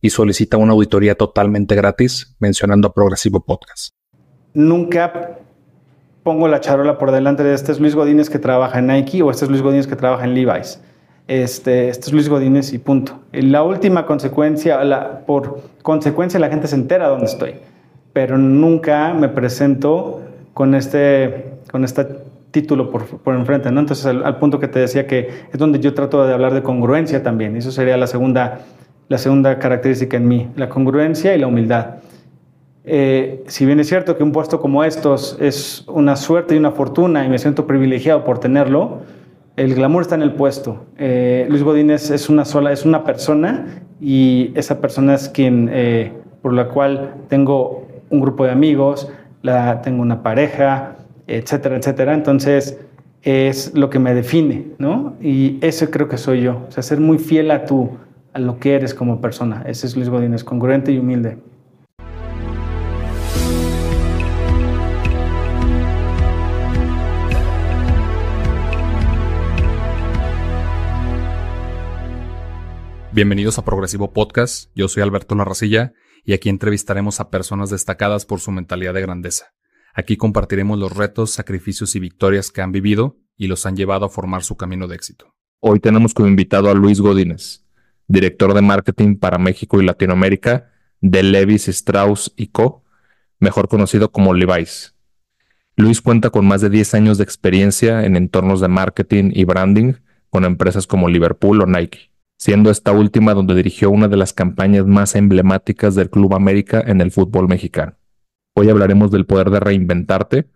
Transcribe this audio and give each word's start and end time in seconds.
y 0.00 0.10
solicita 0.10 0.56
una 0.56 0.72
auditoría 0.72 1.14
totalmente 1.14 1.74
gratis 1.74 2.36
mencionando 2.38 2.88
a 2.88 2.94
Progresivo 2.94 3.40
Podcast. 3.40 3.94
Nunca 4.54 5.38
pongo 6.22 6.48
la 6.48 6.60
charola 6.60 6.98
por 6.98 7.10
delante 7.10 7.42
de 7.42 7.54
este 7.54 7.72
es 7.72 7.80
Luis 7.80 7.94
Godínez 7.94 8.30
que 8.30 8.38
trabaja 8.38 8.78
en 8.78 8.88
Nike 8.88 9.22
o 9.22 9.30
este 9.30 9.44
es 9.44 9.50
Luis 9.50 9.62
Godínez 9.62 9.86
que 9.86 9.96
trabaja 9.96 10.24
en 10.24 10.34
Levi's. 10.34 10.80
Este, 11.26 11.90
este 11.90 12.06
es 12.06 12.12
Luis 12.12 12.28
Godínez 12.28 12.72
y 12.72 12.78
punto. 12.78 13.20
la 13.32 13.62
última 13.62 14.06
consecuencia, 14.06 14.78
por 15.26 15.62
consecuencia 15.82 16.40
la 16.40 16.48
gente 16.48 16.66
se 16.68 16.74
entera 16.74 17.08
dónde 17.08 17.26
estoy, 17.26 17.54
pero 18.12 18.38
nunca 18.38 19.12
me 19.12 19.28
presento 19.28 20.22
con 20.54 20.74
este, 20.74 21.58
con 21.70 21.84
este 21.84 22.06
título 22.50 22.90
por, 22.90 23.06
por 23.06 23.34
enfrente, 23.34 23.70
¿no? 23.70 23.80
Entonces, 23.80 24.06
al, 24.06 24.24
al, 24.24 24.38
punto 24.38 24.58
que 24.58 24.68
te 24.68 24.78
decía 24.78 25.06
que 25.06 25.28
es 25.52 25.58
donde 25.58 25.80
yo 25.80 25.92
trato 25.92 26.26
de 26.26 26.32
hablar 26.32 26.54
de 26.54 26.62
congruencia 26.62 27.22
también. 27.22 27.56
Eso 27.56 27.70
sería 27.70 27.98
la 27.98 28.06
segunda 28.06 28.60
la 29.08 29.18
segunda 29.18 29.58
característica 29.58 30.16
en 30.16 30.28
mí, 30.28 30.48
la 30.56 30.68
congruencia 30.68 31.34
y 31.34 31.38
la 31.38 31.46
humildad. 31.46 31.96
Eh, 32.84 33.44
si 33.48 33.66
bien 33.66 33.80
es 33.80 33.88
cierto 33.88 34.16
que 34.16 34.22
un 34.22 34.32
puesto 34.32 34.60
como 34.60 34.82
estos 34.82 35.36
es 35.40 35.84
una 35.88 36.16
suerte 36.16 36.54
y 36.54 36.58
una 36.58 36.70
fortuna 36.70 37.24
y 37.24 37.28
me 37.28 37.38
siento 37.38 37.66
privilegiado 37.66 38.24
por 38.24 38.38
tenerlo, 38.38 39.00
el 39.56 39.74
glamour 39.74 40.02
está 40.02 40.14
en 40.14 40.22
el 40.22 40.32
puesto. 40.32 40.86
Eh, 40.96 41.46
Luis 41.50 41.62
Godínez 41.62 42.10
es 42.10 42.28
una 42.28 42.44
sola, 42.44 42.72
es 42.72 42.84
una 42.84 43.04
persona 43.04 43.82
y 44.00 44.52
esa 44.54 44.80
persona 44.80 45.14
es 45.14 45.28
quien, 45.28 45.68
eh, 45.72 46.12
por 46.40 46.52
la 46.52 46.68
cual 46.68 47.14
tengo 47.28 47.86
un 48.08 48.20
grupo 48.20 48.44
de 48.44 48.52
amigos, 48.52 49.10
la, 49.42 49.82
tengo 49.82 50.00
una 50.00 50.22
pareja, 50.22 50.96
etcétera, 51.26 51.76
etcétera. 51.76 52.14
Entonces, 52.14 52.78
es 53.22 53.74
lo 53.74 53.90
que 53.90 53.98
me 53.98 54.14
define, 54.14 54.68
¿no? 54.78 55.14
Y 55.20 55.58
eso 55.60 55.90
creo 55.90 56.08
que 56.08 56.16
soy 56.16 56.42
yo. 56.42 56.62
O 56.68 56.70
sea, 56.70 56.82
ser 56.82 57.00
muy 57.00 57.18
fiel 57.18 57.50
a 57.50 57.64
tu, 57.64 57.90
a 58.32 58.38
lo 58.38 58.58
que 58.58 58.74
eres 58.74 58.94
como 58.94 59.20
persona. 59.20 59.62
Ese 59.66 59.86
es 59.86 59.96
Luis 59.96 60.08
Godínez, 60.08 60.44
congruente 60.44 60.92
y 60.92 60.98
humilde. 60.98 61.38
Bienvenidos 73.12 73.58
a 73.58 73.64
Progresivo 73.64 74.12
Podcast, 74.12 74.70
yo 74.76 74.86
soy 74.86 75.02
Alberto 75.02 75.34
Larracilla 75.34 75.92
y 76.24 76.34
aquí 76.34 76.50
entrevistaremos 76.50 77.18
a 77.18 77.30
personas 77.30 77.68
destacadas 77.68 78.26
por 78.26 78.38
su 78.38 78.52
mentalidad 78.52 78.94
de 78.94 79.00
grandeza. 79.00 79.54
Aquí 79.92 80.16
compartiremos 80.16 80.78
los 80.78 80.96
retos, 80.96 81.30
sacrificios 81.30 81.96
y 81.96 82.00
victorias 82.00 82.52
que 82.52 82.60
han 82.60 82.70
vivido 82.70 83.16
y 83.36 83.48
los 83.48 83.66
han 83.66 83.76
llevado 83.76 84.06
a 84.06 84.08
formar 84.08 84.44
su 84.44 84.56
camino 84.56 84.86
de 84.86 84.94
éxito. 84.94 85.34
Hoy 85.58 85.80
tenemos 85.80 86.14
como 86.14 86.28
invitado 86.28 86.70
a 86.70 86.74
Luis 86.74 87.00
Godínez, 87.00 87.67
director 88.08 88.54
de 88.54 88.62
marketing 88.62 89.16
para 89.16 89.38
México 89.38 89.80
y 89.80 89.84
Latinoamérica 89.84 90.70
de 91.00 91.22
Levis 91.22 91.68
Strauss 91.68 92.34
Co., 92.50 92.82
mejor 93.38 93.68
conocido 93.68 94.10
como 94.10 94.34
Levi's. 94.34 94.94
Luis 95.76 96.00
cuenta 96.00 96.30
con 96.30 96.46
más 96.46 96.60
de 96.60 96.70
10 96.70 96.94
años 96.94 97.18
de 97.18 97.24
experiencia 97.24 98.04
en 98.04 98.16
entornos 98.16 98.60
de 98.60 98.66
marketing 98.66 99.30
y 99.32 99.44
branding 99.44 99.94
con 100.28 100.44
empresas 100.44 100.88
como 100.88 101.08
Liverpool 101.08 101.62
o 101.62 101.66
Nike, 101.66 102.10
siendo 102.36 102.70
esta 102.70 102.90
última 102.92 103.34
donde 103.34 103.54
dirigió 103.54 103.90
una 103.90 104.08
de 104.08 104.16
las 104.16 104.32
campañas 104.32 104.86
más 104.86 105.14
emblemáticas 105.14 105.94
del 105.94 106.10
Club 106.10 106.34
América 106.34 106.82
en 106.84 107.00
el 107.00 107.12
fútbol 107.12 107.46
mexicano. 107.46 107.94
Hoy 108.56 108.70
hablaremos 108.70 109.12
del 109.12 109.26
poder 109.26 109.50
de 109.50 109.60
reinventarte, 109.60 110.50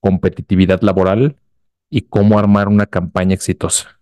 competitividad 0.00 0.82
laboral 0.82 1.36
y 1.88 2.02
cómo 2.02 2.38
armar 2.38 2.66
una 2.66 2.86
campaña 2.86 3.34
exitosa. 3.34 4.00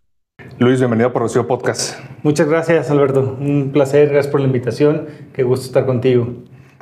Luis, 0.58 0.78
bienvenido 0.78 1.08
a 1.08 1.12
Progresivo 1.12 1.46
Podcast. 1.46 1.98
Muchas 2.22 2.48
gracias, 2.48 2.90
Alberto. 2.90 3.36
Un 3.40 3.70
placer, 3.72 4.10
gracias 4.10 4.30
por 4.30 4.40
la 4.40 4.46
invitación. 4.46 5.06
Qué 5.32 5.42
gusto 5.42 5.66
estar 5.66 5.86
contigo. 5.86 6.28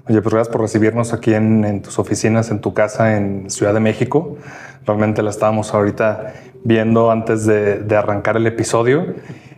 Oye, 0.09 0.21
pues 0.21 0.35
gracias 0.35 0.49
por 0.53 0.61
recibirnos 0.61 1.13
aquí 1.13 1.35
en, 1.35 1.83
tus 1.83 1.99
oficinas, 1.99 2.51
en 2.51 2.61
tu 2.61 2.75
casa 2.75 3.17
en 3.17 3.49
Ciudad 3.49 3.73
de 3.73 3.81
México. 3.81 4.37
Realmente 4.85 5.23
la 5.23 5.31
estábamos 5.31 5.73
ahorita 5.73 6.35
viendo 6.65 7.11
antes 7.11 7.47
de, 7.47 7.85
arrancar 7.97 8.37
el 8.37 8.47
episodio. 8.47 9.15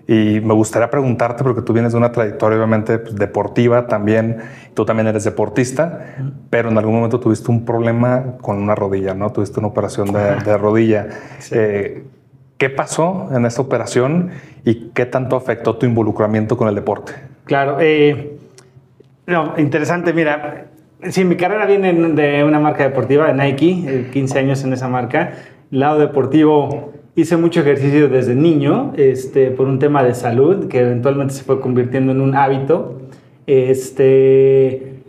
Y 0.07 0.41
me 0.41 0.53
gustaría 0.53 0.91
preguntarte, 0.91 1.43
porque 1.43 1.63
tú 1.63 1.73
vienes 1.73 1.93
de 1.93 1.99
una 1.99 2.13
trayectoria 2.13 2.59
obviamente 2.59 2.99
pues, 2.99 3.17
deportiva 3.17 3.87
también, 3.87 4.39
tú 4.75 4.85
también 4.85 5.07
eres 5.07 5.25
deportista, 5.25 6.17
pero 6.51 6.71
en 6.71 6.77
algún 6.77 6.95
momento 6.95 7.19
tuviste 7.19 7.51
un 7.51 7.65
problema 7.65 8.37
con 8.41 8.61
una 8.61 8.75
rodilla, 8.75 9.15
¿no? 9.15 9.31
Tuviste 9.33 9.59
una 9.61 9.69
operación 9.69 10.13
de, 10.13 10.59
rodilla. 10.59 11.09
Eh, 11.51 12.05
¿Qué 12.63 12.71
pasó 12.71 13.29
en 13.35 13.45
esta 13.45 13.61
operación 13.61 14.31
y 14.65 14.91
qué 14.95 15.05
tanto 15.05 15.35
afectó 15.35 15.75
tu 15.79 15.85
involucramiento 15.85 16.57
con 16.57 16.69
el 16.69 16.77
deporte? 16.77 17.13
Claro, 17.43 17.79
eh, 17.81 18.37
no, 19.27 19.55
interesante, 19.59 20.13
mira, 20.13 20.67
sí, 21.11 21.25
mi 21.25 21.35
carrera 21.35 21.67
viene 21.67 21.93
de 21.93 22.45
una 22.45 22.61
marca 22.61 22.85
deportiva, 22.85 23.27
de 23.27 23.35
Nike, 23.35 24.11
15 24.13 24.37
eh, 24.37 24.41
años 24.41 24.63
en 24.63 24.75
esa 24.75 24.87
marca. 24.87 25.33
Lado 25.73 25.99
deportivo 25.99 26.93
hice 27.17 27.37
mucho 27.37 27.63
ejercicio 27.63 28.09
desde 28.09 28.37
niño, 28.37 28.93
este, 28.97 29.51
por 29.51 29.67
un 29.67 29.81
tema 29.81 30.05
de 30.05 30.15
salud, 30.15 30.69
que 30.69 30.83
eventualmente 30.83 31.35
se 31.35 31.43
fue 31.43 31.61
convirtiendo 31.61 32.13
en 32.13 32.21
un 32.21 32.37
hábito. 32.37 33.01
Este, 33.49 35.03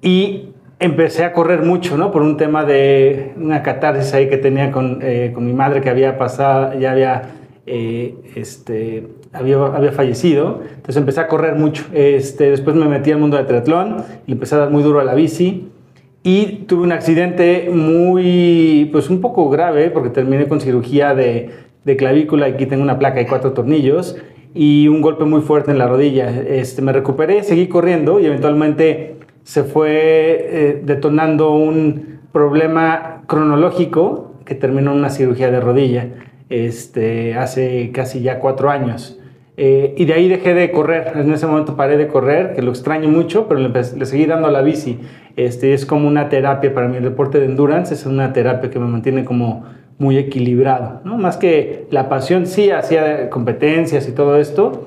y 0.00 0.53
empecé 0.78 1.24
a 1.24 1.32
correr 1.32 1.62
mucho, 1.62 1.96
¿no? 1.96 2.10
Por 2.10 2.22
un 2.22 2.36
tema 2.36 2.64
de 2.64 3.32
una 3.36 3.62
catarsis 3.62 4.12
ahí 4.14 4.28
que 4.28 4.36
tenía 4.36 4.70
con, 4.70 4.98
eh, 5.02 5.32
con 5.34 5.46
mi 5.46 5.52
madre 5.52 5.80
que 5.80 5.90
había 5.90 6.18
pasado, 6.18 6.78
ya 6.78 6.92
había, 6.92 7.30
eh, 7.66 8.14
este, 8.34 9.06
había, 9.32 9.56
había, 9.66 9.92
fallecido. 9.92 10.62
Entonces 10.62 10.96
empecé 10.96 11.20
a 11.20 11.28
correr 11.28 11.54
mucho. 11.54 11.84
Este, 11.92 12.50
después 12.50 12.76
me 12.76 12.86
metí 12.86 13.10
al 13.12 13.18
mundo 13.18 13.36
de 13.36 13.44
triatlón 13.44 14.04
y 14.26 14.32
empecé 14.32 14.54
a 14.56 14.58
dar 14.58 14.70
muy 14.70 14.82
duro 14.82 15.00
a 15.00 15.04
la 15.04 15.14
bici. 15.14 15.68
Y 16.22 16.64
tuve 16.66 16.84
un 16.84 16.92
accidente 16.92 17.68
muy, 17.72 18.88
pues 18.92 19.10
un 19.10 19.20
poco 19.20 19.50
grave, 19.50 19.90
porque 19.90 20.08
terminé 20.08 20.48
con 20.48 20.60
cirugía 20.60 21.14
de, 21.14 21.50
de 21.84 21.96
clavícula. 21.96 22.46
Aquí 22.46 22.66
tengo 22.66 22.82
una 22.82 22.98
placa 22.98 23.20
y 23.20 23.26
cuatro 23.26 23.52
tornillos 23.52 24.16
y 24.54 24.86
un 24.86 25.02
golpe 25.02 25.24
muy 25.24 25.42
fuerte 25.42 25.72
en 25.72 25.78
la 25.78 25.86
rodilla. 25.86 26.30
Este, 26.30 26.80
me 26.80 26.92
recuperé, 26.92 27.42
seguí 27.42 27.66
corriendo 27.66 28.20
y 28.20 28.26
eventualmente 28.26 29.16
se 29.44 29.62
fue 29.62 29.90
eh, 29.92 30.82
detonando 30.82 31.52
un 31.52 32.18
problema 32.32 33.22
cronológico 33.26 34.32
que 34.44 34.54
terminó 34.54 34.92
en 34.92 34.98
una 34.98 35.10
cirugía 35.10 35.50
de 35.50 35.60
rodilla 35.60 36.08
este, 36.48 37.34
hace 37.34 37.90
casi 37.92 38.22
ya 38.22 38.38
cuatro 38.40 38.70
años. 38.70 39.18
Eh, 39.56 39.94
y 39.96 40.04
de 40.06 40.14
ahí 40.14 40.28
dejé 40.28 40.54
de 40.54 40.72
correr. 40.72 41.12
En 41.14 41.32
ese 41.32 41.46
momento 41.46 41.76
paré 41.76 41.96
de 41.96 42.08
correr, 42.08 42.54
que 42.54 42.62
lo 42.62 42.70
extraño 42.70 43.08
mucho, 43.08 43.46
pero 43.46 43.60
le, 43.60 44.06
seguí 44.06 44.26
dando 44.26 44.50
la 44.50 44.62
bici. 44.62 44.98
Este, 45.36 45.74
es 45.74 45.86
como 45.86 46.08
una 46.08 46.28
terapia 46.28 46.74
para 46.74 46.88
mí. 46.88 46.96
El 46.96 47.04
deporte 47.04 47.38
de 47.38 47.46
endurance 47.46 47.94
es 47.94 48.06
una 48.06 48.32
terapia 48.32 48.70
que 48.70 48.78
me 48.78 48.86
mantiene 48.86 49.24
como 49.24 49.64
muy 49.98 50.16
equilibrado. 50.18 51.02
¿no? 51.04 51.18
Más 51.18 51.36
que 51.36 51.86
la 51.90 52.08
pasión, 52.08 52.46
sí, 52.46 52.70
hacía 52.70 53.30
competencias 53.30 54.08
y 54.08 54.12
todo 54.12 54.38
esto. 54.38 54.86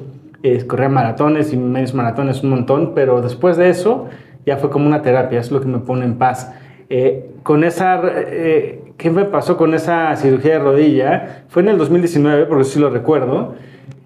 corría 0.68 0.89
maratones 0.89 1.53
y 1.53 1.57
medios 1.57 1.94
maratones 1.94 2.44
un 2.44 2.50
montón, 2.50 2.94
pero 2.94 3.22
después 3.22 3.56
de 3.56 3.69
eso 3.69 4.07
ya 4.47 4.55
fue 4.55 4.69
como 4.69 4.87
una 4.87 5.01
terapia, 5.01 5.41
es 5.41 5.51
lo 5.51 5.59
que 5.59 5.67
me 5.67 5.79
pone 5.79 6.05
en 6.05 6.17
paz. 6.17 6.53
Eh, 6.89 7.31
con 7.44 7.65
esa, 7.65 8.01
eh, 8.15 8.94
¿qué 8.95 9.09
me 9.11 9.25
pasó 9.25 9.57
con 9.57 9.73
esa 9.73 10.15
cirugía 10.15 10.53
de 10.53 10.59
rodilla? 10.59 11.44
Fue 11.49 11.61
en 11.63 11.67
el 11.67 11.77
2019, 11.77 12.45
porque 12.45 12.63
sí 12.63 12.79
lo 12.79 12.89
recuerdo. 12.89 13.55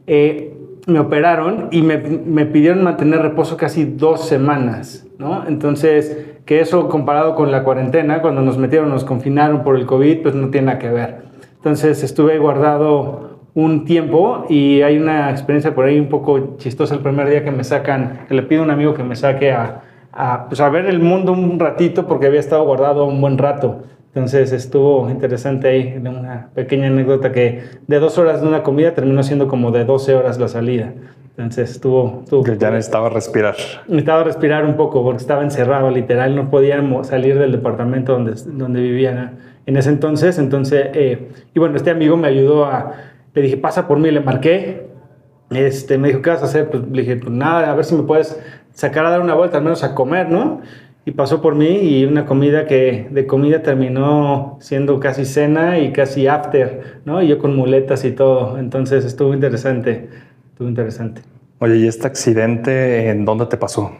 Eh, 0.08 0.58
me 0.88 0.98
operaron 0.98 1.68
y 1.70 1.84
me, 1.84 1.98
me, 1.98 2.48
pidieron 2.48 2.84
mantener 2.84 3.22
reposo 3.22 3.56
casi 3.56 3.86
dos 3.86 4.28
semanas, 4.28 5.06
¿no? 5.20 5.46
Entonces, 5.48 6.26
que 6.46 6.60
eso 6.60 6.90
comparado 6.90 7.36
con 7.36 7.52
la 7.52 7.64
cuarentena, 7.64 8.24
cuando 8.24 8.42
nos 8.42 8.58
metieron, 8.58 8.90
nos 8.90 9.04
confinaron 9.04 9.64
por 9.64 9.76
el 9.76 9.86
COVID, 9.86 10.24
pues 10.24 10.34
no 10.34 10.50
tiene 10.50 10.66
nada 10.68 10.80
que 10.80 10.90
ver. 10.90 11.18
Entonces, 11.58 12.02
estuve 12.02 12.40
guardado 12.40 13.42
un 13.54 13.86
tiempo 13.86 14.48
y 14.50 14.82
hay 14.82 14.98
una 14.98 15.30
experiencia 15.30 15.76
por 15.76 15.86
ahí 15.86 16.00
un 16.00 16.10
poco 16.10 16.58
chistosa 16.58 16.96
el 16.96 17.02
primer 17.02 17.30
día 17.30 17.44
que 17.44 17.52
me 17.52 17.64
sacan, 17.64 18.26
que 18.28 18.34
le 18.34 18.42
pido 18.42 18.62
a 18.62 18.66
un 18.66 18.72
amigo 18.72 18.96
que 18.96 19.04
me 19.04 19.16
saque 19.16 19.52
a, 19.52 19.84
a, 20.14 20.48
pues 20.48 20.60
a 20.60 20.70
ver 20.70 20.86
el 20.86 21.00
mundo 21.00 21.32
un 21.32 21.60
ratito 21.60 22.08
porque 22.08 22.28
había 22.28 22.40
estado 22.40 22.64
guardado 22.66 23.06
un 23.06 23.22
buen 23.22 23.38
rato 23.38 23.84
Entonces 24.08 24.52
estuvo 24.52 25.10
interesante 25.10 25.68
ahí, 25.70 25.96
una 25.98 26.50
pequeña 26.54 26.88
anécdota 26.88 27.32
que 27.32 27.64
de 27.88 28.00
dos 28.00 28.18
horas 28.18 28.42
de 28.42 28.48
una 28.48 28.64
comida 28.64 28.94
terminó 28.94 29.24
siendo 29.24 29.48
como 29.48 29.72
de 29.72 29.86
12 29.86 30.16
horas 30.16 30.40
la 30.40 30.48
salida. 30.48 30.94
Entonces 31.38 31.72
estuvo... 31.72 32.22
estuvo 32.24 32.44
que 32.44 32.58
ya 32.58 32.72
necesitaba 32.72 33.10
respirar. 33.10 33.56
Necesitaba 33.88 34.24
respirar 34.24 34.66
un 34.66 34.76
poco 34.76 35.02
porque 35.04 35.22
estaba 35.22 35.44
encerrado, 35.44 35.90
literal, 35.90 36.36
no 36.36 36.50
podíamos 36.50 37.08
salir 37.08 37.40
del 37.40 37.54
departamento 37.54 38.12
donde, 38.14 38.34
donde 38.48 38.82
vivían 38.82 39.38
en 39.66 39.78
ese 39.78 39.90
entonces. 39.90 40.38
Entonces, 40.38 40.88
eh, 40.94 41.30
y 41.54 41.60
bueno, 41.60 41.78
este 41.78 41.90
amigo 41.90 42.18
me 42.18 42.28
ayudó 42.28 42.66
a... 42.66 42.94
Le 43.34 43.42
dije, 43.42 43.56
pasa 43.56 43.88
por 43.88 43.98
mí, 43.98 44.12
le 44.12 44.20
marqué. 44.20 44.88
Este, 45.52 45.98
me 45.98 46.10
dijo, 46.10 46.22
¿qué 46.22 46.30
vas 46.32 46.42
a 46.42 46.46
hacer? 46.46 46.70
Pues 46.70 46.84
le 46.84 47.02
dije, 47.02 47.16
pues 47.16 47.32
nada, 47.32 47.72
a 47.72 47.76
ver 47.76 47.86
si 47.86 47.96
me 47.96 48.04
puedes 48.04 48.40
sacar 48.74 49.06
a 49.06 49.10
dar 49.10 49.22
una 49.22 49.34
vuelta, 49.34 49.58
al 49.58 49.64
menos 49.64 49.84
a 49.84 49.96
comer, 49.96 50.30
¿no? 50.30 50.62
y 51.06 51.12
pasó 51.12 51.42
por 51.42 51.56
mí 51.56 51.80
y 51.80 52.06
una 52.06 52.26
comida 52.26 52.68
que 52.68 53.08
de 53.10 53.26
comida 53.26 53.64
terminó 53.64 54.58
siendo 54.62 55.00
casi 55.00 55.26
cena 55.26 55.80
y 55.80 55.92
casi 55.92 56.28
after, 56.28 57.00
¿no? 57.06 57.22
Y 57.24 57.28
yo 57.28 57.40
con 57.40 57.56
muletas 57.56 58.06
y 58.06 58.12
todo. 58.12 58.60
Entonces 58.60 59.04
estuvo 59.04 59.34
interesante, 59.34 60.10
estuvo 60.52 60.68
interesante. 60.68 61.22
Oye, 61.60 61.78
¿y 61.78 61.88
este 61.88 62.08
accidente 62.08 63.10
en 63.10 63.26
dónde 63.26 63.48
te 63.48 63.58
pasó? 63.58 63.92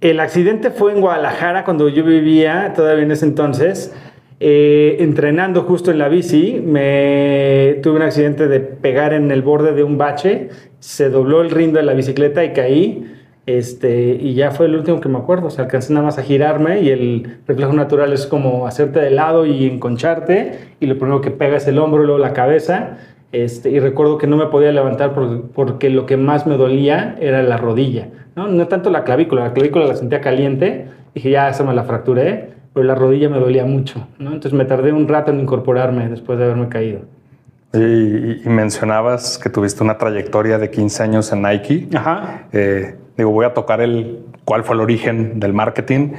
El 0.00 0.18
accidente 0.18 0.70
fue 0.70 0.92
en 0.92 1.00
Guadalajara 1.00 1.64
cuando 1.64 1.88
yo 1.88 2.04
vivía, 2.04 2.72
todavía 2.74 3.04
en 3.04 3.12
ese 3.12 3.24
entonces, 3.24 3.94
eh, 4.40 4.96
entrenando 4.98 5.62
justo 5.62 5.92
en 5.92 5.98
la 5.98 6.08
bici. 6.08 6.60
Me 6.64 7.78
tuve 7.84 7.96
un 7.96 8.02
accidente 8.02 8.48
de 8.48 8.58
pegar 8.58 9.12
en 9.12 9.30
el 9.30 9.42
borde 9.42 9.72
de 9.74 9.84
un 9.84 9.96
bache, 9.96 10.48
se 10.80 11.08
dobló 11.08 11.40
el 11.40 11.50
rindo 11.50 11.78
de 11.78 11.84
la 11.84 11.94
bicicleta 11.94 12.44
y 12.44 12.52
caí 12.52 13.11
este, 13.44 14.18
y 14.20 14.34
ya 14.34 14.52
fue 14.52 14.66
el 14.66 14.76
último 14.76 15.00
que 15.00 15.08
me 15.08 15.18
acuerdo. 15.18 15.48
O 15.48 15.50
sea, 15.50 15.64
alcancé 15.64 15.92
nada 15.92 16.06
más 16.06 16.18
a 16.18 16.22
girarme 16.22 16.80
y 16.80 16.90
el 16.90 17.38
reflejo 17.46 17.72
natural 17.72 18.12
es 18.12 18.26
como 18.26 18.66
hacerte 18.66 19.00
de 19.00 19.10
lado 19.10 19.46
y 19.46 19.66
enconcharte. 19.66 20.58
Y 20.80 20.86
lo 20.86 20.96
primero 20.96 21.20
que 21.20 21.30
pega 21.30 21.56
es 21.56 21.66
el 21.66 21.78
hombro 21.78 22.02
y 22.02 22.06
luego 22.06 22.18
la 22.20 22.32
cabeza. 22.32 22.98
Este, 23.32 23.70
y 23.70 23.80
recuerdo 23.80 24.18
que 24.18 24.26
no 24.26 24.36
me 24.36 24.46
podía 24.46 24.70
levantar 24.72 25.14
porque, 25.54 25.90
lo 25.90 26.06
que 26.06 26.16
más 26.16 26.46
me 26.46 26.56
dolía 26.56 27.16
era 27.20 27.42
la 27.42 27.56
rodilla. 27.56 28.08
¿no? 28.36 28.46
no 28.46 28.68
tanto 28.68 28.90
la 28.90 29.04
clavícula, 29.04 29.44
la 29.44 29.52
clavícula 29.52 29.86
la 29.86 29.96
sentía 29.96 30.20
caliente. 30.20 30.86
Dije, 31.14 31.30
ya, 31.30 31.48
esa 31.48 31.64
me 31.64 31.74
la 31.74 31.82
fracturé, 31.82 32.50
pero 32.72 32.84
la 32.84 32.94
rodilla 32.94 33.28
me 33.28 33.38
dolía 33.38 33.64
mucho. 33.64 34.06
¿no? 34.18 34.28
Entonces 34.32 34.52
me 34.52 34.66
tardé 34.66 34.92
un 34.92 35.08
rato 35.08 35.32
en 35.32 35.40
incorporarme 35.40 36.08
después 36.08 36.38
de 36.38 36.44
haberme 36.44 36.68
caído. 36.68 37.00
Y, 37.74 38.46
mencionabas 38.48 39.38
que 39.38 39.48
tuviste 39.48 39.82
una 39.82 39.96
trayectoria 39.96 40.58
de 40.58 40.70
15 40.70 41.02
años 41.02 41.32
en 41.32 41.42
Nike. 41.42 41.88
Ajá. 41.94 42.48
Eh, 42.52 42.96
digo, 43.16 43.30
voy 43.30 43.44
a 43.44 43.54
tocar 43.54 43.80
el 43.80 44.26
cuál 44.44 44.64
fue 44.64 44.74
el 44.74 44.80
origen 44.80 45.40
del 45.40 45.52
marketing, 45.52 46.12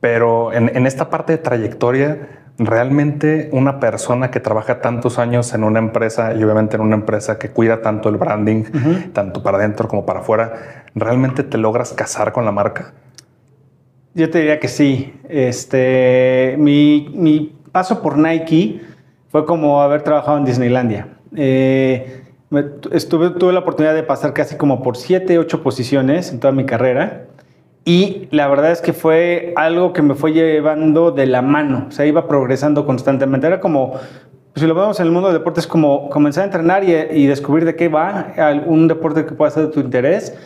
pero 0.00 0.52
en, 0.52 0.86
esta 0.86 1.10
parte 1.10 1.32
de 1.32 1.38
trayectoria, 1.38 2.40
realmente 2.58 3.48
una 3.52 3.80
persona 3.80 4.30
que 4.30 4.40
trabaja 4.40 4.80
tantos 4.80 5.18
años 5.18 5.54
en 5.54 5.64
una 5.64 5.78
empresa 5.78 6.34
y 6.34 6.42
obviamente 6.42 6.76
en 6.76 6.82
una 6.82 6.96
empresa 6.96 7.38
que 7.38 7.50
cuida 7.50 7.82
tanto 7.82 8.08
el 8.08 8.16
branding, 8.16 8.64
tanto 9.12 9.42
para 9.42 9.58
adentro 9.58 9.88
como 9.88 10.04
para 10.04 10.20
afuera, 10.20 10.84
¿realmente 10.94 11.44
te 11.44 11.56
logras 11.56 11.92
casar 11.92 12.32
con 12.32 12.44
la 12.44 12.52
marca? 12.52 12.94
Yo 14.14 14.28
te 14.28 14.38
diría 14.38 14.60
que 14.60 14.68
sí. 14.68 15.14
Este, 15.28 16.56
mi, 16.58 17.10
mi 17.14 17.56
paso 17.70 18.02
por 18.02 18.18
Nike 18.18 18.82
fue 19.30 19.46
como 19.46 19.80
haber 19.80 20.02
trabajado 20.02 20.36
en 20.36 20.44
Disneylandia. 20.44 21.08
Eh, 21.34 22.21
estuve, 22.90 23.30
tuve 23.30 23.52
la 23.52 23.60
oportunidad 23.60 23.94
de 23.94 24.02
pasar 24.02 24.32
casi 24.32 24.56
como 24.56 24.82
por 24.82 24.96
siete, 24.96 25.38
ocho 25.38 25.62
posiciones 25.62 26.32
en 26.32 26.40
toda 26.40 26.52
mi 26.52 26.66
carrera. 26.66 27.26
Y 27.84 28.28
la 28.30 28.46
verdad 28.48 28.70
es 28.70 28.80
que 28.80 28.92
fue 28.92 29.52
algo 29.56 29.92
que 29.92 30.02
me 30.02 30.14
fue 30.14 30.32
llevando 30.32 31.10
de 31.10 31.26
la 31.26 31.42
mano. 31.42 31.86
O 31.88 31.90
sea, 31.90 32.06
iba 32.06 32.28
progresando 32.28 32.86
constantemente. 32.86 33.46
Era 33.46 33.60
como, 33.60 33.94
si 34.54 34.66
lo 34.66 34.74
vemos 34.74 35.00
en 35.00 35.06
el 35.06 35.12
mundo 35.12 35.28
del 35.28 35.38
deporte, 35.38 35.60
es 35.60 35.66
como 35.66 36.08
comenzar 36.10 36.42
a 36.42 36.44
entrenar 36.46 36.84
y, 36.84 36.92
y 36.92 37.26
descubrir 37.26 37.64
de 37.64 37.74
qué 37.74 37.88
va 37.88 38.34
un 38.66 38.86
deporte 38.86 39.26
que 39.26 39.32
pueda 39.32 39.50
ser 39.50 39.66
de 39.66 39.72
tu 39.72 39.80
interés. 39.80 40.36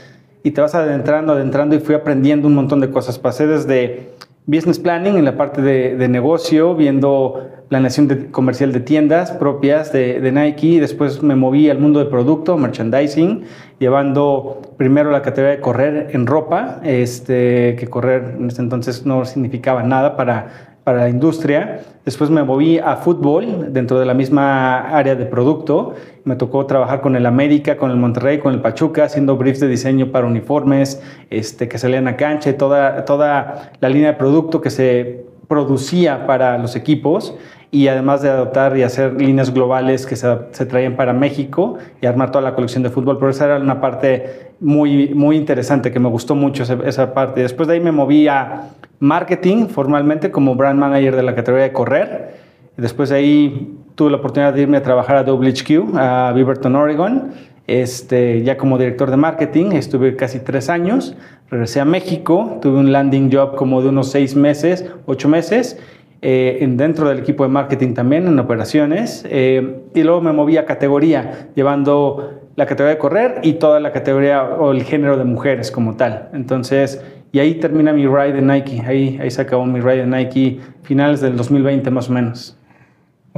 Y 0.42 0.52
te 0.52 0.60
vas 0.60 0.74
adentrando, 0.74 1.32
adentrando 1.32 1.74
y 1.74 1.80
fui 1.80 1.94
aprendiendo 1.94 2.46
un 2.48 2.54
montón 2.54 2.80
de 2.80 2.90
cosas. 2.90 3.18
Pasé 3.18 3.46
desde 3.46 4.12
business 4.46 4.78
planning 4.78 5.16
en 5.16 5.25
la 5.25 5.37
parte 5.37 5.60
de, 5.60 6.08
negocio, 6.08 6.75
viendo 6.75 7.50
planeación 7.69 8.06
de, 8.06 8.31
comercial 8.31 8.72
de 8.72 8.81
tiendas 8.81 9.32
propias 9.32 9.93
de, 9.93 10.20
de, 10.20 10.32
Nike. 10.32 10.81
Después 10.81 11.22
me 11.22 11.34
moví 11.34 11.69
al 11.69 11.78
mundo 11.78 11.98
de 11.98 12.06
producto, 12.06 12.56
merchandising, 12.56 13.43
llevando 13.78 14.62
primero 14.76 15.10
la 15.10 15.22
categoría 15.22 15.56
de 15.56 15.60
correr 15.60 16.10
en 16.12 16.26
ropa, 16.26 16.81
este, 16.84 17.76
que 17.76 17.88
correr 17.88 18.37
en 18.38 18.48
ese 18.48 18.62
entonces 18.62 19.04
no 19.04 19.25
significaba 19.25 19.82
nada 19.82 20.16
para 20.16 20.75
para 20.86 21.00
la 21.00 21.08
industria. 21.08 21.80
Después 22.04 22.30
me 22.30 22.44
moví 22.44 22.78
a 22.78 22.94
fútbol 22.94 23.72
dentro 23.72 23.98
de 23.98 24.06
la 24.06 24.14
misma 24.14 24.82
área 24.96 25.16
de 25.16 25.26
producto. 25.26 25.94
Me 26.22 26.36
tocó 26.36 26.64
trabajar 26.64 27.00
con 27.00 27.16
el 27.16 27.26
América, 27.26 27.76
con 27.76 27.90
el 27.90 27.96
Monterrey, 27.96 28.38
con 28.38 28.54
el 28.54 28.60
Pachuca, 28.60 29.02
haciendo 29.02 29.36
briefs 29.36 29.58
de 29.58 29.66
diseño 29.66 30.12
para 30.12 30.28
uniformes 30.28 31.02
este, 31.28 31.66
que 31.66 31.78
salían 31.78 32.06
a 32.06 32.16
cancha 32.16 32.50
y 32.50 32.52
toda, 32.52 33.04
toda 33.04 33.72
la 33.80 33.88
línea 33.88 34.12
de 34.12 34.16
producto 34.16 34.60
que 34.60 34.70
se 34.70 35.25
producía 35.48 36.26
para 36.26 36.58
los 36.58 36.76
equipos 36.76 37.34
y 37.70 37.88
además 37.88 38.22
de 38.22 38.31
adoptar 38.31 38.76
y 38.76 38.82
hacer 38.82 39.20
líneas 39.20 39.52
globales 39.52 40.06
que 40.06 40.16
se, 40.16 40.28
se, 40.52 40.66
traían 40.66 40.96
para 40.96 41.12
México 41.12 41.76
y 42.00 42.06
armar 42.06 42.31
toda 42.31 42.43
la 42.43 42.54
colección 42.54 42.82
de 42.82 42.90
fútbol. 42.90 43.19
Pero 43.19 43.31
esa 43.31 43.46
era 43.46 43.56
una 43.58 43.81
parte 43.81 44.46
muy, 44.60 45.08
muy 45.14 45.37
interesante 45.37 45.90
que 45.90 46.00
me 46.00 46.08
gustó 46.08 46.34
mucho 46.34 46.62
esa, 46.62 47.14
parte. 47.14 47.43
Después 47.43 47.69
de 47.69 47.75
ahí 47.75 47.81
me 47.81 47.93
moví 47.93 48.28
a 48.28 48.70
marketing 48.98 49.66
formalmente 49.66 50.31
como 50.31 50.54
brand 50.54 50.78
manager 50.78 51.16
de 51.16 51.22
la 51.22 51.34
categoría 51.34 51.64
de 51.64 51.72
correr. 51.72 52.37
Después 52.76 53.10
de 53.10 53.16
ahí 53.16 53.78
tuve 53.94 54.10
la 54.10 54.16
oportunidad 54.19 54.54
de 54.54 54.62
irme 54.62 54.76
a 54.78 54.82
trabajar 54.82 55.16
a 55.16 55.22
WHQ, 55.22 55.96
a 55.96 56.32
Beaverton, 56.34 56.75
Oregon, 56.76 57.32
este, 57.66 58.42
ya 58.42 58.56
como 58.56 58.78
director 58.78 59.10
de 59.10 59.16
marketing. 59.16 59.72
Estuve 59.72 60.16
casi 60.16 60.40
tres 60.40 60.69
años. 60.69 61.16
Regresé 61.50 61.81
a 61.81 61.84
México, 61.84 62.58
tuve 62.60 62.78
un 62.78 62.90
landing 62.90 63.31
job 63.32 63.54
como 63.54 63.81
de 63.81 63.88
unos 63.88 64.10
seis 64.10 64.34
meses, 64.34 64.84
ocho 65.06 65.28
meses. 65.28 65.78
Eh, 66.22 66.66
dentro 66.70 67.08
del 67.08 67.19
equipo 67.19 67.44
de 67.44 67.50
marketing 67.50 67.94
también, 67.94 68.26
en 68.26 68.38
operaciones, 68.38 69.25
eh, 69.28 69.82
y 69.94 70.02
luego 70.02 70.20
me 70.22 70.32
moví 70.32 70.56
a 70.56 70.64
categoría, 70.64 71.50
llevando 71.54 72.40
la 72.56 72.66
categoría 72.66 72.94
de 72.94 72.98
correr 72.98 73.40
y 73.43 73.54
toda 73.54 73.81
la 73.81 73.93
categoría 73.93 74.43
o 74.43 74.72
el 74.72 74.82
género 74.82 75.19
de 75.19 75.25
mujeres 75.25 75.70
como 75.70 75.94
tal. 75.96 76.31
Entonces, 76.32 77.04
y 77.31 77.38
ahí 77.38 77.54
termina 77.56 77.92
mi 77.92 78.06
ride 78.06 78.32
de 78.32 78.42
Nike. 78.42 78.82
Ahí, 78.87 79.19
ahí 79.20 79.31
se 79.31 79.42
acabó 79.42 79.66
mi 79.66 79.81
ride 79.81 79.99
de 79.99 80.06
Nike 80.06 80.58
finales 80.82 81.20
del 81.20 81.37
2020 81.37 81.90
más 81.90 82.08
o 82.08 82.12
menos. 82.12 82.58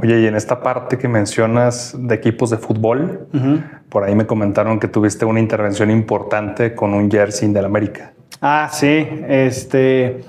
Oye, 0.01 0.21
y 0.21 0.25
en 0.27 0.35
esta 0.35 0.61
parte 0.61 0.97
que 0.97 1.07
mencionas 1.07 1.95
de 1.97 2.15
equipos 2.15 2.49
de 2.49 2.57
fútbol, 2.57 3.27
por 3.89 4.03
ahí 4.03 4.15
me 4.15 4.25
comentaron 4.25 4.79
que 4.79 4.87
tuviste 4.87 5.25
una 5.25 5.39
intervención 5.39 5.91
importante 5.91 6.75
con 6.75 6.93
un 6.93 7.09
jersey 7.11 7.51
del 7.51 7.65
América. 7.65 8.13
Ah, 8.41 8.69
sí. 8.71 9.07
Este, 9.27 10.21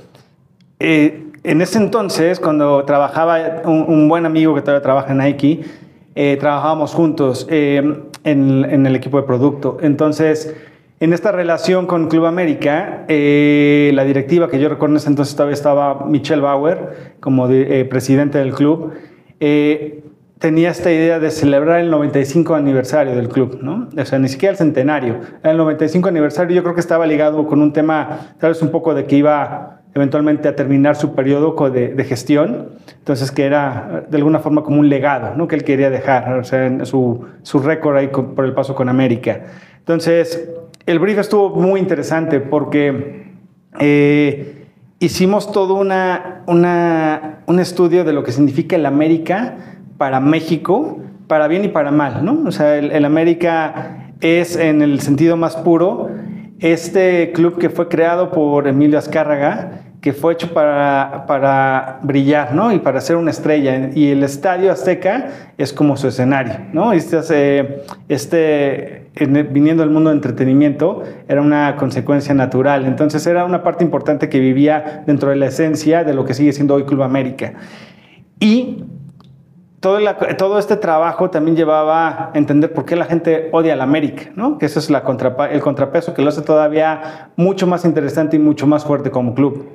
eh, 0.78 1.31
en 1.43 1.62
ese 1.62 1.78
entonces, 1.78 2.38
cuando 2.38 2.85
trabajaba 2.85 3.62
un, 3.64 4.09
buen 4.09 4.26
amigo 4.26 4.54
que 4.54 4.61
todavía 4.61 4.83
trabaja 4.83 5.12
en 5.12 5.18
Nike, 5.18 5.61
eh, 6.14 6.37
trabajábamos 6.38 6.92
juntos 6.92 7.47
eh, 7.49 7.76
en, 8.25 8.66
en, 8.68 8.87
el 8.87 8.95
equipo 8.95 9.18
de 9.18 9.26
producto. 9.26 9.78
Entonces, 9.80 10.54
en 10.99 11.14
esta 11.14 11.33
relación 11.33 11.87
con 11.87 12.09
Club 12.09 12.26
América, 12.26 13.04
eh, 13.09 13.90
la 13.95 14.04
directiva 14.04 14.50
que 14.50 14.61
yo 14.61 14.68
recuerdo 14.68 14.95
en 14.95 14.97
ese 14.99 15.09
entonces 15.09 15.35
todavía 15.35 15.54
estaba 15.54 16.04
Michelle 16.04 16.42
Bauer 16.42 17.14
como 17.21 17.49
presidente 17.88 18.37
del 18.37 18.52
club, 18.52 18.92
eh, 19.40 20.04
tenía 20.38 20.70
esta 20.70 20.90
idea 20.90 21.18
de 21.18 21.30
celebrar 21.30 21.80
el 21.80 21.90
95 21.90 22.54
aniversario 22.54 23.14
del 23.14 23.28
club, 23.28 23.59
¿no? 23.62 23.88
O 23.97 24.04
sea, 24.04 24.18
ni 24.18 24.28
siquiera 24.28 24.52
el 24.52 24.59
centenario. 24.59 25.20
El 25.42 25.56
95 25.56 26.09
aniversario 26.09 26.56
yo 26.56 26.62
creo 26.62 26.75
que 26.75 26.80
estaba 26.80 27.06
ligado 27.06 27.47
con 27.47 27.61
un 27.61 27.73
tema, 27.73 28.35
tal 28.38 28.52
vez 28.52 28.62
un 28.62 28.70
poco 28.70 28.94
de 28.94 29.04
que 29.04 29.16
iba 29.16 29.80
eventualmente 29.94 30.49
a 30.49 30.54
terminar 30.54 30.97
su 30.97 31.14
periodo 31.14 31.54
de, 31.70 32.04
gestión, 32.04 32.68
entonces 32.99 33.32
que 33.32 33.44
era 33.44 34.06
de 34.09 34.16
alguna 34.16 34.38
forma 34.38 34.62
como 34.62 34.78
un 34.78 34.88
legado, 34.88 35.35
¿no? 35.37 35.49
Que 35.49 35.56
él 35.56 35.64
quería 35.64 35.90
dejar, 35.90 36.38
o 36.38 36.44
sea, 36.44 36.85
su, 36.85 37.26
su 37.42 37.59
récord 37.59 37.97
ahí 37.97 38.09
por 38.09 38.44
el 38.44 38.54
paso 38.54 38.75
con 38.75 38.88
América. 38.88 39.42
Entonces, 39.78 40.49
el 40.87 40.99
brief 41.00 41.18
estuvo 41.18 41.50
muy 41.50 41.80
interesante 41.80 42.40
porque 42.40 43.26
eh, 43.78 44.60
hicimos 45.00 45.50
todo 45.50 45.75
una, 45.75 46.45
un 46.47 47.59
estudio 47.59 48.04
de 48.04 48.12
lo 48.12 48.23
que 48.23 48.33
significa 48.33 48.76
el 48.76 48.87
América 48.87 49.57
para 49.99 50.21
México, 50.21 51.00
para 51.26 51.49
bien 51.49 51.64
y 51.64 51.69
para 51.69 51.90
mal, 51.90 52.25
¿no? 52.25 52.42
O 52.47 52.52
sea, 52.52 52.76
el, 52.76 53.04
América 53.04 54.12
es 54.21 54.57
en 54.57 54.83
el 54.83 55.00
sentido 55.00 55.37
más 55.37 55.57
puro 55.57 56.11
este 56.61 57.33
club 57.33 57.59
que 57.59 57.71
fue 57.71 57.88
creado 57.88 58.30
por 58.30 58.69
Emilio 58.69 58.99
Azcárraga, 58.99 59.85
que 60.02 60.12
fue 60.12 60.35
hecho 60.35 60.52
para, 60.52 61.25
para, 61.26 62.00
brillar, 62.02 62.54
¿no? 62.54 62.73
Y 62.73 62.78
para 62.78 63.00
ser 63.00 63.16
una 63.16 63.30
estrella. 63.30 63.90
Y 63.95 64.11
el 64.11 64.23
Estadio 64.23 64.71
Azteca 64.71 65.28
es 65.57 65.73
como 65.73 65.97
su 65.97 66.09
escenario, 66.09 66.54
¿no? 66.73 66.92
Este, 66.92 67.83
este 68.09 69.00
viniendo 69.14 69.83
del 69.83 69.93
mundo 69.93 70.11
de 70.11 70.17
entretenimiento, 70.17 71.02
era 71.29 71.40
una 71.40 71.76
consecuencia 71.76 72.35
natural. 72.35 72.85
Entonces 72.85 73.26
era 73.26 73.45
una 73.45 73.62
parte 73.62 73.85
importante 73.85 74.29
que 74.29 74.38
vivía 74.38 75.02
dentro 75.07 75.31
de 75.31 75.37
la 75.37 75.47
esencia 75.47 76.05
de 76.05 76.14
lo 76.14 76.25
que 76.25 76.35
sigue 76.35 76.52
siendo 76.52 76.75
hoy 76.75 76.85
Club 76.85 77.02
América. 77.02 77.55
Y 78.38 78.85
todo, 79.81 79.99
todo, 80.37 80.59
este 80.59 80.76
trabajo 80.76 81.31
también 81.31 81.57
llevaba 81.57 82.09
a 82.09 82.31
entender 82.35 82.73
por 82.73 82.85
qué 82.85 82.97
la 82.97 83.07
gente 83.07 83.49
odia 83.52 83.73
a 83.73 83.76
la 83.76 83.85
América, 83.85 84.31
¿no? 84.37 84.59
que 84.59 84.67
eso 84.67 84.79
es 84.79 84.90
la 84.90 85.02
el 85.50 85.61
contrapeso 85.61 86.12
que 86.12 86.23
lo 86.23 86.29
hace 86.29 86.43
todavía 86.43 87.31
mucho 87.37 87.67
más 87.67 87.85
interesante 87.85 88.37
y 88.37 88.38
mucho 88.38 88.67
más 88.67 88.85
fuerte 88.85 89.11
como 89.11 89.35
club. 89.35 89.67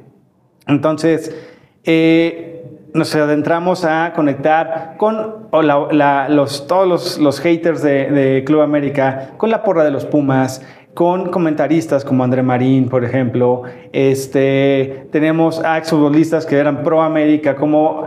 Entonces, 0.68 1.36
eh, 1.84 2.55
nos 2.96 3.14
adentramos 3.14 3.84
a 3.84 4.14
conectar 4.16 4.96
con 4.98 5.48
los, 5.52 6.68
todos 6.68 7.20
los, 7.20 7.40
haters 7.42 7.82
de, 7.82 8.10
de, 8.10 8.44
Club 8.46 8.62
América, 8.62 9.32
con 9.38 9.52
la 9.52 9.64
porra 9.64 9.84
de 9.84 9.92
los 9.92 10.06
Pumas, 10.06 10.62
con 10.96 11.30
comentaristas 11.30 12.06
como 12.06 12.24
André 12.24 12.42
Marín, 12.42 12.88
por 12.88 13.04
ejemplo. 13.04 13.64
Este, 13.92 15.08
tenemos 15.12 15.62
a 15.64 15.78
exfutbolistas 15.78 16.46
que 16.46 16.58
eran 16.58 16.84
pro 16.84 17.02
América, 17.02 17.56
como 17.56 18.06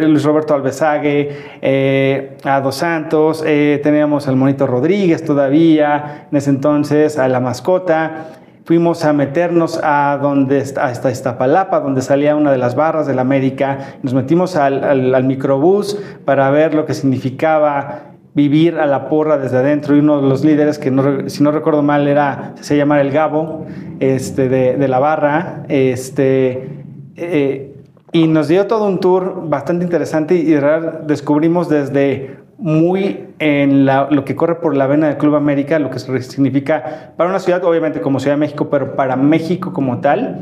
Luis 0.00 0.24
Roberto 0.24 0.52
Alvesague, 0.52 1.30
eh, 1.62 2.36
a 2.42 2.60
Dos 2.60 2.74
Santos, 2.74 3.44
eh, 3.46 3.80
teníamos 3.84 4.26
al 4.26 4.34
Monito 4.34 4.66
Rodríguez 4.66 5.24
todavía, 5.24 6.26
en 6.30 6.36
ese 6.36 6.50
entonces, 6.50 7.18
a 7.18 7.28
la 7.28 7.38
mascota. 7.38 8.26
Fuimos 8.68 9.02
a 9.06 9.14
meternos 9.14 9.80
a 9.82 10.18
donde 10.20 10.58
hasta 10.58 11.10
Iztapalapa, 11.10 11.80
donde 11.80 12.02
salía 12.02 12.36
una 12.36 12.52
de 12.52 12.58
las 12.58 12.74
barras 12.74 13.06
de 13.06 13.14
la 13.14 13.22
América. 13.22 13.96
Nos 14.02 14.12
metimos 14.12 14.56
al, 14.56 14.84
al, 14.84 15.24
microbús 15.24 15.98
para 16.26 16.50
ver 16.50 16.74
lo 16.74 16.84
que 16.84 16.92
significaba 16.92 18.10
vivir 18.34 18.78
a 18.78 18.84
la 18.84 19.08
porra 19.08 19.38
desde 19.38 19.56
adentro 19.56 19.96
y 19.96 20.00
uno 20.00 20.20
de 20.20 20.28
los 20.28 20.44
líderes 20.44 20.78
que 20.78 20.90
si 21.28 21.42
no 21.42 21.50
recuerdo 21.50 21.82
mal 21.82 22.06
era 22.08 22.56
se 22.60 22.76
llama 22.76 23.00
el 23.00 23.10
Gabo 23.10 23.64
este 24.00 24.50
de, 24.50 24.86
la 24.86 24.98
barra 24.98 25.64
este 25.70 26.84
eh, 27.16 27.74
y 28.12 28.26
nos 28.26 28.48
dio 28.48 28.66
todo 28.66 28.86
un 28.86 29.00
tour 29.00 29.48
bastante 29.48 29.82
interesante 29.82 30.34
y 30.34 30.54
descubrimos 31.06 31.70
desde 31.70 32.36
muy 32.58 33.28
en 33.38 33.86
lo 33.86 34.24
que 34.24 34.34
corre 34.34 34.56
por 34.56 34.76
la 34.76 34.86
vena 34.86 35.06
del 35.06 35.16
Club 35.16 35.36
América, 35.36 35.78
lo 35.78 35.90
que 35.90 35.98
significa 35.98 37.12
para 37.16 37.30
una 37.30 37.38
ciudad, 37.38 37.64
obviamente 37.64 38.00
como 38.00 38.18
Ciudad 38.18 38.34
de 38.34 38.40
México, 38.40 38.68
pero 38.68 38.96
para 38.96 39.16
México 39.16 39.72
como 39.72 40.00
tal, 40.00 40.40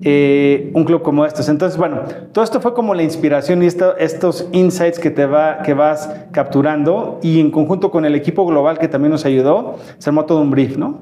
eh, 0.00 0.70
un 0.74 0.84
club 0.84 1.02
como 1.02 1.26
estos. 1.26 1.48
Entonces, 1.48 1.76
bueno, 1.76 2.00
todo 2.32 2.42
esto 2.42 2.60
fue 2.60 2.72
como 2.72 2.94
la 2.94 3.02
inspiración 3.02 3.62
y 3.62 3.66
estos 3.66 4.48
insights 4.52 4.98
que, 4.98 5.10
te 5.10 5.26
va, 5.26 5.62
que 5.62 5.74
vas 5.74 6.10
capturando 6.32 7.18
y 7.22 7.40
en 7.40 7.50
conjunto 7.50 7.90
con 7.90 8.04
el 8.04 8.14
equipo 8.14 8.46
global 8.46 8.78
que 8.78 8.88
también 8.88 9.12
nos 9.12 9.24
ayudó, 9.26 9.76
se 9.98 10.08
armó 10.08 10.24
todo 10.24 10.40
un 10.40 10.50
brief, 10.50 10.78
¿no? 10.78 11.00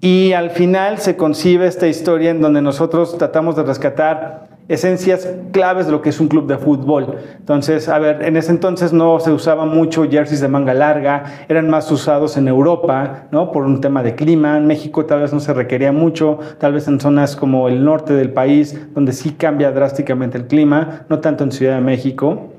Y 0.00 0.32
al 0.32 0.50
final 0.50 0.98
se 0.98 1.16
concibe 1.16 1.66
esta 1.66 1.86
historia 1.86 2.30
en 2.30 2.40
donde 2.40 2.62
nosotros 2.62 3.18
tratamos 3.18 3.56
de 3.56 3.64
rescatar 3.64 4.48
esencias 4.70 5.28
claves 5.50 5.86
de 5.86 5.92
lo 5.92 6.00
que 6.00 6.10
es 6.10 6.20
un 6.20 6.28
club 6.28 6.46
de 6.46 6.56
fútbol. 6.56 7.16
Entonces, 7.36 7.88
a 7.88 7.98
ver, 7.98 8.22
en 8.22 8.36
ese 8.36 8.52
entonces 8.52 8.92
no 8.92 9.18
se 9.18 9.32
usaba 9.32 9.66
mucho 9.66 10.08
jerseys 10.08 10.40
de 10.40 10.46
manga 10.46 10.72
larga, 10.74 11.24
eran 11.48 11.68
más 11.68 11.90
usados 11.90 12.36
en 12.36 12.46
Europa, 12.46 13.24
¿no? 13.32 13.50
Por 13.50 13.64
un 13.64 13.80
tema 13.80 14.04
de 14.04 14.14
clima. 14.14 14.56
En 14.56 14.68
México 14.68 15.04
tal 15.06 15.22
vez 15.22 15.32
no 15.32 15.40
se 15.40 15.52
requería 15.52 15.90
mucho, 15.90 16.38
tal 16.58 16.72
vez 16.72 16.86
en 16.86 17.00
zonas 17.00 17.34
como 17.34 17.66
el 17.68 17.84
norte 17.84 18.12
del 18.12 18.32
país, 18.32 18.78
donde 18.94 19.12
sí 19.12 19.32
cambia 19.32 19.72
drásticamente 19.72 20.38
el 20.38 20.46
clima, 20.46 21.04
no 21.08 21.18
tanto 21.18 21.42
en 21.42 21.50
Ciudad 21.50 21.74
de 21.74 21.80
México. 21.80 22.50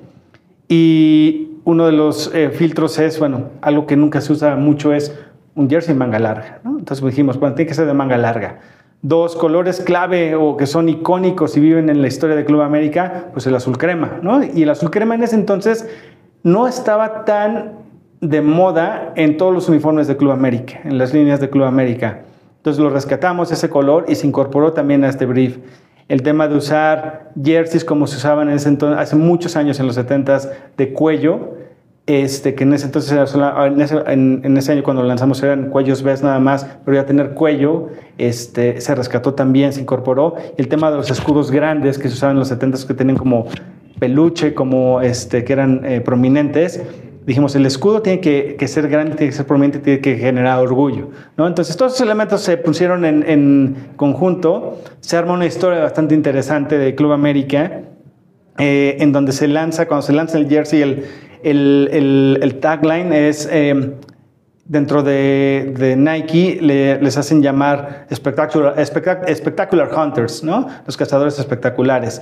Y 0.67 1.59
uno 1.63 1.85
de 1.85 1.93
los 1.93 2.29
eh, 2.35 2.49
filtros 2.49 2.99
es, 2.99 3.19
bueno, 3.19 3.51
algo 3.61 3.87
que 3.87 3.95
nunca 3.95 4.19
se 4.19 4.33
usa 4.33 4.57
mucho 4.57 4.93
es 4.93 5.17
un 5.55 5.69
jersey 5.69 5.95
manga 5.95 6.19
larga, 6.19 6.59
¿no? 6.65 6.77
Entonces 6.77 7.05
dijimos, 7.05 7.39
bueno, 7.39 7.55
tiene 7.55 7.69
que 7.69 7.73
ser 7.73 7.85
de 7.85 7.93
manga 7.93 8.17
larga 8.17 8.59
dos 9.01 9.35
colores 9.35 9.81
clave 9.81 10.35
o 10.35 10.57
que 10.57 10.67
son 10.67 10.87
icónicos 10.89 11.57
y 11.57 11.59
viven 11.59 11.89
en 11.89 12.01
la 12.01 12.07
historia 12.07 12.35
de 12.35 12.45
Club 12.45 12.61
América, 12.61 13.29
pues 13.33 13.47
el 13.47 13.55
azul 13.55 13.77
crema, 13.77 14.19
¿no? 14.21 14.43
Y 14.43 14.63
el 14.63 14.69
azul 14.69 14.91
crema 14.91 15.15
en 15.15 15.23
ese 15.23 15.35
entonces 15.35 15.89
no 16.43 16.67
estaba 16.67 17.25
tan 17.25 17.73
de 18.19 18.41
moda 18.41 19.13
en 19.15 19.37
todos 19.37 19.53
los 19.53 19.67
uniformes 19.69 20.07
de 20.07 20.15
Club 20.15 20.31
América, 20.31 20.79
en 20.83 20.97
las 20.99 21.13
líneas 21.13 21.39
de 21.39 21.49
Club 21.49 21.63
América. 21.63 22.21
Entonces 22.57 22.81
lo 22.81 22.91
rescatamos 22.91 23.51
ese 23.51 23.69
color 23.69 24.05
y 24.07 24.13
se 24.13 24.27
incorporó 24.27 24.73
también 24.73 25.03
a 25.03 25.09
este 25.09 25.25
brief. 25.25 25.57
El 26.07 26.21
tema 26.21 26.47
de 26.47 26.57
usar 26.57 27.31
jerseys 27.43 27.83
como 27.83 28.05
se 28.05 28.17
usaban 28.17 28.49
en 28.49 28.55
ese 28.55 28.69
entonces, 28.69 28.99
hace 28.99 29.15
muchos 29.15 29.55
años 29.55 29.79
en 29.79 29.87
los 29.87 29.97
70s 29.97 30.51
de 30.77 30.93
cuello, 30.93 31.55
este, 32.07 32.55
que 32.55 32.63
en 32.63 32.73
ese 32.73 32.87
entonces, 32.87 33.11
en 33.35 34.57
ese, 34.57 34.71
año 34.71 34.83
cuando 34.83 35.03
lanzamos 35.03 35.41
eran 35.43 35.69
cuellos 35.69 36.03
ves 36.03 36.23
nada 36.23 36.39
más, 36.39 36.65
pero 36.83 36.97
ya 36.97 37.05
tener 37.05 37.31
cuello, 37.31 37.89
este, 38.17 38.81
se 38.81 38.95
rescató 38.95 39.33
también, 39.33 39.71
se 39.71 39.81
incorporó. 39.81 40.35
El 40.57 40.67
tema 40.67 40.89
de 40.91 40.97
los 40.97 41.11
escudos 41.11 41.51
grandes 41.51 41.97
que 41.97 42.09
se 42.09 42.15
usaban 42.15 42.35
en 42.35 42.39
los 42.39 42.47
70 42.47 42.79
que 42.87 42.93
tenían 42.93 43.17
como 43.17 43.45
peluche, 43.99 44.53
como 44.53 44.99
este, 45.01 45.43
que 45.43 45.53
eran 45.53 45.85
eh, 45.85 46.01
prominentes, 46.01 46.81
dijimos, 47.25 47.55
el 47.55 47.65
escudo 47.65 48.01
tiene 48.01 48.19
que, 48.19 48.67
ser 48.67 48.87
grande, 48.87 49.15
tiene 49.15 49.29
que 49.29 49.37
ser 49.37 49.45
prominente, 49.45 49.79
tiene 49.79 50.01
que 50.01 50.17
generar 50.17 50.59
orgullo. 50.59 51.09
Entonces, 51.37 51.77
todos 51.77 51.93
esos 51.93 52.05
elementos 52.05 52.41
se 52.41 52.57
pusieron 52.57 53.05
en, 53.05 53.75
conjunto, 53.95 54.79
se 55.01 55.17
arma 55.17 55.33
una 55.33 55.45
historia 55.45 55.79
bastante 55.81 56.15
interesante 56.15 56.77
de 56.77 56.95
Club 56.95 57.11
América, 57.11 57.83
eh, 58.57 58.97
en 58.99 59.11
donde 59.11 59.31
se 59.31 59.47
lanza, 59.47 59.87
cuando 59.87 60.01
se 60.01 60.13
lanza 60.13 60.37
el 60.37 60.49
jersey, 60.49 60.81
el, 60.81 61.05
el, 61.43 62.57
tagline 62.61 63.29
es, 63.29 63.47
em, 63.51 63.93
dentro 64.65 65.03
de, 65.03 65.95
Nike, 65.97 66.59
les 66.61 67.17
hacen 67.17 67.41
llamar 67.41 68.07
spectacular, 68.13 68.75
spectacular 68.85 69.89
Hunters, 69.93 70.43
¿no? 70.43 70.67
Los 70.85 70.97
cazadores 70.97 71.37
espectaculares. 71.39 72.21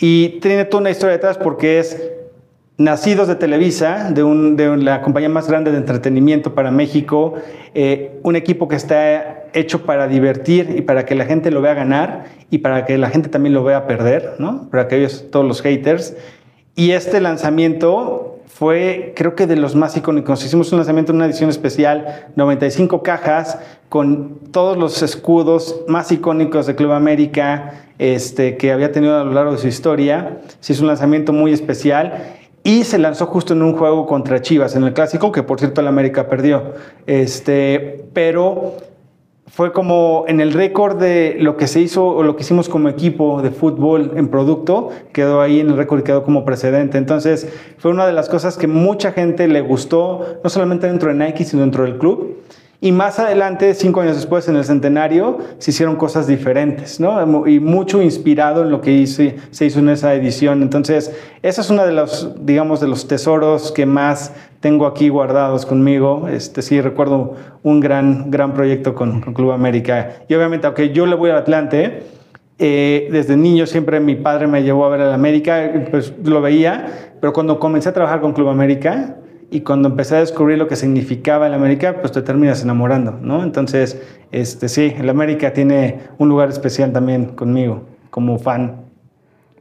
Y 0.00 0.40
tiene 0.40 0.64
toda 0.64 0.82
una 0.82 0.90
historia 0.90 1.12
detrás 1.12 1.38
porque 1.38 1.80
es 1.80 2.00
nacidos 2.78 3.26
de 3.26 3.34
Televisa, 3.34 4.10
de, 4.12 4.22
un, 4.22 4.56
de 4.56 4.76
la 4.76 5.02
compañía 5.02 5.28
más 5.28 5.48
grande 5.48 5.72
de 5.72 5.78
entretenimiento 5.78 6.54
para 6.54 6.70
México, 6.70 7.34
eh, 7.74 8.20
un 8.22 8.36
equipo 8.36 8.68
que 8.68 8.76
está 8.76 9.46
hecho 9.52 9.84
para 9.84 10.06
divertir 10.06 10.74
y 10.76 10.82
para 10.82 11.04
que 11.04 11.16
la 11.16 11.24
gente 11.24 11.50
lo 11.50 11.60
vea 11.60 11.74
ganar 11.74 12.26
y 12.50 12.58
para 12.58 12.84
que 12.84 12.96
la 12.96 13.10
gente 13.10 13.28
también 13.28 13.52
lo 13.52 13.64
vea 13.64 13.88
perder, 13.88 14.36
¿no? 14.38 14.70
Para 14.70 14.84
aquellos, 14.84 15.28
todos 15.32 15.44
los 15.44 15.60
haters. 15.60 16.16
Y 16.76 16.92
este 16.92 17.20
lanzamiento 17.20 18.37
fue 18.48 19.12
creo 19.14 19.34
que 19.34 19.46
de 19.46 19.56
los 19.56 19.74
más 19.74 19.96
icónicos. 19.96 20.44
Hicimos 20.44 20.72
un 20.72 20.78
lanzamiento 20.78 21.12
en 21.12 21.16
una 21.16 21.26
edición 21.26 21.50
especial, 21.50 22.26
95 22.36 23.02
cajas 23.02 23.58
con 23.88 24.38
todos 24.50 24.76
los 24.76 25.02
escudos 25.02 25.82
más 25.86 26.10
icónicos 26.10 26.66
de 26.66 26.74
Club 26.74 26.92
América 26.92 27.84
este, 27.98 28.56
que 28.56 28.72
había 28.72 28.92
tenido 28.92 29.20
a 29.20 29.24
lo 29.24 29.32
largo 29.32 29.52
de 29.52 29.58
su 29.58 29.68
historia. 29.68 30.40
Se 30.60 30.72
hizo 30.72 30.82
un 30.82 30.88
lanzamiento 30.88 31.32
muy 31.32 31.52
especial 31.52 32.36
y 32.64 32.84
se 32.84 32.98
lanzó 32.98 33.26
justo 33.26 33.54
en 33.54 33.62
un 33.62 33.76
juego 33.76 34.06
contra 34.06 34.42
Chivas, 34.42 34.74
en 34.76 34.84
el 34.84 34.92
clásico, 34.92 35.32
que 35.32 35.42
por 35.42 35.58
cierto 35.58 35.80
el 35.80 35.86
América 35.86 36.28
perdió. 36.28 36.74
Este, 37.06 38.04
pero 38.12 38.76
fue 39.50 39.72
como 39.72 40.24
en 40.28 40.40
el 40.40 40.52
récord 40.52 40.98
de 40.98 41.36
lo 41.40 41.56
que 41.56 41.66
se 41.66 41.80
hizo 41.80 42.06
o 42.06 42.22
lo 42.22 42.36
que 42.36 42.42
hicimos 42.42 42.68
como 42.68 42.88
equipo 42.88 43.42
de 43.42 43.50
fútbol 43.50 44.12
en 44.16 44.28
producto, 44.28 44.90
quedó 45.12 45.40
ahí 45.40 45.60
en 45.60 45.70
el 45.70 45.76
récord 45.76 46.00
y 46.00 46.02
quedó 46.02 46.22
como 46.22 46.44
precedente. 46.44 46.98
Entonces, 46.98 47.48
fue 47.78 47.90
una 47.90 48.06
de 48.06 48.12
las 48.12 48.28
cosas 48.28 48.56
que 48.56 48.66
mucha 48.66 49.12
gente 49.12 49.48
le 49.48 49.60
gustó, 49.60 50.40
no 50.42 50.50
solamente 50.50 50.86
dentro 50.86 51.12
de 51.12 51.26
Nike, 51.26 51.44
sino 51.44 51.62
dentro 51.62 51.84
del 51.84 51.98
club. 51.98 52.36
Y 52.80 52.92
más 52.92 53.18
adelante, 53.18 53.74
cinco 53.74 54.02
años 54.02 54.14
después, 54.14 54.48
en 54.48 54.54
el 54.54 54.64
centenario, 54.64 55.38
se 55.58 55.72
hicieron 55.72 55.96
cosas 55.96 56.28
diferentes, 56.28 57.00
¿no? 57.00 57.44
Y 57.48 57.58
mucho 57.58 58.00
inspirado 58.00 58.62
en 58.62 58.70
lo 58.70 58.80
que 58.80 59.04
se 59.08 59.64
hizo 59.66 59.80
en 59.80 59.88
esa 59.88 60.14
edición. 60.14 60.62
Entonces, 60.62 61.12
esa 61.42 61.60
es 61.60 61.70
una 61.70 61.84
de 61.84 61.92
los, 61.92 62.36
digamos, 62.46 62.80
de 62.80 62.86
los 62.86 63.08
tesoros 63.08 63.72
que 63.72 63.84
más 63.84 64.32
tengo 64.60 64.86
aquí 64.86 65.08
guardados 65.08 65.66
conmigo. 65.66 66.28
Este, 66.28 66.62
sí, 66.62 66.80
recuerdo 66.80 67.34
un 67.64 67.80
gran, 67.80 68.30
gran 68.30 68.54
proyecto 68.54 68.94
con, 68.94 69.22
Club 69.22 69.50
América. 69.50 70.10
Y 70.28 70.34
obviamente, 70.34 70.68
aunque 70.68 70.90
yo 70.90 71.04
le 71.06 71.16
voy 71.16 71.30
al 71.30 71.38
Atlante, 71.38 72.04
eh, 72.60 73.08
desde 73.10 73.36
niño 73.36 73.66
siempre 73.66 73.98
mi 73.98 74.14
padre 74.14 74.46
me 74.46 74.62
llevó 74.62 74.84
a 74.84 74.88
ver 74.88 75.00
al 75.00 75.12
América, 75.12 75.68
pues 75.90 76.12
lo 76.22 76.40
veía, 76.40 77.14
pero 77.20 77.32
cuando 77.32 77.58
comencé 77.58 77.88
a 77.88 77.92
trabajar 77.92 78.20
con 78.20 78.32
Club 78.32 78.48
América, 78.48 79.16
y 79.50 79.62
cuando 79.62 79.88
empecé 79.88 80.16
a 80.16 80.20
descubrir 80.20 80.58
lo 80.58 80.68
que 80.68 80.76
significaba 80.76 81.46
el 81.46 81.54
América, 81.54 81.96
pues 82.00 82.12
te 82.12 82.22
terminas 82.22 82.62
enamorando, 82.62 83.18
¿no? 83.20 83.42
Entonces, 83.42 84.00
este, 84.30 84.68
sí, 84.68 84.94
el 84.98 85.08
América 85.08 85.52
tiene 85.52 86.00
un 86.18 86.28
lugar 86.28 86.50
especial 86.50 86.92
también 86.92 87.26
conmigo, 87.26 87.84
como 88.10 88.38
fan. 88.38 88.82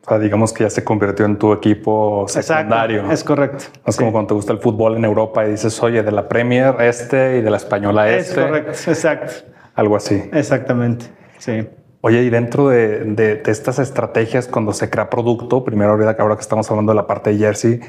O 0.05 0.09
sea, 0.09 0.19
digamos 0.19 0.51
que 0.51 0.63
ya 0.63 0.69
se 0.69 0.83
convirtió 0.83 1.25
en 1.25 1.37
tu 1.37 1.53
equipo 1.53 2.25
secundario. 2.27 3.09
es 3.11 3.23
correcto. 3.23 3.65
Es 3.85 3.95
como 3.97 4.11
cuando 4.11 4.29
te 4.29 4.33
gusta 4.33 4.53
el 4.53 4.59
fútbol 4.59 4.97
en 4.97 5.05
Europa 5.05 5.45
y 5.45 5.51
dices, 5.51 5.81
oye, 5.81 6.03
de 6.03 6.11
la 6.11 6.27
Premier 6.27 6.75
este 6.79 7.37
y 7.37 7.41
de 7.41 7.49
la 7.49 7.57
Española 7.57 8.09
este. 8.09 8.41
Es 8.41 8.45
correcto, 8.45 8.71
exacto. 8.71 9.33
Algo 9.75 9.95
así. 9.95 10.21
Exactamente, 10.33 11.05
sí. 11.37 11.67
Oye, 12.01 12.23
y 12.23 12.29
dentro 12.29 12.69
de, 12.69 13.03
de, 13.05 13.41
estas 13.45 13.79
estrategias, 13.79 14.47
cuando 14.47 14.71
se 14.71 14.89
crea 14.89 15.09
producto, 15.09 15.63
primero 15.63 15.91
ahora 15.91 16.35
que 16.35 16.41
estamos 16.41 16.69
hablando 16.69 16.91
de 16.91 16.95
la 16.95 17.07
parte 17.07 17.31
de 17.31 17.37
jersey, 17.37 17.81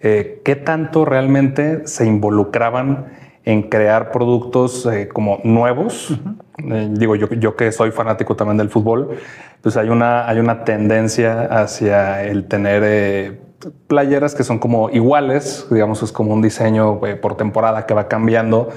eh, 0.00 0.40
¿qué 0.44 0.56
tanto 0.56 1.04
realmente 1.04 1.86
se 1.86 2.06
involucraban 2.06 3.06
en 3.44 3.62
crear 3.62 4.12
productos 4.12 4.86
eh, 4.86 5.08
como 5.08 5.40
nuevos? 5.44 6.18
Eh, 6.58 6.88
digo, 6.92 7.16
yo, 7.16 7.26
yo 7.28 7.56
que 7.56 7.72
soy 7.72 7.90
fanático 7.90 8.36
también 8.36 8.58
del 8.58 8.68
fútbol, 8.68 9.16
pues 9.62 9.76
hay 9.76 9.88
una, 9.88 10.28
hay 10.28 10.38
una 10.38 10.64
tendencia 10.64 11.44
hacia 11.44 12.22
el 12.24 12.48
tener 12.48 13.40
playeras 13.86 14.34
que 14.34 14.42
son 14.42 14.58
como 14.58 14.90
iguales, 14.90 15.66
digamos, 15.70 16.02
es 16.02 16.12
como 16.12 16.34
un 16.34 16.42
diseño 16.42 17.00
por 17.22 17.36
temporada 17.36 17.86
que 17.86 17.94
va 17.94 18.08
cambiando. 18.08 18.68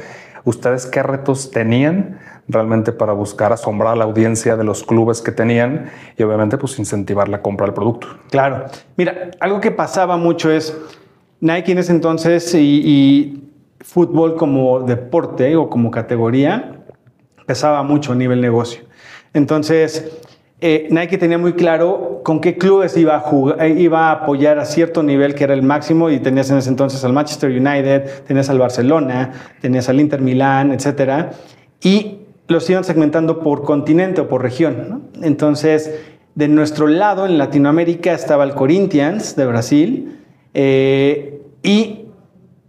¿Ustedes 0.46 0.86
qué 0.86 1.04
retos 1.04 1.52
tenían 1.52 2.20
realmente 2.48 2.92
para 2.92 3.14
buscar 3.14 3.54
asombrar 3.54 3.94
a 3.94 3.96
la 3.96 4.04
audiencia 4.04 4.58
de 4.58 4.64
los 4.64 4.84
clubes 4.84 5.22
que 5.22 5.32
tenían 5.32 5.90
y 6.18 6.24
obviamente 6.24 6.58
pues 6.58 6.78
incentivar 6.80 7.30
la 7.30 7.42
compra 7.42 7.66
del 7.66 7.74
producto? 7.74 8.08
Claro. 8.30 8.66
Mira, 8.98 9.32
algo 9.40 9.62
que 9.62 9.72
pasaba 9.72 10.18
mucho 10.18 10.52
es 10.52 10.78
Nike 11.44 11.74
en 11.74 11.78
ese 11.78 11.92
entonces 11.92 12.56
y, 12.56 13.40
fútbol 13.82 14.38
como 14.38 14.80
deporte 14.80 15.58
o 15.58 15.70
como 15.70 15.92
categoría 15.92 16.86
pesaba 17.46 17.84
mucho 17.84 18.14
a 18.14 18.16
nivel 18.16 18.40
negocio. 18.40 18.84
Entonces, 19.34 20.10
eh, 20.62 20.88
Nike 20.90 21.18
tenía 21.18 21.38
muy 21.38 21.52
claro 21.52 22.22
con 22.24 22.40
qué 22.40 22.58
clubes 22.58 22.96
iba 22.96 23.18
a, 23.18 23.66
eh, 23.66 23.76
iba 23.78 24.08
a 24.08 24.12
apoyar 24.14 24.58
a 24.58 24.64
cierto 24.64 25.04
nivel 25.04 25.36
que 25.36 25.44
era 25.44 25.54
el 25.54 25.64
máximo 25.64 26.10
y 26.10 26.22
tenías 26.22 26.50
en 26.50 26.60
ese 26.60 26.70
entonces 26.70 27.04
al 27.04 27.12
Manchester 27.12 27.52
United, 27.52 28.24
tenías 28.26 28.50
al 28.50 28.58
Barcelona, 28.58 29.34
tenías 29.60 29.90
al 29.90 30.00
Inter 30.00 30.22
Milán, 30.22 30.72
etc. 30.72 31.34
Y 31.82 32.20
los 32.48 32.70
iban 32.70 32.86
segmentando 32.86 33.42
por 33.42 33.64
continente 33.64 34.22
o 34.22 34.30
por 34.30 34.42
región. 34.42 35.10
Entonces, 35.22 35.94
de 36.36 36.48
nuestro 36.48 36.88
lado, 36.88 37.26
en 37.26 37.38
Latinoamérica, 37.38 38.14
estaba 38.14 38.46
el 38.46 38.56
Corinthians 38.56 39.36
de 39.36 39.46
Brasil 39.46 40.20
eh, 40.54 41.33
y 41.64 42.04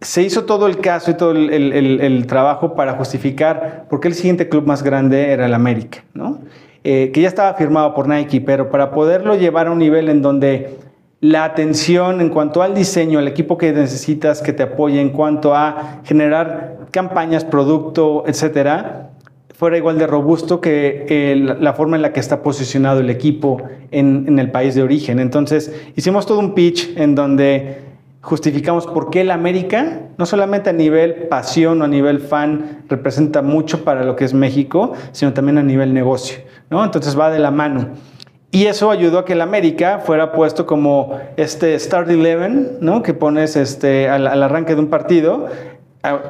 se 0.00 0.22
hizo 0.22 0.44
todo 0.44 0.66
el 0.66 0.78
caso 0.78 1.10
y 1.10 1.14
todo 1.14 1.32
el, 1.32 2.26
trabajo 2.26 2.74
para 2.74 2.94
justificar 2.94 3.86
por 3.88 4.00
qué 4.00 4.08
el 4.08 4.14
siguiente 4.14 4.48
club 4.48 4.66
más 4.66 4.82
grande 4.82 5.30
era 5.30 5.46
el 5.46 5.54
América, 5.54 6.04
¿no? 6.14 6.40
Eh, 6.84 7.10
que 7.12 7.22
ya 7.22 7.28
estaba 7.28 7.54
firmado 7.54 7.94
por 7.94 8.06
Nike, 8.06 8.42
pero 8.42 8.70
para 8.70 8.90
poderlo 8.90 9.34
llevar 9.34 9.68
a 9.68 9.70
un 9.70 9.78
nivel 9.78 10.10
en 10.10 10.20
donde 10.20 10.78
la 11.20 11.44
atención 11.44 12.20
en 12.20 12.28
cuanto 12.28 12.62
al 12.62 12.74
diseño, 12.74 13.18
el 13.18 13.28
equipo 13.28 13.56
que 13.56 13.72
necesitas 13.72 14.42
que 14.42 14.52
te 14.52 14.64
apoye 14.64 15.00
en 15.00 15.08
cuanto 15.08 15.54
a 15.54 16.02
generar 16.04 16.80
campañas, 16.90 17.46
producto, 17.46 18.24
etcétera, 18.26 19.12
fuera 19.54 19.78
igual 19.78 19.96
de 19.96 20.06
robusto 20.06 20.60
que 20.60 21.06
eh, 21.08 21.36
la 21.36 21.72
forma 21.72 21.96
en 21.96 22.02
la 22.02 22.12
que 22.12 22.20
está 22.20 22.42
posicionado 22.42 23.00
el 23.00 23.08
equipo 23.08 23.62
en, 23.90 24.26
en, 24.28 24.38
el 24.38 24.50
país 24.50 24.74
de 24.74 24.82
origen. 24.82 25.20
Entonces, 25.20 25.74
hicimos 25.96 26.26
todo 26.26 26.40
un 26.40 26.54
pitch 26.54 26.94
en 26.98 27.14
donde 27.14 27.83
justificamos 28.24 28.86
por 28.86 29.10
qué 29.10 29.20
el 29.20 29.30
América, 29.30 30.00
no 30.16 30.24
solamente 30.24 30.70
a 30.70 30.72
nivel 30.72 31.28
pasión 31.28 31.82
o 31.82 31.84
a 31.84 31.88
nivel 31.88 32.20
fan, 32.20 32.84
representa 32.88 33.42
mucho 33.42 33.84
para 33.84 34.02
lo 34.02 34.16
que 34.16 34.24
es 34.24 34.32
México, 34.32 34.94
sino 35.12 35.34
también 35.34 35.58
a 35.58 35.62
nivel 35.62 35.92
negocio. 35.92 36.38
Entonces 36.70 37.18
va 37.18 37.30
de 37.30 37.38
la 37.38 37.50
mano. 37.50 37.90
Y 38.50 38.66
eso 38.66 38.90
ayudó 38.90 39.18
a 39.18 39.24
que 39.24 39.34
el 39.34 39.40
América 39.40 40.00
fuera 40.04 40.32
puesto 40.32 40.64
como 40.66 41.18
este 41.36 41.78
Start 41.78 42.08
Eleven, 42.08 42.78
¿no? 42.80 43.02
Que 43.02 43.12
pones 43.12 43.56
este, 43.56 44.08
al, 44.08 44.26
arranque 44.42 44.74
de 44.74 44.80
un 44.80 44.88
partido. 44.88 45.46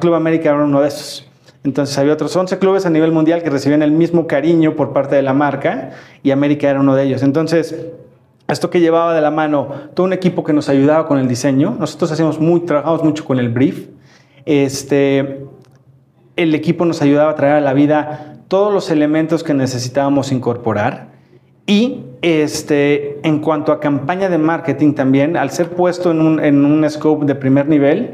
Club 0.01 0.15
América 0.15 0.49
era 0.49 0.63
uno 0.63 0.81
de 0.81 0.89
esos. 0.89 1.29
Entonces 1.63 1.97
había 1.97 2.13
otros 2.13 2.35
11 2.35 2.59
clubes 2.59 2.85
a 2.85 2.89
nivel 2.89 3.11
mundial 3.11 3.41
que 3.41 3.49
recibían 3.49 3.81
el 3.81 3.91
mismo 3.91 4.27
cariño 4.27 4.75
por 4.75 4.93
parte 4.93 5.15
de 5.15 5.23
la 5.23 5.33
marca 5.33 5.91
y 6.21 6.31
América 6.31 6.69
era 6.69 6.79
uno 6.79 6.95
de 6.95 7.03
ellos. 7.03 7.23
Entonces, 7.23 7.75
esto 8.47 8.69
que 8.69 8.79
llevaba 8.79 9.13
de 9.13 9.21
la 9.21 9.31
mano 9.31 9.69
todo 9.93 10.05
un 10.05 10.13
equipo 10.13 10.43
que 10.43 10.53
nos 10.53 10.69
ayudaba 10.69 11.07
con 11.07 11.17
el 11.17 11.27
diseño. 11.27 11.75
Nosotros 11.79 12.11
hacíamos 12.11 12.39
muy, 12.39 12.61
trabajamos 12.61 13.03
mucho 13.03 13.25
con 13.25 13.39
el 13.39 13.49
brief. 13.49 13.87
Este, 14.45 15.45
el 16.35 16.53
equipo 16.53 16.85
nos 16.85 17.01
ayudaba 17.01 17.31
a 17.31 17.35
traer 17.35 17.55
a 17.55 17.61
la 17.61 17.73
vida 17.73 18.37
todos 18.47 18.71
los 18.71 18.91
elementos 18.91 19.43
que 19.43 19.53
necesitábamos 19.53 20.31
incorporar. 20.31 21.15
Y 21.65 22.03
este, 22.21 23.19
en 23.27 23.39
cuanto 23.39 23.71
a 23.71 23.79
campaña 23.79 24.29
de 24.29 24.37
marketing 24.37 24.93
también, 24.93 25.35
al 25.35 25.49
ser 25.49 25.71
puesto 25.71 26.11
en 26.11 26.21
un, 26.21 26.39
en 26.39 26.63
un 26.63 26.87
scope 26.89 27.25
de 27.25 27.33
primer 27.33 27.67
nivel, 27.67 28.11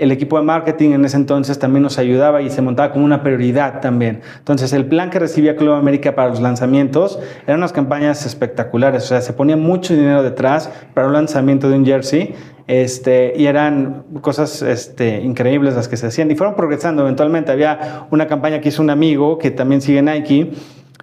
el 0.00 0.12
equipo 0.12 0.38
de 0.38 0.44
marketing 0.44 0.90
en 0.90 1.04
ese 1.04 1.16
entonces 1.16 1.58
también 1.58 1.82
nos 1.82 1.98
ayudaba 1.98 2.42
y 2.42 2.50
se 2.50 2.62
montaba 2.62 2.92
como 2.92 3.04
una 3.04 3.22
prioridad 3.22 3.80
también. 3.80 4.20
Entonces, 4.38 4.72
el 4.72 4.86
plan 4.86 5.10
que 5.10 5.18
recibía 5.18 5.56
Club 5.56 5.74
América 5.74 6.14
para 6.14 6.30
los 6.30 6.40
lanzamientos 6.40 7.18
eran 7.46 7.60
unas 7.60 7.72
campañas 7.72 8.26
espectaculares, 8.26 9.04
o 9.04 9.06
sea, 9.06 9.20
se 9.20 9.32
ponía 9.32 9.56
mucho 9.56 9.94
dinero 9.94 10.22
detrás 10.22 10.70
para 10.94 11.06
un 11.06 11.12
lanzamiento 11.12 11.68
de 11.68 11.76
un 11.76 11.84
jersey 11.84 12.34
este, 12.70 13.32
y 13.36 13.46
eran 13.46 14.04
cosas 14.20 14.62
este, 14.62 15.20
increíbles 15.22 15.74
las 15.74 15.88
que 15.88 15.96
se 15.96 16.06
hacían 16.06 16.30
y 16.30 16.36
fueron 16.36 16.54
progresando 16.54 17.02
eventualmente. 17.02 17.50
Había 17.50 18.06
una 18.12 18.28
campaña 18.28 18.60
que 18.60 18.68
hizo 18.68 18.80
un 18.80 18.90
amigo 18.90 19.38
que 19.38 19.50
también 19.50 19.80
sigue 19.80 20.00
Nike. 20.02 20.52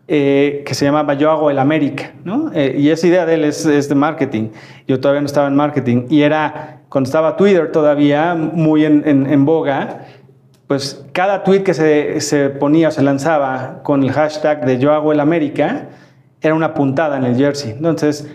Eh, 0.09 0.63
que 0.65 0.73
se 0.73 0.85
llamaba 0.85 1.15
Yo 1.15 1.29
hago 1.31 1.51
el 1.51 1.59
América, 1.59 2.13
¿no? 2.23 2.49
Eh, 2.53 2.75
y 2.77 2.91
esa 2.91 3.07
idea 3.07 3.25
de 3.25 3.33
él 3.33 3.43
es, 3.43 3.65
es, 3.65 3.89
de 3.89 3.95
marketing. 3.95 4.51
Yo 4.87 5.01
todavía 5.01 5.19
no 5.19 5.25
estaba 5.25 5.47
en 5.49 5.55
marketing 5.55 6.05
y 6.09 6.21
era, 6.21 6.79
cuando 6.87 7.09
estaba 7.09 7.35
Twitter 7.35 7.73
todavía 7.73 8.33
muy 8.33 8.85
en, 8.85 9.03
en, 9.05 9.27
en 9.29 9.43
boga, 9.43 10.05
pues 10.67 11.05
cada 11.11 11.43
tweet 11.43 11.63
que 11.63 11.73
se, 11.73 12.21
se, 12.21 12.49
ponía 12.49 12.87
o 12.87 12.91
se 12.91 13.01
lanzaba 13.01 13.81
con 13.83 14.01
el 14.01 14.13
hashtag 14.13 14.65
de 14.65 14.77
Yo 14.77 14.93
hago 14.93 15.11
el 15.11 15.19
América 15.19 15.89
era 16.41 16.55
una 16.55 16.73
puntada 16.73 17.17
en 17.17 17.25
el 17.25 17.35
jersey. 17.35 17.71
Entonces, 17.71 18.29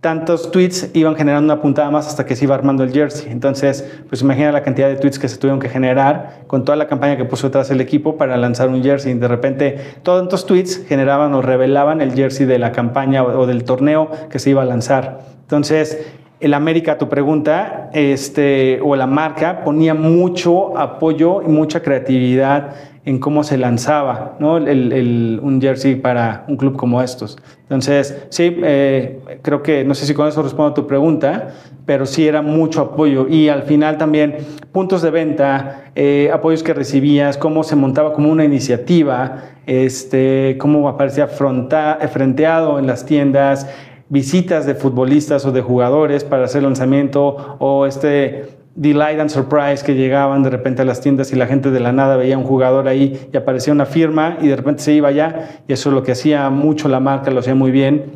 tantos 0.00 0.52
tweets 0.52 0.90
iban 0.94 1.16
generando 1.16 1.52
una 1.52 1.60
puntada 1.60 1.90
más 1.90 2.06
hasta 2.06 2.24
que 2.24 2.36
se 2.36 2.44
iba 2.44 2.54
armando 2.54 2.84
el 2.84 2.92
jersey. 2.92 3.32
Entonces, 3.32 3.84
pues 4.08 4.22
imagina 4.22 4.52
la 4.52 4.62
cantidad 4.62 4.88
de 4.88 4.96
tweets 4.96 5.18
que 5.18 5.28
se 5.28 5.38
tuvieron 5.38 5.58
que 5.58 5.68
generar 5.68 6.44
con 6.46 6.64
toda 6.64 6.76
la 6.76 6.86
campaña 6.86 7.16
que 7.16 7.24
puso 7.24 7.48
detrás 7.48 7.70
el 7.70 7.80
equipo 7.80 8.16
para 8.16 8.36
lanzar 8.36 8.68
un 8.68 8.82
jersey. 8.82 9.14
De 9.14 9.26
repente, 9.26 9.78
todos 10.04 10.22
estos 10.22 10.46
tweets 10.46 10.86
generaban 10.86 11.34
o 11.34 11.42
revelaban 11.42 12.00
el 12.00 12.14
jersey 12.14 12.46
de 12.46 12.58
la 12.60 12.70
campaña 12.70 13.24
o, 13.24 13.46
del 13.46 13.64
torneo 13.64 14.10
que 14.30 14.38
se 14.38 14.50
iba 14.50 14.62
a 14.62 14.66
lanzar. 14.66 15.20
Entonces, 15.42 16.06
el 16.38 16.54
América, 16.54 16.98
tu 16.98 17.08
pregunta, 17.08 17.90
este, 17.92 18.80
o 18.84 18.94
la 18.94 19.08
marca, 19.08 19.64
ponía 19.64 19.94
mucho 19.94 20.78
apoyo 20.78 21.42
y 21.42 21.48
mucha 21.48 21.82
creatividad 21.82 22.76
en 23.08 23.18
cómo 23.20 23.42
se 23.42 23.56
lanzaba 23.56 24.36
¿no? 24.38 24.58
el, 24.58 25.40
un 25.42 25.62
jersey 25.62 25.94
para 25.96 26.44
un 26.46 26.58
club 26.58 26.76
como 26.76 27.00
estos. 27.00 27.38
Entonces, 27.62 28.26
sí, 28.28 28.54
eh, 28.62 29.40
creo 29.40 29.62
que, 29.62 29.82
no 29.82 29.94
sé 29.94 30.04
si 30.04 30.12
con 30.12 30.28
eso 30.28 30.42
respondo 30.42 30.72
a 30.72 30.74
tu 30.74 30.86
pregunta, 30.86 31.48
pero 31.86 32.04
sí 32.04 32.28
era 32.28 32.42
mucho 32.42 32.82
apoyo. 32.82 33.26
Y 33.26 33.48
al 33.48 33.62
final 33.62 33.96
también 33.96 34.36
puntos 34.72 35.00
de 35.00 35.10
venta, 35.10 35.90
eh, 35.94 36.28
apoyos 36.30 36.62
que 36.62 36.74
recibías, 36.74 37.38
cómo 37.38 37.64
se 37.64 37.76
montaba 37.76 38.12
como 38.12 38.30
una 38.30 38.44
iniciativa, 38.44 39.42
este, 39.64 40.58
cómo 40.60 40.86
aparecía 40.86 41.28
frenteado 41.28 42.78
en 42.78 42.86
las 42.86 43.06
tiendas, 43.06 43.70
visitas 44.10 44.66
de 44.66 44.74
futbolistas 44.74 45.46
o 45.46 45.52
de 45.52 45.62
jugadores 45.62 46.24
para 46.24 46.44
hacer 46.44 46.62
lanzamiento 46.62 47.56
o 47.58 47.86
este 47.86 48.57
delight 48.78 49.18
and 49.18 49.28
surprise 49.28 49.82
que 49.84 49.94
llegaban 49.94 50.44
de 50.44 50.50
repente 50.50 50.82
a 50.82 50.84
las 50.84 51.00
tiendas 51.00 51.32
y 51.32 51.36
la 51.36 51.48
gente 51.48 51.72
de 51.72 51.80
la 51.80 51.90
nada 51.90 52.16
veía 52.16 52.38
un 52.38 52.44
jugador 52.44 52.86
ahí 52.86 53.28
y 53.32 53.36
aparecía 53.36 53.72
una 53.72 53.86
firma 53.86 54.38
y 54.40 54.46
de 54.46 54.54
repente 54.54 54.82
se 54.82 54.92
iba 54.92 55.08
allá 55.08 55.62
y 55.66 55.72
eso 55.72 55.88
es 55.88 55.94
lo 55.94 56.04
que 56.04 56.12
hacía 56.12 56.48
mucho 56.48 56.88
la 56.88 57.00
marca, 57.00 57.32
lo 57.32 57.40
hacía 57.40 57.56
muy 57.56 57.72
bien. 57.72 58.12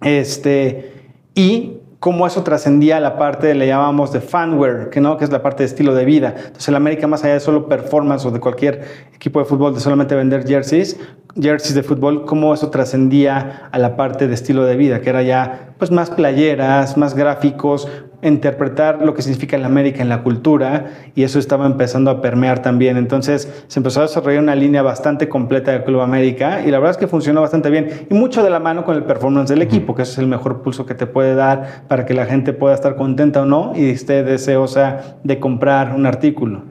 Este, 0.00 0.92
y 1.34 1.80
cómo 1.98 2.26
eso 2.26 2.42
trascendía 2.42 2.98
la 2.98 3.18
parte, 3.18 3.54
le 3.54 3.66
llamamos 3.66 4.10
de 4.10 4.22
fanware, 4.22 4.88
que, 4.88 5.02
¿no? 5.02 5.18
que 5.18 5.24
es 5.24 5.30
la 5.30 5.42
parte 5.42 5.64
de 5.64 5.66
estilo 5.66 5.94
de 5.94 6.06
vida. 6.06 6.34
Entonces, 6.34 6.68
el 6.68 6.76
América, 6.76 7.06
más 7.06 7.22
allá 7.22 7.34
de 7.34 7.40
solo 7.40 7.68
performance 7.68 8.24
o 8.24 8.30
de 8.30 8.40
cualquier 8.40 8.82
equipo 9.14 9.38
de 9.38 9.44
fútbol, 9.44 9.74
de 9.74 9.80
solamente 9.80 10.14
vender 10.14 10.48
jerseys, 10.48 10.98
jerseys 11.34 11.74
de 11.74 11.82
fútbol, 11.82 12.24
cómo 12.24 12.54
eso 12.54 12.70
trascendía 12.70 13.68
a 13.70 13.78
la 13.78 13.96
parte 13.96 14.28
de 14.28 14.34
estilo 14.34 14.64
de 14.64 14.76
vida, 14.76 15.00
que 15.00 15.10
era 15.10 15.22
ya 15.22 15.74
pues, 15.78 15.90
más 15.90 16.10
playeras, 16.10 16.96
más 16.96 17.14
gráficos, 17.14 17.88
interpretar 18.22 19.00
lo 19.02 19.14
que 19.14 19.22
significa 19.22 19.56
el 19.56 19.64
América 19.64 20.02
en 20.02 20.08
la 20.08 20.22
cultura 20.22 20.86
y 21.14 21.22
eso 21.22 21.38
estaba 21.38 21.66
empezando 21.66 22.10
a 22.10 22.20
permear 22.20 22.60
también. 22.60 22.96
Entonces 22.96 23.64
se 23.66 23.78
empezó 23.78 24.00
a 24.00 24.02
desarrollar 24.04 24.42
una 24.42 24.54
línea 24.54 24.82
bastante 24.82 25.28
completa 25.28 25.72
del 25.72 25.84
Club 25.84 26.00
América 26.00 26.62
y 26.64 26.70
la 26.70 26.78
verdad 26.78 26.92
es 26.92 26.96
que 26.96 27.06
funcionó 27.06 27.40
bastante 27.40 27.70
bien 27.70 28.06
y 28.10 28.14
mucho 28.14 28.42
de 28.42 28.50
la 28.50 28.60
mano 28.60 28.84
con 28.84 28.96
el 28.96 29.04
performance 29.04 29.48
del 29.48 29.62
equipo, 29.62 29.94
que 29.94 30.02
eso 30.02 30.12
es 30.12 30.18
el 30.18 30.26
mejor 30.26 30.62
pulso 30.62 30.86
que 30.86 30.94
te 30.94 31.06
puede 31.06 31.34
dar 31.34 31.84
para 31.88 32.04
que 32.04 32.14
la 32.14 32.26
gente 32.26 32.52
pueda 32.52 32.74
estar 32.74 32.96
contenta 32.96 33.42
o 33.42 33.46
no 33.46 33.72
y 33.74 33.90
esté 33.90 34.22
deseosa 34.22 35.16
de 35.24 35.38
comprar 35.38 35.94
un 35.94 36.06
artículo. 36.06 36.62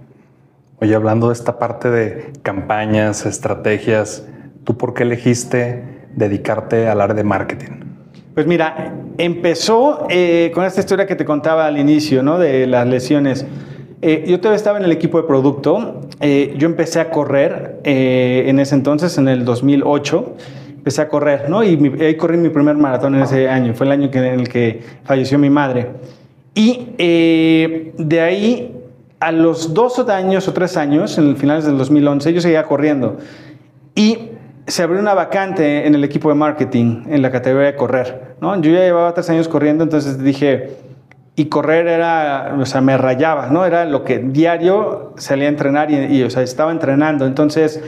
Oye, 0.82 0.96
hablando 0.96 1.28
de 1.28 1.34
esta 1.34 1.60
parte 1.60 1.90
de 1.90 2.32
campañas, 2.42 3.26
estrategias, 3.26 4.26
¿tú 4.70 4.78
por 4.78 4.94
qué 4.94 5.02
elegiste 5.02 5.84
dedicarte 6.16 6.88
al 6.88 7.02
área 7.02 7.16
de 7.16 7.24
marketing? 7.24 7.72
Pues 8.36 8.46
mira, 8.46 8.94
empezó 9.18 10.06
eh, 10.12 10.52
con 10.54 10.64
esta 10.64 10.80
historia 10.80 11.08
que 11.08 11.16
te 11.16 11.26
contaba 11.26 11.66
al 11.66 11.80
inicio, 11.80 12.22
¿no? 12.22 12.38
De 12.38 12.68
las 12.68 12.86
lesiones. 12.86 13.48
Eh, 14.04 14.26
yo 14.28 14.40
todavía 14.40 14.58
estaba 14.58 14.78
en 14.78 14.86
el 14.86 14.92
equipo 14.92 15.20
de 15.20 15.28
producto. 15.28 16.02
Eh, 16.20 16.54
yo 16.56 16.68
empecé 16.68 17.00
a 17.00 17.10
correr 17.10 17.80
en 17.84 18.60
ese 18.60 18.76
entonces, 18.76 19.18
en 19.18 19.28
el 19.28 19.44
2008. 19.44 20.36
Empecé 20.76 21.02
a 21.02 21.10
correr, 21.10 21.50
¿no? 21.50 21.64
Y 21.64 21.92
ahí 22.00 22.16
corrí 22.16 22.38
mi 22.38 22.50
primer 22.50 22.76
maratón 22.76 23.16
en 23.16 23.24
ese 23.24 23.50
año. 23.50 23.74
Fue 23.74 23.88
el 23.88 23.92
año 23.92 24.12
en 24.14 24.24
el 24.24 24.50
que 24.50 24.84
falleció 25.04 25.40
mi 25.40 25.50
madre. 25.50 25.88
Y 26.54 26.94
de 26.96 28.22
ahí, 28.22 28.78
a 29.20 29.32
los 29.32 29.74
dos 29.74 29.98
años 30.10 30.48
o 30.48 30.54
tres 30.54 30.78
años, 30.78 31.18
en 31.18 31.30
el 31.30 31.38
finales 31.38 31.66
del 31.66 31.76
2011, 31.76 32.34
yo 32.34 32.40
seguía 32.40 32.64
corriendo. 32.66 33.18
Y 33.96 34.30
se 34.70 34.84
abrió 34.84 35.00
una 35.00 35.14
vacante 35.14 35.88
en 35.88 35.96
el 35.96 36.04
equipo 36.04 36.30
de 36.30 36.36
marketing, 36.36 37.04
en 37.08 37.22
la 37.22 37.32
categoría 37.32 37.68
de 37.68 37.76
correr. 37.76 38.36
¿no? 38.42 38.60
Yo 38.62 38.72
ya 38.72 38.80
llevaba 38.80 39.14
tres 39.14 39.30
años 39.30 39.48
corriendo, 39.48 39.84
entonces 39.84 40.22
dije, 40.22 40.78
y 41.36 41.46
correr 41.46 41.88
era, 41.88 42.56
o 42.60 42.66
sea, 42.66 42.82
me 42.82 42.98
rayaba, 42.98 43.48
¿no? 43.48 43.66
Era 43.66 43.86
lo 43.86 44.04
que 44.04 44.20
diario 44.20 45.14
salía 45.16 45.46
a 45.46 45.50
entrenar 45.50 45.90
y, 45.90 46.22
o 46.24 46.30
sea, 46.30 46.44
estaba 46.44 46.72
entrenando. 46.72 47.26
Entonces, 47.26 47.82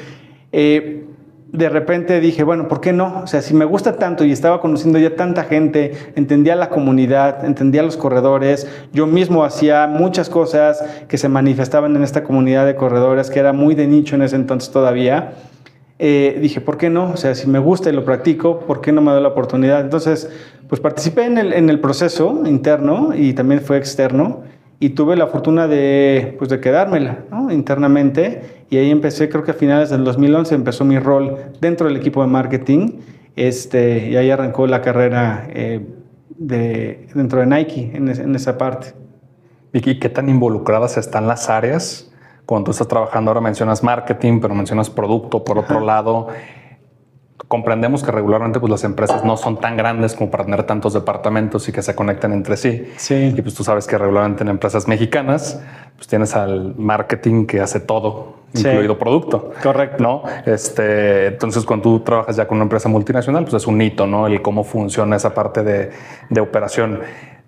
eh, 0.54 1.04
de 1.52 1.68
repente 1.68 2.22
dije, 2.22 2.44
bueno, 2.44 2.70
¿por 2.70 2.80
qué 2.80 2.94
no? 2.94 3.24
O 3.24 3.28
sea, 3.28 3.42
si 3.42 3.54
me 3.54 3.66
gusta 3.66 3.98
tanto 3.98 4.24
y 4.24 4.32
estaba 4.32 4.62
conociendo 4.62 5.00
ya 5.00 5.18
tanta 5.18 5.44
gente, 5.44 5.92
entendía 6.16 6.56
la 6.56 6.70
comunidad, 6.70 7.44
entendía 7.44 7.84
los 7.84 7.98
corredores, 7.98 8.70
yo 8.94 9.06
mismo 9.06 9.44
hacía 9.44 9.86
muchas 9.88 10.30
cosas 10.30 10.82
que 11.10 11.18
se 11.18 11.28
manifestaban 11.28 11.94
en 11.98 12.04
esta 12.04 12.24
comunidad 12.24 12.66
de 12.66 12.76
corredores, 12.76 13.30
que 13.30 13.40
era 13.40 13.52
muy 13.52 13.76
de 13.76 13.86
nicho 13.86 14.16
en 14.16 14.22
ese 14.22 14.38
entonces 14.38 14.72
todavía. 14.72 15.34
Eh, 16.04 16.40
dije, 16.42 16.62
¿por 16.62 16.78
qué 16.78 16.90
no? 16.90 17.12
O 17.12 17.16
sea, 17.16 17.36
si 17.36 17.48
me 17.48 17.60
gusta 17.60 17.92
y 17.92 17.94
lo 17.94 18.04
practico, 18.04 18.62
¿por 18.62 18.82
qué 18.82 18.92
no 18.92 19.04
me 19.04 19.12
doy 19.12 19.22
la 19.22 19.28
oportunidad? 19.28 19.82
Entonces, 19.82 20.28
pues 20.68 20.82
participé 20.82 21.26
en 21.26 21.38
el, 21.38 21.54
en 21.54 21.70
el 21.70 21.80
proceso 21.80 22.42
interno 22.48 23.12
y 23.16 23.34
también 23.34 23.62
fue 23.62 23.78
externo 23.78 24.42
y 24.80 24.90
tuve 24.90 25.16
la 25.16 25.28
fortuna 25.28 25.68
de, 25.68 26.34
pues, 26.40 26.50
de 26.50 26.60
quedármela 26.60 27.26
¿no? 27.30 27.52
internamente 27.52 28.64
y 28.72 28.78
ahí 28.78 28.90
empecé, 28.90 29.30
creo 29.30 29.44
que 29.44 29.52
a 29.52 29.54
finales 29.54 29.92
del 29.92 30.04
2011 30.04 30.56
empezó 30.56 30.86
mi 30.86 30.98
rol 30.98 31.38
dentro 31.60 31.86
del 31.86 31.98
equipo 31.98 32.24
de 32.24 32.30
marketing 32.30 32.94
este, 33.36 34.10
y 34.10 34.16
ahí 34.16 34.32
arrancó 34.32 34.66
la 34.66 34.82
carrera 34.82 35.46
eh, 35.54 35.86
de, 36.36 37.10
dentro 37.14 37.42
de 37.42 37.46
Nike 37.46 37.92
en, 37.94 38.10
en 38.10 38.36
esa 38.36 38.58
parte. 38.58 38.96
¿Y 39.72 40.00
qué 40.00 40.10
tan 40.10 40.30
involucradas 40.30 40.98
están 40.98 41.28
las 41.28 41.48
áreas? 41.48 42.11
Cuando 42.52 42.66
tú 42.66 42.72
estás 42.72 42.90
trabajando 42.90 43.32
ahora 43.32 43.40
mencionas 43.40 43.82
marketing, 43.82 44.42
pero 44.42 44.54
mencionas 44.54 44.90
producto 44.90 45.42
por 45.42 45.58
otro 45.58 45.80
lado 45.80 46.28
comprendemos 47.48 48.04
que 48.04 48.12
regularmente 48.12 48.60
pues, 48.60 48.70
las 48.70 48.84
empresas 48.84 49.24
no 49.24 49.38
son 49.38 49.58
tan 49.58 49.78
grandes 49.78 50.16
como 50.16 50.30
para 50.30 50.44
tener 50.44 50.64
tantos 50.64 50.92
departamentos 50.92 51.70
y 51.70 51.72
que 51.72 51.82
se 51.82 51.96
conecten 51.96 52.34
entre 52.34 52.58
sí. 52.58 52.92
Sí. 52.98 53.34
Y 53.38 53.42
pues 53.42 53.56
tú 53.56 53.64
sabes 53.64 53.88
que 53.88 53.98
regularmente 53.98 54.44
en 54.44 54.50
empresas 54.50 54.86
mexicanas 54.86 55.62
pues 55.96 56.08
tienes 56.08 56.36
al 56.36 56.76
marketing 56.76 57.46
que 57.46 57.62
hace 57.62 57.80
todo, 57.80 58.40
incluido 58.54 59.00
producto. 59.00 59.54
Correcto. 59.64 60.04
¿no? 60.04 60.24
Este, 60.46 61.28
entonces 61.28 61.64
cuando 61.64 61.84
tú 61.84 62.00
trabajas 62.02 62.36
ya 62.36 62.48
con 62.48 62.58
una 62.58 62.64
empresa 62.64 62.90
multinacional, 62.90 63.46
pues 63.46 63.54
es 63.64 63.68
un 63.68 63.82
hito, 63.82 64.06
¿no? 64.08 64.28
El 64.28 64.42
cómo 64.42 64.66
funciona 64.66 65.16
esa 65.16 65.34
parte 65.34 65.64
de, 65.64 65.92
de 66.30 66.42
operación. 66.42 67.00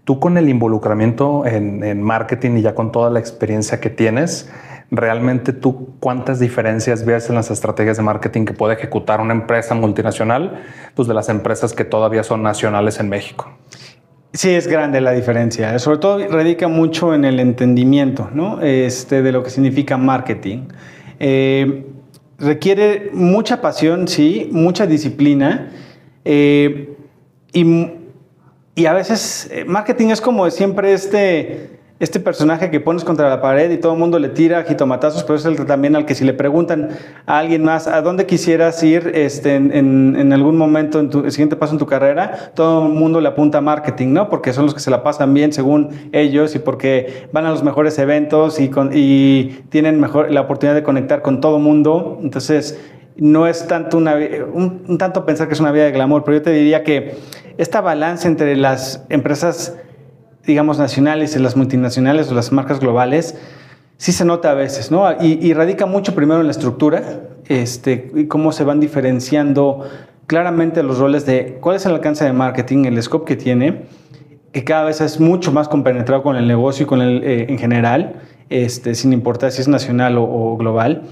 Tú 0.06 0.22
con 0.22 0.38
el 0.38 0.48
involucramiento 0.48 1.46
en, 1.46 1.84
en 1.84 2.02
marketing 2.02 2.58
y 2.58 2.62
ya 2.62 2.74
con 2.74 2.94
toda 2.94 3.10
la 3.10 3.20
experiencia 3.20 3.82
que 3.82 3.90
tienes, 3.90 4.50
realmente 4.92 5.54
tú 5.54 5.96
cuántas 6.00 6.40
diferencias 6.40 7.06
ves 7.06 7.30
en 7.30 7.36
las 7.36 7.50
estrategias 7.52 7.98
de 7.98 8.04
marketing 8.04 8.46
que 8.46 8.54
puede 8.54 8.76
ejecutar 8.76 9.22
una 9.22 9.34
empresa 9.34 9.74
multinacional 9.76 10.62
pues 10.96 11.08
de 11.08 11.14
las 11.14 11.30
empresas 11.30 11.74
que 11.74 11.84
todavía 11.84 12.24
son 12.24 12.44
nacionales 12.44 13.00
en 13.00 13.10
México. 13.10 13.52
Sí, 14.34 14.50
es 14.50 14.68
grande 14.68 15.00
la 15.00 15.12
diferencia. 15.12 15.78
Sobre 15.78 16.00
todo 16.00 16.28
radica 16.28 16.68
mucho 16.68 17.14
en 17.14 17.24
el 17.24 17.40
entendimiento 17.40 18.30
¿no? 18.34 18.62
este, 18.62 19.22
de 19.22 19.32
lo 19.32 19.44
que 19.44 19.52
significa 19.52 19.96
marketing. 19.98 20.70
Eh, 21.20 21.86
requiere 22.40 23.12
mucha 23.14 23.62
pasión, 23.62 24.08
sí, 24.08 24.50
mucha 24.52 24.88
disciplina. 24.88 25.72
Eh, 26.26 26.96
y, 27.52 27.92
y, 28.74 28.86
a 28.88 28.94
veces 28.94 29.50
eh, 29.52 29.66
marketing 29.66 30.08
es 30.08 30.22
como 30.22 30.50
siempre 30.50 30.94
este 30.94 31.80
este 32.00 32.20
personaje 32.20 32.70
que 32.70 32.80
pones 32.80 33.04
contra 33.04 33.30
la 33.30 33.42
pared 33.42 33.72
y 33.72 33.78
todo 33.78 33.94
el 33.94 34.00
mundo 34.00 34.20
le 34.20 34.30
tira 34.30 34.64
jitomatazos, 34.64 35.24
pero 35.24 35.36
es 35.36 35.46
el 35.46 35.64
también 35.66 35.96
al 35.96 36.06
que 36.06 36.16
si 36.16 36.26
le 36.26 36.34
preguntan 36.34 36.90
a 37.26 37.38
alguien 37.38 37.64
más 37.64 37.88
a 37.88 38.02
dónde 38.02 38.26
quisieras 38.26 38.82
ir 38.84 39.12
este, 39.14 39.56
en, 39.56 40.34
algún 40.34 40.58
momento 40.58 41.00
en 41.00 41.10
tu 41.10 41.24
el 41.24 41.32
siguiente 41.32 41.56
paso 41.56 41.74
en 41.74 41.80
tu 41.80 41.86
carrera, 41.86 42.52
todo 42.56 42.88
el 42.88 42.94
mundo 42.94 43.22
le 43.22 43.30
apunta 43.30 43.60
a 43.60 43.62
marketing, 43.62 44.10
¿no? 44.12 44.30
Porque 44.30 44.54
son 44.54 44.66
los 44.66 44.74
que 44.74 44.80
se 44.80 44.90
la 44.90 45.04
pasan 45.04 45.34
bien 45.34 45.54
según 45.54 45.90
ellos 46.12 46.56
y 46.56 46.60
porque 46.60 47.28
van 47.32 47.46
a 47.46 47.52
los 47.52 47.64
mejores 47.64 47.98
eventos 48.00 48.60
y, 48.60 48.72
y 48.92 49.64
tienen 49.70 50.00
mejor 50.00 50.32
la 50.32 50.42
oportunidad 50.42 50.76
de 50.76 50.84
conectar 50.84 51.22
con 51.22 51.42
todo 51.42 51.58
el 51.58 51.64
mundo. 51.64 52.20
Entonces, 52.22 52.80
no 53.16 53.48
es 53.48 53.68
tanto 53.68 53.98
una, 53.98 54.16
un, 54.52 54.84
un 54.88 54.98
tanto 54.98 55.26
pensar 55.26 55.48
que 55.48 55.54
es 55.54 55.60
una 55.60 55.72
vida 55.72 55.86
de 55.86 55.92
glamour, 55.92 56.24
pero 56.24 56.38
yo 56.38 56.42
te 56.42 56.52
diría 56.52 56.84
que 56.84 57.16
esta 57.58 57.82
balance 57.82 58.28
entre 58.28 58.58
las 58.58 59.06
empresas 59.10 59.78
digamos, 60.46 60.78
nacionales 60.78 61.36
y 61.36 61.40
las 61.40 61.56
multinacionales 61.56 62.32
o 62.32 62.36
las 62.36 62.52
marcas 62.52 62.80
globales, 62.80 63.36
sí 63.98 64.12
se 64.12 64.26
nota 64.26 64.52
a 64.52 64.54
veces, 64.54 64.92
¿no? 64.92 65.06
Y, 65.22 65.54
radica 65.54 65.86
mucho 65.86 66.14
primero 66.14 66.42
en 66.42 66.48
la 66.48 66.52
estructura, 66.52 67.22
este, 67.48 68.12
y 68.16 68.26
cómo 68.26 68.52
se 68.52 68.64
van 68.64 68.80
diferenciando 68.80 69.90
claramente 70.28 70.84
los 70.84 71.00
roles 71.00 71.26
de 71.26 71.58
cuál 71.62 71.78
es 71.78 71.86
el 71.86 71.94
alcance 71.94 72.26
de 72.26 72.34
marketing, 72.34 72.86
el 72.86 73.02
scope 73.02 73.26
que 73.26 73.36
tiene, 73.42 73.84
que 74.52 74.64
cada 74.64 74.86
vez 74.86 75.02
es 75.02 75.20
mucho 75.20 75.52
más 75.52 75.68
compenetrado 75.68 76.24
con 76.24 76.36
el 76.36 76.48
negocio 76.48 76.84
y 76.84 76.88
con 76.88 77.02
el 77.02 77.24
eh, 77.24 77.46
en 77.50 77.58
general, 77.58 78.22
este, 78.50 78.96
sin 78.96 79.14
importar 79.14 79.52
si 79.52 79.62
es 79.62 79.68
nacional 79.68 80.18
o, 80.18 80.24
o 80.24 80.58
global, 80.58 81.04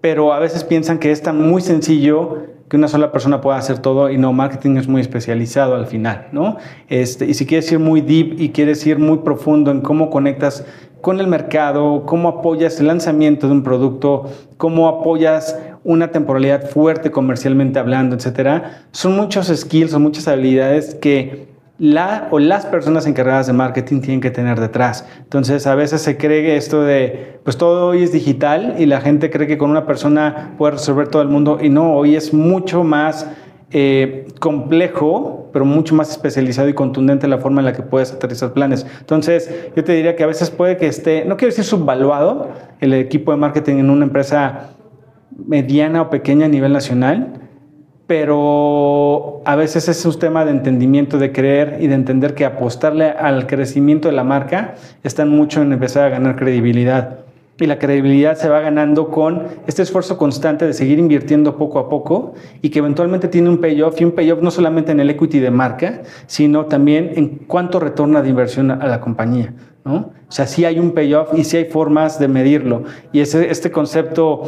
pero 0.00 0.32
a 0.32 0.38
veces 0.38 0.64
piensan 0.64 0.98
que 0.98 1.10
es 1.10 1.22
tan 1.22 1.40
muy 1.40 1.62
sencillo 1.62 2.53
que 2.74 2.78
una 2.78 2.88
sola 2.88 3.12
persona 3.12 3.40
pueda 3.40 3.56
hacer 3.56 3.78
todo 3.78 4.10
y 4.10 4.18
no, 4.18 4.32
marketing 4.32 4.78
es 4.78 4.88
muy 4.88 5.00
especializado 5.00 5.76
al 5.76 5.86
final, 5.86 6.26
¿no? 6.32 6.56
Este, 6.88 7.24
y 7.24 7.34
si 7.34 7.46
quieres 7.46 7.70
ir 7.70 7.78
muy 7.78 8.00
deep 8.00 8.40
y 8.40 8.48
quieres 8.48 8.84
ir 8.84 8.98
muy 8.98 9.18
profundo 9.18 9.70
en 9.70 9.80
cómo 9.80 10.10
conectas 10.10 10.64
con 11.00 11.20
el 11.20 11.28
mercado, 11.28 12.02
cómo 12.04 12.28
apoyas 12.28 12.80
el 12.80 12.88
lanzamiento 12.88 13.46
de 13.46 13.52
un 13.52 13.62
producto, 13.62 14.24
cómo 14.56 14.88
apoyas 14.88 15.56
una 15.84 16.10
temporalidad 16.10 16.68
fuerte 16.68 17.12
comercialmente 17.12 17.78
hablando, 17.78 18.16
etcétera, 18.16 18.82
son 18.90 19.14
muchos 19.14 19.46
skills 19.54 19.94
o 19.94 20.00
muchas 20.00 20.26
habilidades 20.26 20.96
que 20.96 21.53
la 21.78 22.28
o 22.30 22.38
las 22.38 22.66
personas 22.66 23.06
encargadas 23.06 23.48
de 23.48 23.52
marketing 23.52 24.00
tienen 24.00 24.20
que 24.20 24.30
tener 24.30 24.60
detrás. 24.60 25.06
Entonces, 25.18 25.66
a 25.66 25.74
veces 25.74 26.02
se 26.02 26.16
cree 26.16 26.56
esto 26.56 26.82
de, 26.82 27.40
pues 27.42 27.56
todo 27.56 27.88
hoy 27.88 28.02
es 28.02 28.12
digital 28.12 28.76
y 28.78 28.86
la 28.86 29.00
gente 29.00 29.30
cree 29.30 29.46
que 29.46 29.58
con 29.58 29.70
una 29.70 29.86
persona 29.86 30.54
puede 30.56 30.72
resolver 30.72 31.08
todo 31.08 31.22
el 31.22 31.28
mundo 31.28 31.58
y 31.60 31.70
no, 31.70 31.94
hoy 31.94 32.14
es 32.14 32.32
mucho 32.32 32.84
más 32.84 33.28
eh, 33.72 34.26
complejo, 34.38 35.50
pero 35.52 35.64
mucho 35.64 35.96
más 35.96 36.10
especializado 36.10 36.68
y 36.68 36.74
contundente 36.74 37.26
la 37.26 37.38
forma 37.38 37.60
en 37.60 37.64
la 37.64 37.72
que 37.72 37.82
puedes 37.82 38.12
aterrizar 38.12 38.52
planes. 38.52 38.86
Entonces, 39.00 39.50
yo 39.74 39.82
te 39.82 39.92
diría 39.92 40.14
que 40.14 40.22
a 40.22 40.28
veces 40.28 40.50
puede 40.50 40.76
que 40.76 40.86
esté, 40.86 41.24
no 41.24 41.36
quiero 41.36 41.50
decir 41.50 41.64
subvaluado, 41.64 42.50
el 42.80 42.94
equipo 42.94 43.32
de 43.32 43.38
marketing 43.38 43.76
en 43.76 43.90
una 43.90 44.04
empresa 44.04 44.74
mediana 45.36 46.02
o 46.02 46.10
pequeña 46.10 46.46
a 46.46 46.48
nivel 46.48 46.72
nacional, 46.72 47.43
pero 48.06 49.40
a 49.44 49.56
veces 49.56 49.88
es 49.88 50.04
un 50.04 50.18
tema 50.18 50.44
de 50.44 50.50
entendimiento, 50.50 51.18
de 51.18 51.32
creer 51.32 51.78
y 51.80 51.86
de 51.86 51.94
entender 51.94 52.34
que 52.34 52.44
apostarle 52.44 53.10
al 53.10 53.46
crecimiento 53.46 54.08
de 54.08 54.14
la 54.14 54.24
marca 54.24 54.74
está 55.02 55.24
mucho 55.24 55.62
en 55.62 55.72
empezar 55.72 56.04
a 56.04 56.08
ganar 56.10 56.36
credibilidad. 56.36 57.20
Y 57.58 57.66
la 57.66 57.78
credibilidad 57.78 58.36
se 58.36 58.48
va 58.48 58.60
ganando 58.60 59.10
con 59.10 59.44
este 59.68 59.82
esfuerzo 59.82 60.18
constante 60.18 60.66
de 60.66 60.72
seguir 60.72 60.98
invirtiendo 60.98 61.56
poco 61.56 61.78
a 61.78 61.88
poco 61.88 62.34
y 62.62 62.70
que 62.70 62.80
eventualmente 62.80 63.28
tiene 63.28 63.48
un 63.48 63.58
payoff 63.58 64.00
y 64.00 64.04
un 64.04 64.10
payoff 64.10 64.42
no 64.42 64.50
solamente 64.50 64.90
en 64.90 64.98
el 64.98 65.08
equity 65.08 65.38
de 65.38 65.52
marca, 65.52 66.02
sino 66.26 66.66
también 66.66 67.12
en 67.14 67.28
cuánto 67.46 67.78
retorna 67.78 68.22
de 68.22 68.30
inversión 68.30 68.72
a 68.72 68.86
la 68.88 69.00
compañía. 69.00 69.54
¿no? 69.84 70.12
O 70.28 70.32
sea, 70.32 70.48
sí 70.48 70.64
hay 70.64 70.80
un 70.80 70.90
payoff 70.92 71.38
y 71.38 71.44
sí 71.44 71.56
hay 71.56 71.66
formas 71.66 72.18
de 72.18 72.26
medirlo. 72.26 72.82
Y 73.12 73.20
ese, 73.20 73.48
este 73.50 73.70
concepto 73.70 74.42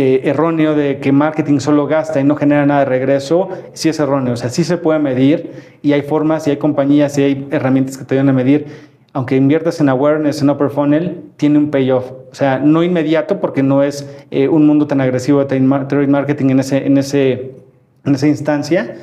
eh, 0.00 0.28
erróneo 0.28 0.76
de 0.76 1.00
que 1.00 1.10
marketing 1.10 1.58
solo 1.58 1.88
gasta 1.88 2.20
y 2.20 2.24
no 2.24 2.36
genera 2.36 2.64
nada 2.64 2.80
de 2.80 2.86
regreso, 2.86 3.48
sí 3.72 3.88
es 3.88 3.98
erróneo. 3.98 4.34
O 4.34 4.36
sea, 4.36 4.48
sí 4.48 4.62
se 4.62 4.76
puede 4.76 5.00
medir 5.00 5.50
y 5.82 5.92
hay 5.92 6.02
formas 6.02 6.46
y 6.46 6.50
hay 6.50 6.56
compañías 6.56 7.18
y 7.18 7.22
hay 7.24 7.48
herramientas 7.50 7.98
que 7.98 8.04
te 8.04 8.14
ayudan 8.14 8.28
a 8.28 8.32
medir. 8.32 8.66
Aunque 9.12 9.34
inviertas 9.34 9.80
en 9.80 9.88
awareness, 9.88 10.40
en 10.40 10.50
upper 10.50 10.70
funnel, 10.70 11.22
tiene 11.36 11.58
un 11.58 11.72
payoff. 11.72 12.12
O 12.12 12.34
sea, 12.34 12.60
no 12.60 12.84
inmediato 12.84 13.40
porque 13.40 13.64
no 13.64 13.82
es 13.82 14.08
eh, 14.30 14.46
un 14.46 14.68
mundo 14.68 14.86
tan 14.86 15.00
agresivo 15.00 15.40
de 15.40 15.46
trade 15.46 16.06
marketing 16.06 16.50
en, 16.50 16.60
ese, 16.60 16.86
en, 16.86 16.96
ese, 16.96 17.56
en 18.04 18.14
esa 18.14 18.28
instancia, 18.28 18.98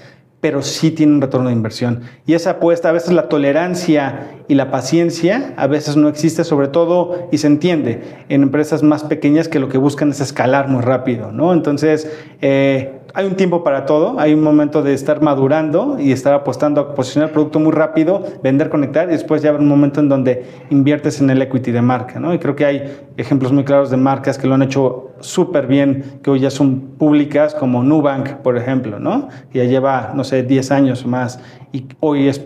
pero 0.46 0.62
sí 0.62 0.92
tiene 0.92 1.14
un 1.14 1.22
retorno 1.22 1.50
de 1.50 1.56
inversión. 1.56 2.02
Y 2.28 2.36
esa 2.36 2.52
apuesta, 2.52 2.90
a 2.90 2.92
veces 2.92 3.14
la 3.14 3.30
tolerancia 3.30 4.28
y 4.48 4.54
la 4.54 4.70
paciencia, 4.70 5.56
a 5.58 5.66
veces 5.66 5.98
no 5.98 6.08
existe, 6.08 6.44
sobre 6.44 6.68
todo, 6.68 7.30
y 7.32 7.40
se 7.40 7.48
entiende, 7.48 8.04
en 8.30 8.44
empresas 8.44 8.84
más 8.84 9.04
pequeñas 9.04 9.48
que 9.48 9.58
lo 9.58 9.70
que 9.70 9.80
buscan 9.80 10.12
es 10.12 10.22
escalar 10.22 10.68
muy 10.68 10.84
rápido, 10.84 11.32
¿no? 11.32 11.52
Entonces, 11.52 12.12
eh, 12.42 12.95
hay 13.16 13.26
un 13.26 13.36
tiempo 13.36 13.64
para 13.64 13.86
todo, 13.86 14.20
hay 14.20 14.34
un 14.34 14.44
momento 14.44 14.84
de 14.84 14.94
estar 14.94 15.22
madurando 15.22 15.98
y 15.98 16.12
estar 16.12 16.34
apostando 16.34 16.82
a 16.82 16.94
posicionar 16.94 17.30
el 17.30 17.34
producto 17.34 17.60
muy 17.60 17.72
rápido, 17.72 18.22
vender, 18.44 18.70
conectar, 18.70 19.08
y 19.08 19.14
después 19.14 19.42
ya 19.42 19.52
habrá 19.52 19.62
un 19.62 19.70
momento 19.70 20.02
en 20.02 20.10
donde 20.10 20.44
inviertes 20.70 21.22
en 21.22 21.30
el 21.30 21.42
equity 21.42 21.72
de 21.72 21.82
marca, 21.82 22.20
¿no? 22.20 22.34
Y 22.34 22.40
creo 22.40 22.58
que 22.58 22.66
hay 22.66 22.94
ejemplos 23.16 23.54
muy 23.54 23.64
claros 23.64 23.90
de 23.90 23.96
marcas 23.96 24.38
que 24.38 24.48
lo 24.48 24.56
han 24.56 24.64
hecho 24.64 25.12
súper 25.22 25.66
bien, 25.66 26.20
que 26.22 26.30
hoy 26.30 26.42
ya 26.42 26.52
son 26.52 26.82
públicas, 26.98 27.56
como 27.56 27.84
Nubank, 27.84 28.34
por 28.44 28.58
ejemplo, 28.58 29.00
¿no? 29.00 29.30
Que 29.50 29.60
ya 29.60 29.64
lleva, 29.64 30.12
no 30.14 30.26
sé, 30.26 30.44
10 30.44 30.72
años 30.72 31.06
o 31.06 31.08
más, 31.08 31.40
y 31.72 31.86
hoy 32.02 32.28
es, 32.28 32.44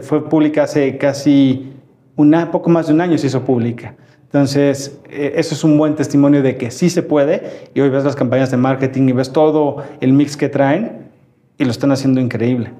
fue 0.00 0.28
pública 0.28 0.64
hace 0.64 0.98
casi 0.98 1.74
una, 2.16 2.50
poco 2.50 2.70
más 2.70 2.88
de 2.88 2.94
un 2.94 3.00
año 3.00 3.16
se 3.18 3.28
hizo 3.28 3.42
pública. 3.42 3.94
Entonces, 4.32 4.98
eh, 5.10 5.34
eso 5.36 5.54
es 5.54 5.62
un 5.62 5.76
buen 5.76 5.94
testimonio 5.94 6.42
de 6.42 6.56
que 6.56 6.70
sí 6.70 6.88
se 6.88 7.02
puede 7.02 7.68
y 7.74 7.80
hoy 7.82 7.90
ves 7.90 8.02
las 8.02 8.16
campañas 8.16 8.50
de 8.50 8.56
marketing 8.56 9.08
y 9.08 9.12
ves 9.12 9.30
todo 9.30 9.84
el 10.00 10.14
mix 10.14 10.38
que 10.38 10.48
traen 10.48 11.10
y 11.58 11.64
lo 11.66 11.70
están 11.70 11.92
haciendo 11.92 12.18
increíble. 12.18 12.72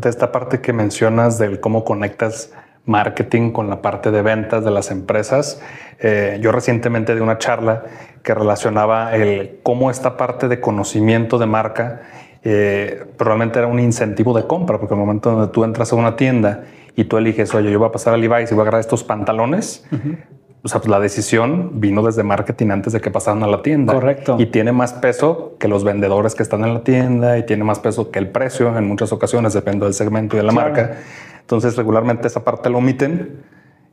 Esta 0.00 0.30
parte 0.30 0.60
que 0.60 0.72
mencionas 0.72 1.38
del 1.38 1.58
cómo 1.58 1.84
conectas 1.84 2.52
marketing 2.84 3.50
con 3.50 3.68
la 3.68 3.82
parte 3.82 4.12
de 4.12 4.22
ventas 4.22 4.64
de 4.64 4.70
las 4.70 4.92
empresas. 4.92 5.60
Eh, 5.98 6.38
yo 6.40 6.52
recientemente 6.52 7.14
di 7.14 7.20
una 7.20 7.38
charla 7.38 7.84
que 8.22 8.32
relacionaba 8.32 9.16
el 9.16 9.58
cómo 9.64 9.90
esta 9.90 10.16
parte 10.16 10.46
de 10.46 10.60
conocimiento 10.60 11.38
de 11.38 11.46
marca 11.46 12.02
eh, 12.44 13.04
probablemente 13.16 13.58
era 13.58 13.68
un 13.68 13.80
incentivo 13.80 14.32
de 14.32 14.46
compra, 14.46 14.78
porque 14.78 14.94
el 14.94 15.00
momento 15.00 15.30
donde 15.30 15.52
tú 15.52 15.64
entras 15.64 15.92
a 15.92 15.96
una 15.96 16.16
tienda 16.16 16.64
y 16.96 17.04
tú 17.04 17.16
eliges, 17.16 17.54
oye, 17.54 17.70
yo 17.70 17.78
voy 17.78 17.88
a 17.88 17.92
pasar 17.92 18.14
a 18.14 18.16
Levi's 18.16 18.50
y 18.50 18.54
voy 18.54 18.60
a 18.60 18.62
agarrar 18.62 18.80
estos 18.80 19.04
pantalones, 19.04 19.84
o 20.64 20.68
sea, 20.68 20.80
pues 20.80 20.90
la 20.90 21.00
decisión 21.00 21.80
vino 21.80 22.02
desde 22.02 22.22
marketing 22.22 22.70
antes 22.70 22.92
de 22.92 23.00
que 23.00 23.10
pasaran 23.10 23.42
a 23.42 23.48
la 23.48 23.62
tienda. 23.62 23.92
Correcto. 23.92 24.36
Y 24.38 24.46
tiene 24.46 24.70
más 24.70 24.92
peso 24.92 25.56
que 25.58 25.66
los 25.66 25.82
vendedores 25.82 26.36
que 26.36 26.44
están 26.44 26.64
en 26.64 26.74
la 26.74 26.84
tienda 26.84 27.36
y 27.36 27.44
tiene 27.44 27.64
más 27.64 27.80
peso 27.80 28.12
que 28.12 28.20
el 28.20 28.28
precio 28.28 28.76
en 28.78 28.86
muchas 28.86 29.12
ocasiones, 29.12 29.54
depende 29.54 29.84
del 29.84 29.94
segmento 29.94 30.36
y 30.36 30.38
de 30.38 30.44
la 30.44 30.52
marca. 30.52 30.98
Entonces, 31.40 31.76
regularmente 31.76 32.28
esa 32.28 32.44
parte 32.44 32.70
lo 32.70 32.78
omiten 32.78 33.42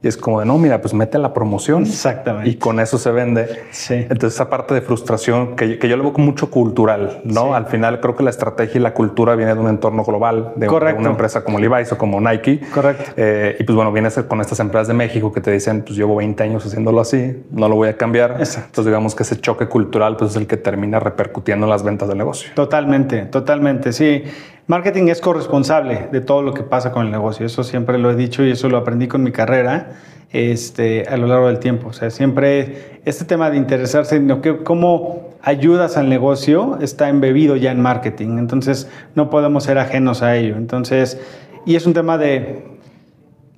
y 0.02 0.08
es 0.08 0.16
como 0.16 0.40
de, 0.40 0.46
no, 0.46 0.58
mira, 0.58 0.80
pues 0.80 0.94
mete 0.94 1.18
la 1.18 1.34
promoción. 1.34 1.84
Exactamente. 1.84 2.50
Y 2.50 2.56
con 2.56 2.80
eso 2.80 2.98
se 2.98 3.12
vende. 3.12 3.64
Sí. 3.72 3.96
Entonces 3.96 4.34
esa 4.36 4.50
parte 4.50 4.74
de 4.74 4.82
frustración 4.82 5.58
que, 5.58 5.78
que 5.78 5.90
yo 5.90 5.98
lo 5.98 6.04
veo 6.04 6.14
como 6.14 6.28
mucho 6.28 6.50
cultural, 6.50 7.20
¿no? 7.26 7.54
Al 7.54 7.66
final 7.66 8.00
creo 8.00 8.16
que 8.16 8.24
la 8.24 8.30
estrategia 8.30 8.80
y 8.80 8.82
la 8.82 8.94
cultura 8.94 9.36
viene 9.36 9.54
de 9.54 9.60
un 9.60 9.68
entorno 9.68 10.06
global, 10.06 10.54
de, 10.56 10.70
una 10.70 11.10
empresa 11.10 11.44
como 11.44 11.60
Levi's 11.60 11.92
o 11.92 11.98
como 11.98 12.22
Nike. 12.22 12.62
Correcto. 12.74 13.12
Eh, 13.18 13.58
y 13.60 13.64
pues 13.64 13.76
bueno, 13.76 13.92
viene 13.92 14.10
con 14.28 14.40
estas 14.40 14.62
empresas 14.62 14.88
de 14.88 14.94
México 14.94 15.34
que 15.34 15.42
te 15.42 15.52
dicen, 15.52 15.82
pues 15.82 15.98
llevo 15.98 16.16
20 16.16 16.44
años 16.44 16.66
haciéndolo 16.66 17.02
así, 17.02 17.44
no 17.52 17.68
lo 17.68 17.76
voy 17.76 17.90
a 17.90 17.98
cambiar. 17.98 18.38
Exacto. 18.40 18.68
Entonces 18.68 18.86
digamos 18.86 19.16
que 19.16 19.24
ese 19.24 19.42
choque 19.42 19.68
cultural 19.68 20.16
pues 20.16 20.32
es 20.32 20.38
el 20.38 20.48
que 20.48 20.56
termina 20.56 21.02
repercutiendo 21.02 21.66
en 21.66 21.72
las 21.72 21.84
ventas 21.84 22.08
del 22.08 22.18
negocio. 22.18 22.52
Totalmente, 22.56 23.24
totalmente, 23.24 23.92
sí. 23.92 24.24
Marketing 24.70 25.08
es 25.08 25.20
corresponsable 25.20 26.10
de 26.12 26.22
todo 26.22 26.44
lo 26.44 26.54
que 26.54 26.62
pasa 26.62 26.92
con 26.92 27.04
el 27.04 27.12
negocio. 27.12 27.44
Eso 27.44 27.64
siempre 27.64 27.98
lo 27.98 28.12
he 28.12 28.16
dicho 28.16 28.44
y 28.44 28.52
eso 28.52 28.70
lo 28.70 28.78
aprendí 28.78 29.08
con 29.08 29.24
mi 29.24 29.32
carrera 29.32 29.94
este, 30.32 31.08
a 31.10 31.18
lo 31.18 31.26
largo 31.26 31.48
del 31.48 31.58
tiempo. 31.58 31.88
O 31.88 31.94
sea, 31.94 32.12
siempre 32.12 33.02
este 33.04 33.26
tema 33.26 33.50
de 33.50 33.58
interesarse 33.58 34.18
en 34.18 34.28
lo 34.28 34.44
que, 34.44 34.58
cómo 34.58 35.32
ayudas 35.42 35.98
al 35.98 36.08
negocio 36.08 36.78
está 36.82 37.10
embebido 37.10 37.56
ya 37.56 37.72
en 37.72 37.82
marketing. 37.82 38.38
Entonces, 38.38 38.88
no 39.16 39.32
podemos 39.32 39.64
ser 39.64 39.80
ajenos 39.80 40.22
a 40.22 40.38
ello. 40.38 40.56
Entonces, 40.56 41.20
y 41.66 41.74
es 41.74 41.88
un 41.88 41.96
tema 41.96 42.20
de 42.20 42.64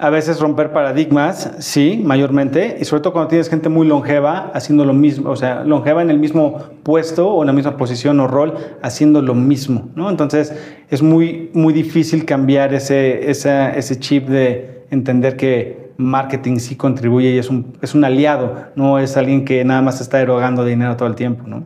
a 0.02 0.10
veces 0.10 0.40
romper 0.40 0.74
paradigmas, 0.74 1.52
sí, 1.60 2.02
mayormente, 2.04 2.76
y 2.80 2.86
sobre 2.86 3.04
todo 3.04 3.14
cuando 3.14 3.30
tienes 3.30 3.50
gente 3.50 3.70
muy 3.70 3.86
longeva 3.86 4.50
haciendo 4.56 4.84
lo 4.84 4.94
mismo, 4.94 5.30
o 5.30 5.36
sea, 5.36 5.64
longeva 5.64 6.02
en 6.02 6.10
el 6.10 6.18
mismo 6.18 6.58
puesto 6.82 7.30
o 7.30 7.44
en 7.44 7.48
la 7.48 7.54
misma 7.54 7.78
posición 7.78 8.20
o 8.20 8.28
rol 8.28 8.56
haciendo 8.82 9.22
lo 9.22 9.36
mismo, 9.36 9.90
¿no? 9.94 10.10
Entonces 10.10 10.56
es 10.90 11.04
muy, 11.04 11.52
muy 11.54 11.72
difícil 11.72 12.26
cambiar 12.26 12.74
ese, 12.74 13.30
ese 13.30 14.00
chip 14.00 14.28
de 14.28 14.86
entender 14.90 15.38
que 15.38 15.92
marketing 15.98 16.58
sí 16.58 16.76
contribuye 16.76 17.30
y 17.30 17.38
es 17.38 17.52
un, 17.52 17.78
es 17.84 17.94
un 17.94 18.04
aliado, 18.04 18.56
no 18.76 18.98
es 18.98 19.16
alguien 19.18 19.46
que 19.46 19.64
nada 19.64 19.84
más 19.84 20.02
está 20.02 20.20
erogando 20.20 20.66
dinero 20.66 20.98
todo 20.98 21.10
el 21.10 21.16
tiempo, 21.16 21.44
¿no? 21.46 21.64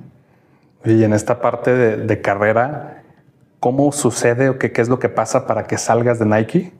Y 0.83 1.05
en 1.05 1.13
esta 1.13 1.39
parte 1.39 1.73
de, 1.73 2.21
carrera, 2.21 3.01
¿cómo 3.61 3.93
sucede 3.93 4.49
o 4.49 4.59
qué 4.59 4.73
es 4.75 4.89
lo 4.89 4.99
que 4.99 5.07
pasa 5.07 5.47
para 5.47 5.67
que 5.67 5.77
salgas 5.77 6.19
de 6.19 6.25
Nike? 6.25 6.73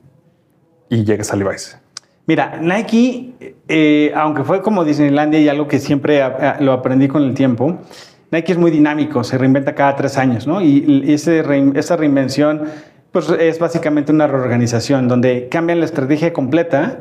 Y 0.88 1.04
llegues 1.04 1.32
a 1.32 1.36
Levi's? 1.36 1.78
Mira, 2.26 2.58
Nike, 2.60 3.34
eh, 3.68 4.12
aunque 4.16 4.42
fue 4.42 4.60
como 4.60 4.84
Disneylandia 4.84 5.40
y 5.40 5.48
algo 5.48 5.68
que 5.68 5.78
siempre 5.78 6.20
lo 6.60 6.72
aprendí 6.72 7.06
con 7.06 7.22
el 7.22 7.34
tiempo, 7.34 7.78
Nike 8.32 8.52
es 8.52 8.58
muy 8.58 8.72
dinámico, 8.72 9.22
se 9.22 9.38
reinventa 9.38 9.74
cada 9.74 9.94
tres 9.94 10.18
años, 10.18 10.46
¿no? 10.46 10.60
Y, 10.60 11.04
ese 11.12 11.44
esa 11.78 11.96
reinvención, 11.96 12.64
pues 13.12 13.30
es 13.30 13.60
básicamente 13.60 14.10
una 14.10 14.26
reorganización 14.26 15.06
donde 15.06 15.48
cambian 15.48 15.78
la 15.78 15.84
estrategia 15.84 16.32
completa, 16.32 16.98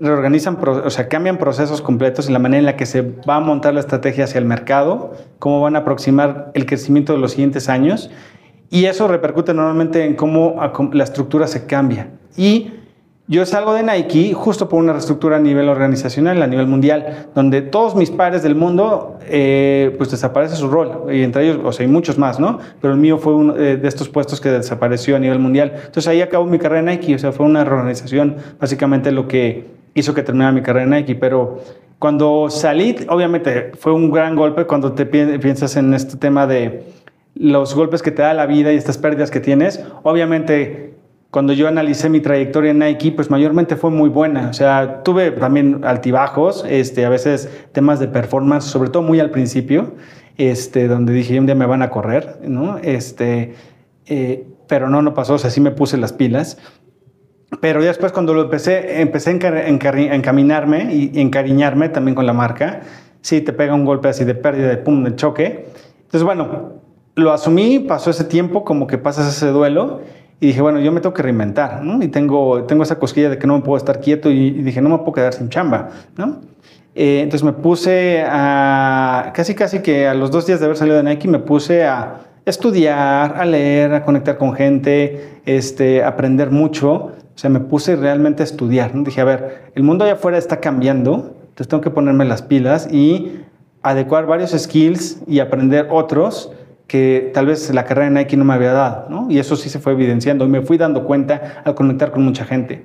reorganizan, 0.00 0.58
o 0.66 0.90
sea, 0.90 1.08
cambian 1.08 1.36
procesos 1.36 1.82
completos 1.82 2.28
y 2.30 2.32
la 2.32 2.38
manera 2.38 2.58
en 2.58 2.64
la 2.64 2.76
que 2.76 2.86
se 2.86 3.02
va 3.02 3.36
a 3.36 3.40
montar 3.40 3.74
la 3.74 3.80
estrategia 3.80 4.24
hacia 4.24 4.38
el 4.38 4.46
mercado, 4.46 5.12
cómo 5.38 5.60
van 5.60 5.76
a 5.76 5.80
aproximar 5.80 6.50
el 6.54 6.64
crecimiento 6.64 7.12
de 7.12 7.18
los 7.18 7.32
siguientes 7.32 7.68
años 7.68 8.10
y 8.70 8.86
eso 8.86 9.06
repercute 9.08 9.52
normalmente 9.52 10.04
en 10.04 10.14
cómo 10.14 10.56
la 10.92 11.04
estructura 11.04 11.46
se 11.46 11.66
cambia. 11.66 12.08
Y 12.36 12.72
yo 13.26 13.46
salgo 13.46 13.72
de 13.72 13.82
Nike 13.82 14.34
justo 14.34 14.68
por 14.68 14.78
una 14.78 14.92
reestructura 14.92 15.36
a 15.36 15.40
nivel 15.40 15.70
organizacional, 15.70 16.42
a 16.42 16.46
nivel 16.46 16.66
mundial, 16.66 17.28
donde 17.34 17.62
todos 17.62 17.94
mis 17.94 18.10
pares 18.10 18.42
del 18.42 18.54
mundo, 18.54 19.18
eh, 19.26 19.94
pues 19.96 20.10
desaparece 20.10 20.56
su 20.56 20.68
rol, 20.68 21.06
y 21.10 21.22
entre 21.22 21.44
ellos, 21.44 21.60
o 21.64 21.72
sea, 21.72 21.86
hay 21.86 21.90
muchos 21.90 22.18
más, 22.18 22.38
¿no? 22.38 22.58
Pero 22.82 22.92
el 22.92 23.00
mío 23.00 23.16
fue 23.16 23.34
uno 23.34 23.56
eh, 23.56 23.78
de 23.78 23.88
estos 23.88 24.10
puestos 24.10 24.42
que 24.42 24.50
desapareció 24.50 25.16
a 25.16 25.18
nivel 25.18 25.38
mundial. 25.38 25.72
Entonces 25.74 26.06
ahí 26.06 26.20
acabó 26.20 26.44
mi 26.44 26.58
carrera 26.58 26.80
en 26.80 26.98
Nike, 26.98 27.14
o 27.14 27.18
sea, 27.18 27.32
fue 27.32 27.46
una 27.46 27.64
reorganización, 27.64 28.36
básicamente 28.60 29.10
lo 29.10 29.26
que 29.26 29.68
hizo 29.94 30.12
que 30.12 30.22
terminara 30.22 30.52
mi 30.52 30.60
carrera 30.60 30.84
en 30.84 30.90
Nike, 30.90 31.14
pero 31.14 31.60
cuando 31.98 32.50
salí, 32.50 32.94
obviamente 33.08 33.72
fue 33.78 33.92
un 33.92 34.10
gran 34.10 34.36
golpe 34.36 34.66
cuando 34.66 34.92
te 34.92 35.06
piensas 35.06 35.76
en 35.76 35.94
este 35.94 36.18
tema 36.18 36.46
de 36.46 36.82
los 37.34 37.74
golpes 37.74 38.02
que 38.02 38.10
te 38.10 38.20
da 38.20 38.34
la 38.34 38.46
vida 38.46 38.72
y 38.72 38.76
estas 38.76 38.98
pérdidas 38.98 39.30
que 39.30 39.40
tienes, 39.40 39.82
obviamente 40.02 40.93
cuando 41.34 41.52
yo 41.52 41.66
analicé 41.66 42.08
mi 42.08 42.20
trayectoria 42.20 42.70
en 42.70 42.78
Nike, 42.78 43.10
pues 43.10 43.28
mayormente 43.28 43.74
fue 43.74 43.90
muy 43.90 44.08
buena. 44.08 44.50
O 44.50 44.52
sea, 44.52 45.02
tuve 45.02 45.32
también 45.32 45.80
altibajos, 45.82 46.64
este, 46.68 47.04
a 47.04 47.08
veces 47.08 47.50
temas 47.72 47.98
de 47.98 48.06
performance, 48.06 48.66
sobre 48.66 48.88
todo 48.88 49.02
muy 49.02 49.18
al 49.18 49.30
principio, 49.30 49.94
este, 50.36 50.86
donde 50.86 51.12
dije, 51.12 51.36
un 51.40 51.46
día 51.46 51.56
me 51.56 51.66
van 51.66 51.82
a 51.82 51.90
correr, 51.90 52.38
¿no? 52.46 52.78
Este, 52.78 53.56
eh, 54.06 54.46
pero 54.68 54.88
no, 54.88 55.02
no 55.02 55.12
pasó, 55.12 55.34
o 55.34 55.38
sea, 55.38 55.50
sí 55.50 55.60
me 55.60 55.72
puse 55.72 55.96
las 55.96 56.12
pilas. 56.12 56.56
Pero 57.60 57.80
ya 57.80 57.88
después 57.88 58.12
cuando 58.12 58.32
lo 58.32 58.42
empecé, 58.42 59.00
empecé 59.00 59.30
a 59.30 60.14
encaminarme 60.14 60.94
y 60.94 61.20
encariñarme 61.20 61.88
también 61.88 62.14
con 62.14 62.26
la 62.26 62.32
marca, 62.32 62.82
sí 63.22 63.40
te 63.40 63.52
pega 63.52 63.74
un 63.74 63.84
golpe 63.84 64.06
así 64.06 64.24
de 64.24 64.36
pérdida, 64.36 64.68
de 64.68 64.76
pum, 64.76 65.02
de 65.02 65.16
choque. 65.16 65.66
Entonces, 65.96 66.22
bueno, 66.22 66.74
lo 67.16 67.32
asumí, 67.32 67.80
pasó 67.80 68.10
ese 68.10 68.22
tiempo, 68.22 68.62
como 68.62 68.86
que 68.86 68.98
pasas 68.98 69.36
ese 69.36 69.48
duelo 69.48 70.00
y 70.44 70.48
dije, 70.48 70.60
bueno, 70.60 70.78
yo 70.78 70.92
me 70.92 71.00
tengo 71.00 71.14
que 71.14 71.22
reinventar, 71.22 71.82
¿no? 71.82 72.04
Y 72.04 72.08
tengo, 72.08 72.64
tengo 72.64 72.82
esa 72.82 72.98
cosquilla 72.98 73.30
de 73.30 73.38
que 73.38 73.46
no 73.46 73.56
me 73.56 73.62
puedo 73.62 73.78
estar 73.78 73.98
quieto 73.98 74.30
y, 74.30 74.50
dije, 74.50 74.82
no 74.82 74.90
me 74.90 74.98
puedo 74.98 75.12
quedar 75.14 75.32
sin 75.32 75.48
chamba, 75.48 75.88
¿no? 76.18 76.42
Eh, 76.94 77.20
entonces 77.22 77.42
me 77.42 77.54
puse 77.54 78.22
a, 78.28 79.32
casi 79.34 79.54
casi 79.54 79.78
que 79.78 80.06
a 80.06 80.12
los 80.12 80.30
dos 80.30 80.44
días 80.46 80.60
de 80.60 80.66
haber 80.66 80.76
salido 80.76 80.98
de 80.98 81.02
Nike, 81.02 81.28
me 81.28 81.38
puse 81.38 81.86
a 81.86 82.16
estudiar, 82.44 83.36
a 83.38 83.46
leer, 83.46 83.94
a 83.94 84.04
conectar 84.04 84.36
con 84.36 84.52
gente, 84.52 85.40
este, 85.46 86.04
aprender 86.04 86.50
mucho. 86.50 86.92
O 86.92 87.36
sea, 87.36 87.48
me 87.48 87.60
puse 87.60 87.96
realmente 87.96 88.42
a 88.42 88.44
estudiar. 88.44 88.94
¿no? 88.94 89.02
Dije, 89.02 89.22
a 89.22 89.24
ver, 89.24 89.72
el 89.74 89.82
mundo 89.82 90.04
allá 90.04 90.12
afuera 90.12 90.36
está 90.36 90.60
cambiando, 90.60 91.36
entonces 91.40 91.68
tengo 91.68 91.80
que 91.80 91.88
ponerme 91.88 92.26
las 92.26 92.42
pilas 92.42 92.86
y 92.92 93.40
adecuar 93.82 94.26
varios 94.26 94.50
skills 94.50 95.22
y 95.26 95.38
aprender 95.38 95.88
otros 95.90 96.52
que 96.94 97.32
tal 97.34 97.46
vez 97.46 97.74
la 97.74 97.86
carrera 97.86 98.06
en 98.06 98.14
Nike 98.14 98.36
no 98.36 98.44
me 98.44 98.54
había 98.54 98.72
dado, 98.72 99.06
¿no? 99.10 99.26
Y 99.28 99.40
eso 99.40 99.56
sí 99.56 99.68
se 99.68 99.80
fue 99.80 99.94
evidenciando 99.94 100.44
y 100.44 100.48
me 100.48 100.62
fui 100.62 100.78
dando 100.78 101.02
cuenta 101.02 101.60
al 101.64 101.74
conectar 101.74 102.12
con 102.12 102.22
mucha 102.22 102.44
gente. 102.44 102.84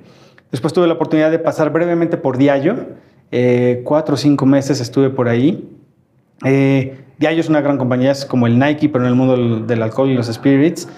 Después 0.50 0.72
tuve 0.72 0.88
la 0.88 0.94
oportunidad 0.94 1.30
de 1.30 1.38
pasar 1.38 1.70
brevemente 1.70 2.16
por 2.16 2.36
Diallo, 2.36 2.74
eh, 3.30 3.82
cuatro 3.84 4.14
o 4.14 4.16
cinco 4.16 4.46
meses 4.46 4.80
estuve 4.80 5.10
por 5.10 5.28
ahí. 5.28 5.70
Eh, 6.44 6.98
Diallo 7.18 7.38
es 7.38 7.48
una 7.48 7.60
gran 7.60 7.78
compañía, 7.78 8.10
es 8.10 8.24
como 8.24 8.48
el 8.48 8.58
Nike, 8.58 8.88
pero 8.88 9.04
en 9.04 9.10
el 9.10 9.14
mundo 9.14 9.64
del, 9.64 9.80
alcohol 9.80 10.10
y 10.10 10.14
los 10.14 10.26
spirits. 10.26 10.88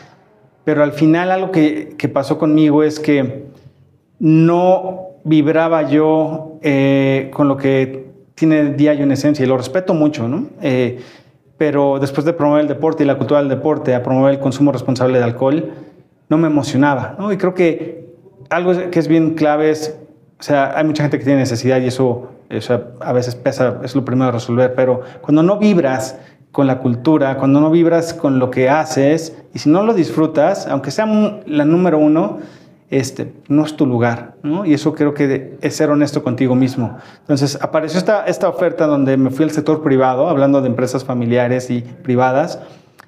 Pero 0.64 0.82
al 0.82 0.92
final 0.92 1.32
algo 1.32 1.50
que, 1.50 1.94
que 1.98 2.08
pasó 2.08 2.38
conmigo 2.38 2.82
es 2.82 2.98
que 2.98 3.44
no 4.20 5.08
vibraba 5.24 5.82
yo 5.82 6.58
eh, 6.62 7.30
con 7.34 7.46
lo 7.46 7.58
que 7.58 8.06
tiene 8.34 8.72
Diallo 8.72 9.02
en 9.02 9.12
esencia 9.12 9.44
y 9.44 9.48
lo 9.48 9.58
respeto 9.58 9.92
mucho, 9.92 10.28
¿no? 10.28 10.48
Pero 11.62 12.00
después 12.00 12.24
de 12.24 12.32
promover 12.32 12.62
el 12.62 12.66
deporte 12.66 13.04
y 13.04 13.06
la 13.06 13.16
cultura 13.16 13.38
del 13.38 13.48
deporte, 13.48 13.94
a 13.94 14.02
promover 14.02 14.34
el 14.34 14.40
consumo 14.40 14.72
responsable 14.72 15.18
de 15.18 15.22
alcohol, 15.22 15.70
no 16.28 16.36
me 16.36 16.48
emocionaba, 16.48 17.14
¿no? 17.16 17.32
Y 17.32 17.36
creo 17.36 17.54
que 17.54 18.16
algo 18.50 18.72
que 18.90 18.98
es 18.98 19.06
bien 19.06 19.34
clave 19.34 19.70
es, 19.70 19.96
o 20.40 20.42
sea, 20.42 20.76
hay 20.76 20.82
mucha 20.82 21.04
gente 21.04 21.20
que 21.20 21.24
tiene 21.24 21.38
necesidad 21.38 21.80
y 21.80 21.86
eso, 21.86 22.30
a 22.98 23.12
veces 23.12 23.36
pesa, 23.36 23.78
es 23.84 23.94
lo 23.94 24.04
primero 24.04 24.30
a 24.30 24.32
resolver, 24.32 24.74
pero 24.74 25.02
cuando 25.20 25.44
no 25.44 25.60
vibras 25.60 26.18
con 26.50 26.66
la 26.66 26.80
cultura, 26.80 27.36
cuando 27.36 27.60
no 27.60 27.70
vibras 27.70 28.12
con 28.12 28.40
lo 28.40 28.50
que 28.50 28.68
haces 28.68 29.36
y 29.54 29.60
si 29.60 29.70
no 29.70 29.84
lo 29.84 29.94
disfrutas, 29.94 30.66
aunque 30.66 30.90
sea 30.90 31.06
la 31.46 31.64
número 31.64 31.96
uno, 31.96 32.38
este, 32.92 33.32
no 33.48 33.64
es 33.64 33.74
tu 33.74 33.86
lugar, 33.86 34.34
¿no? 34.42 34.66
Y 34.66 34.74
eso 34.74 34.94
creo 34.94 35.14
que 35.14 35.56
es 35.62 35.74
ser 35.74 35.88
honesto 35.90 36.22
contigo 36.22 36.54
mismo. 36.54 36.98
Entonces, 37.20 37.58
apareció 37.60 37.98
esta, 37.98 38.26
esta 38.26 38.50
oferta 38.50 38.86
donde 38.86 39.16
me 39.16 39.30
fui 39.30 39.46
al 39.46 39.50
sector 39.50 39.82
privado, 39.82 40.28
hablando 40.28 40.60
de 40.60 40.68
empresas 40.68 41.02
familiares 41.02 41.70
y 41.70 41.80
privadas 41.80 42.60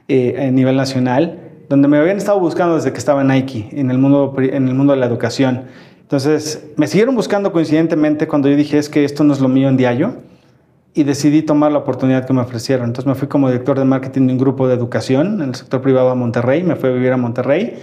eh, 0.08 0.36
a 0.48 0.50
nivel 0.50 0.76
nacional, 0.76 1.38
donde 1.68 1.86
me 1.86 1.98
habían 1.98 2.16
estado 2.16 2.40
buscando 2.40 2.76
desde 2.76 2.92
que 2.92 2.98
estaba 2.98 3.20
en 3.20 3.28
Nike, 3.28 3.68
en 3.72 3.90
el 3.90 3.98
mundo, 3.98 4.34
en 4.38 4.68
el 4.68 4.74
mundo 4.74 4.94
de 4.94 5.00
la 5.00 5.04
educación. 5.04 5.64
Entonces, 6.00 6.66
me 6.76 6.86
siguieron 6.86 7.14
buscando 7.14 7.52
coincidentemente 7.52 8.26
cuando 8.26 8.48
yo 8.48 8.56
dije, 8.56 8.78
es 8.78 8.88
que 8.88 9.04
esto 9.04 9.22
no 9.22 9.34
es 9.34 9.40
lo 9.40 9.50
mío 9.50 9.68
en 9.68 9.76
Diallo, 9.76 10.14
y 10.94 11.02
decidí 11.02 11.42
tomar 11.42 11.72
la 11.72 11.78
oportunidad 11.78 12.24
que 12.24 12.32
me 12.32 12.40
ofrecieron. 12.40 12.86
Entonces, 12.86 13.06
me 13.06 13.16
fui 13.16 13.28
como 13.28 13.48
director 13.48 13.78
de 13.78 13.84
marketing 13.84 14.28
de 14.28 14.32
un 14.32 14.38
grupo 14.38 14.66
de 14.66 14.74
educación 14.74 15.42
en 15.42 15.48
el 15.50 15.54
sector 15.54 15.82
privado 15.82 16.08
a 16.08 16.14
Monterrey, 16.14 16.62
me 16.62 16.74
fui 16.74 16.88
a 16.88 16.92
vivir 16.92 17.12
a 17.12 17.18
Monterrey, 17.18 17.76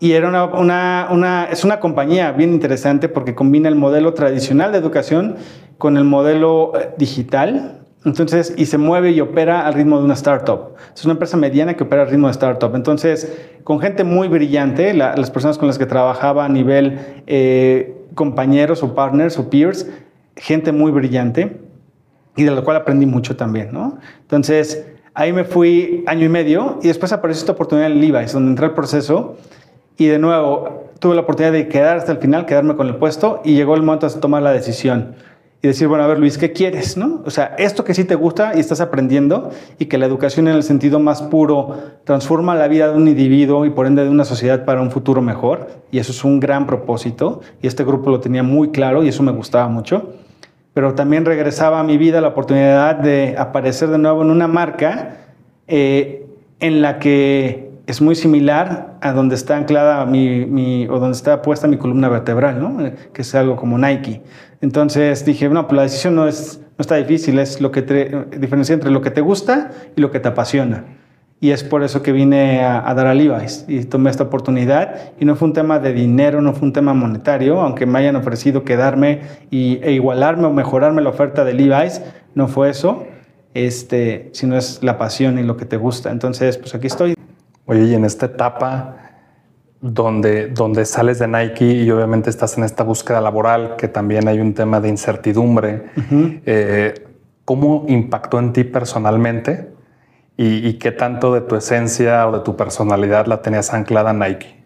y 0.00 0.12
era 0.12 0.28
una, 0.28 0.44
una, 0.46 1.08
una, 1.10 1.44
es 1.44 1.62
una 1.62 1.78
compañía 1.78 2.32
bien 2.32 2.54
interesante 2.54 3.10
porque 3.10 3.34
combina 3.34 3.68
el 3.68 3.74
modelo 3.74 4.14
tradicional 4.14 4.72
de 4.72 4.78
educación 4.78 5.36
con 5.76 5.98
el 5.98 6.04
modelo 6.04 6.72
eh, 6.74 6.94
digital. 6.96 7.82
Entonces, 8.06 8.54
y 8.56 8.64
se 8.64 8.78
mueve 8.78 9.10
y 9.10 9.20
opera 9.20 9.66
al 9.66 9.74
ritmo 9.74 9.98
de 9.98 10.04
una 10.04 10.14
startup. 10.14 10.74
Es 10.94 11.04
una 11.04 11.12
empresa 11.12 11.36
mediana 11.36 11.74
que 11.74 11.84
opera 11.84 12.02
al 12.02 12.08
ritmo 12.08 12.28
de 12.28 12.30
startup. 12.30 12.74
Entonces, 12.74 13.30
con 13.62 13.78
gente 13.78 14.02
muy 14.02 14.28
brillante, 14.28 14.94
las 14.94 15.30
personas 15.30 15.58
con 15.58 15.68
las 15.68 15.76
que 15.76 15.84
trabajaba 15.84 16.46
a 16.46 16.48
nivel 16.48 16.98
eh, 17.26 17.94
compañeros 18.14 18.82
o 18.82 18.94
partners 18.94 19.38
o 19.38 19.50
peers, 19.50 19.86
gente 20.34 20.72
muy 20.72 20.92
brillante 20.92 21.60
y 22.36 22.44
de 22.44 22.50
la 22.50 22.62
cual 22.62 22.78
aprendí 22.78 23.04
mucho 23.04 23.36
también, 23.36 23.68
¿no? 23.70 23.98
Entonces, 24.22 24.86
ahí 25.12 25.34
me 25.34 25.44
fui 25.44 26.04
año 26.06 26.24
y 26.24 26.30
medio 26.30 26.78
y 26.82 26.88
después 26.88 27.12
apareció 27.12 27.40
esta 27.40 27.52
oportunidad 27.52 27.90
en 27.90 28.00
Levi's, 28.00 28.32
donde 28.32 28.48
entré 28.48 28.64
al 28.64 28.74
proceso 28.74 29.36
y 30.00 30.06
de 30.06 30.18
nuevo 30.18 30.84
tuve 30.98 31.14
la 31.14 31.20
oportunidad 31.20 31.52
de 31.52 31.68
quedar 31.68 31.98
hasta 31.98 32.10
el 32.10 32.16
final, 32.16 32.46
quedarme 32.46 32.74
con 32.74 32.86
el 32.86 32.96
puesto 32.96 33.42
y 33.44 33.52
llegó 33.54 33.74
el 33.74 33.82
momento 33.82 34.08
de 34.08 34.18
tomar 34.18 34.42
la 34.42 34.50
decisión 34.50 35.14
y 35.60 35.68
decir, 35.68 35.88
bueno, 35.88 36.04
a 36.04 36.06
ver 36.06 36.18
Luis, 36.18 36.38
¿qué 36.38 36.52
quieres? 36.52 36.96
¿no? 36.96 37.20
O 37.26 37.30
sea, 37.30 37.54
esto 37.58 37.84
que 37.84 37.92
sí 37.92 38.04
te 38.04 38.14
gusta 38.14 38.52
y 38.56 38.60
estás 38.60 38.80
aprendiendo 38.80 39.50
y 39.78 39.84
que 39.86 39.98
la 39.98 40.06
educación 40.06 40.48
en 40.48 40.56
el 40.56 40.62
sentido 40.62 41.00
más 41.00 41.20
puro 41.20 41.76
transforma 42.04 42.54
la 42.54 42.66
vida 42.66 42.90
de 42.90 42.96
un 42.96 43.08
individuo 43.08 43.66
y 43.66 43.70
por 43.70 43.86
ende 43.86 44.02
de 44.02 44.08
una 44.08 44.24
sociedad 44.24 44.64
para 44.64 44.80
un 44.80 44.90
futuro 44.90 45.20
mejor. 45.20 45.68
Y 45.90 45.98
eso 45.98 46.12
es 46.12 46.24
un 46.24 46.40
gran 46.40 46.66
propósito 46.66 47.42
y 47.60 47.66
este 47.66 47.84
grupo 47.84 48.08
lo 48.08 48.20
tenía 48.20 48.42
muy 48.42 48.70
claro 48.70 49.04
y 49.04 49.08
eso 49.08 49.22
me 49.22 49.32
gustaba 49.32 49.68
mucho. 49.68 50.14
Pero 50.72 50.94
también 50.94 51.26
regresaba 51.26 51.78
a 51.78 51.82
mi 51.84 51.98
vida 51.98 52.22
la 52.22 52.28
oportunidad 52.28 52.96
de 52.96 53.34
aparecer 53.36 53.90
de 53.90 53.98
nuevo 53.98 54.22
en 54.22 54.30
una 54.30 54.48
marca 54.48 55.18
eh, 55.68 56.24
en 56.58 56.80
la 56.80 56.98
que 56.98 57.69
es 57.90 58.00
muy 58.00 58.14
similar 58.14 58.96
a 59.00 59.12
donde 59.12 59.34
está 59.34 59.56
anclada 59.56 60.06
mi, 60.06 60.86
o 60.88 60.98
donde 61.00 61.16
está 61.16 61.42
puesta 61.42 61.66
mi 61.66 61.76
columna 61.76 62.08
vertebral, 62.08 62.60
¿no? 62.60 62.78
que 63.12 63.22
es 63.22 63.34
algo 63.34 63.56
como 63.56 63.78
Nike. 63.78 64.22
Entonces 64.60 65.24
dije, 65.24 65.48
no, 65.48 65.66
pues 65.66 65.76
la 65.76 65.82
decisión 65.82 66.14
no, 66.14 66.28
es, 66.28 66.60
no 66.78 66.82
está 66.82 66.96
difícil, 66.96 67.38
es 67.38 67.60
lo 67.60 67.72
que 67.72 67.82
diferencia 68.38 68.74
entre 68.74 68.90
lo 68.90 69.02
que 69.02 69.10
te 69.10 69.20
gusta 69.20 69.70
y 69.96 70.00
lo 70.00 70.10
que 70.10 70.20
te 70.20 70.28
apasiona. 70.28 70.84
Y 71.40 71.50
es 71.50 71.64
por 71.64 71.82
eso 71.82 72.02
que 72.02 72.12
vine 72.12 72.62
a, 72.62 72.94
dar 72.94 73.06
a 73.06 73.14
Levi's 73.14 73.64
y 73.66 73.84
tomé 73.84 74.10
esta 74.10 74.24
oportunidad. 74.24 75.12
Y 75.18 75.24
no 75.24 75.34
fue 75.36 75.48
un 75.48 75.54
tema 75.54 75.78
de 75.78 75.94
dinero, 75.94 76.42
no 76.42 76.52
fue 76.52 76.68
un 76.68 76.74
tema 76.74 76.92
monetario, 76.92 77.60
aunque 77.60 77.86
me 77.86 77.98
hayan 77.98 78.14
ofrecido 78.14 78.62
quedarme 78.62 79.22
y, 79.50 79.80
e 79.82 79.92
igualarme 79.92 80.44
o 80.44 80.52
mejorarme 80.52 81.00
la 81.00 81.08
oferta 81.08 81.44
de 81.44 81.54
Levi's, 81.54 82.02
no 82.34 82.46
fue 82.46 82.68
eso, 82.68 83.04
este, 83.54 84.28
sino 84.32 84.56
es 84.56 84.82
la 84.82 84.98
pasión 84.98 85.38
y 85.38 85.42
lo 85.42 85.56
que 85.56 85.64
te 85.64 85.78
gusta. 85.78 86.10
Entonces, 86.10 86.58
pues 86.58 86.74
aquí 86.74 86.86
estoy. 86.86 87.19
Oye, 87.70 87.84
y 87.84 87.94
en 87.94 88.04
esta 88.04 88.26
etapa 88.26 88.96
donde, 89.80 90.48
donde 90.48 90.84
sales 90.84 91.20
de 91.20 91.28
Nike 91.28 91.64
y 91.64 91.88
obviamente 91.92 92.28
estás 92.28 92.58
en 92.58 92.64
esta 92.64 92.82
búsqueda 92.82 93.20
laboral, 93.20 93.76
que 93.76 93.86
también 93.86 94.26
hay 94.26 94.40
un 94.40 94.54
tema 94.54 94.80
de 94.80 94.88
incertidumbre, 94.88 95.84
eh, 96.46 96.94
¿cómo 97.44 97.84
impactó 97.86 98.40
en 98.40 98.52
ti 98.52 98.64
personalmente 98.64 99.70
y, 100.36 100.72
qué 100.80 100.90
tanto 100.90 101.32
de 101.32 101.42
tu 101.42 101.54
esencia 101.54 102.26
o 102.26 102.32
de 102.32 102.40
tu 102.40 102.56
personalidad 102.56 103.26
la 103.26 103.40
tenías 103.40 103.72
anclada 103.72 104.10
en 104.10 104.18
Nike? 104.18 104.64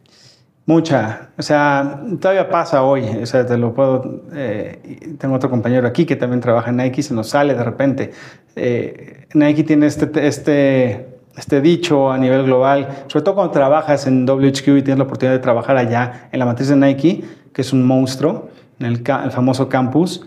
Mucha, 0.64 1.28
o 1.36 1.42
sea, 1.42 2.00
todavía 2.18 2.48
pasa 2.48 2.84
hoy, 2.84 3.04
o 3.22 3.26
sea, 3.26 3.44
te 3.44 3.58
lo 3.58 3.74
puedo, 3.74 4.22
eh, 4.32 5.16
tengo 5.18 5.34
otro 5.34 5.50
compañero 5.50 5.86
aquí 5.86 6.06
que 6.06 6.16
también 6.16 6.40
trabaja 6.40 6.70
en 6.70 6.78
Nike, 6.78 7.02
se 7.02 7.12
nos 7.12 7.28
sale 7.28 7.52
de 7.52 7.64
repente. 7.64 8.12
Eh, 8.56 9.26
Nike 9.34 9.62
tiene 9.62 9.88
este, 9.88 10.26
este 10.26 11.13
este 11.36 11.60
dicho 11.60 12.10
a 12.10 12.18
nivel 12.18 12.44
global, 12.44 13.04
sobre 13.08 13.24
todo 13.24 13.34
cuando 13.34 13.52
trabajas 13.52 14.06
en 14.06 14.24
WHQ 14.26 14.68
y 14.68 14.82
tienes 14.82 14.98
la 14.98 15.04
oportunidad 15.04 15.34
de 15.34 15.40
trabajar 15.40 15.76
allá 15.76 16.28
en 16.30 16.38
la 16.38 16.46
matriz 16.46 16.68
de 16.68 16.76
Nike, 16.76 17.24
que 17.52 17.62
es 17.62 17.72
un 17.72 17.84
monstruo, 17.84 18.48
en 18.78 18.86
el, 18.86 19.04
famoso 19.30 19.68
campus, 19.68 20.26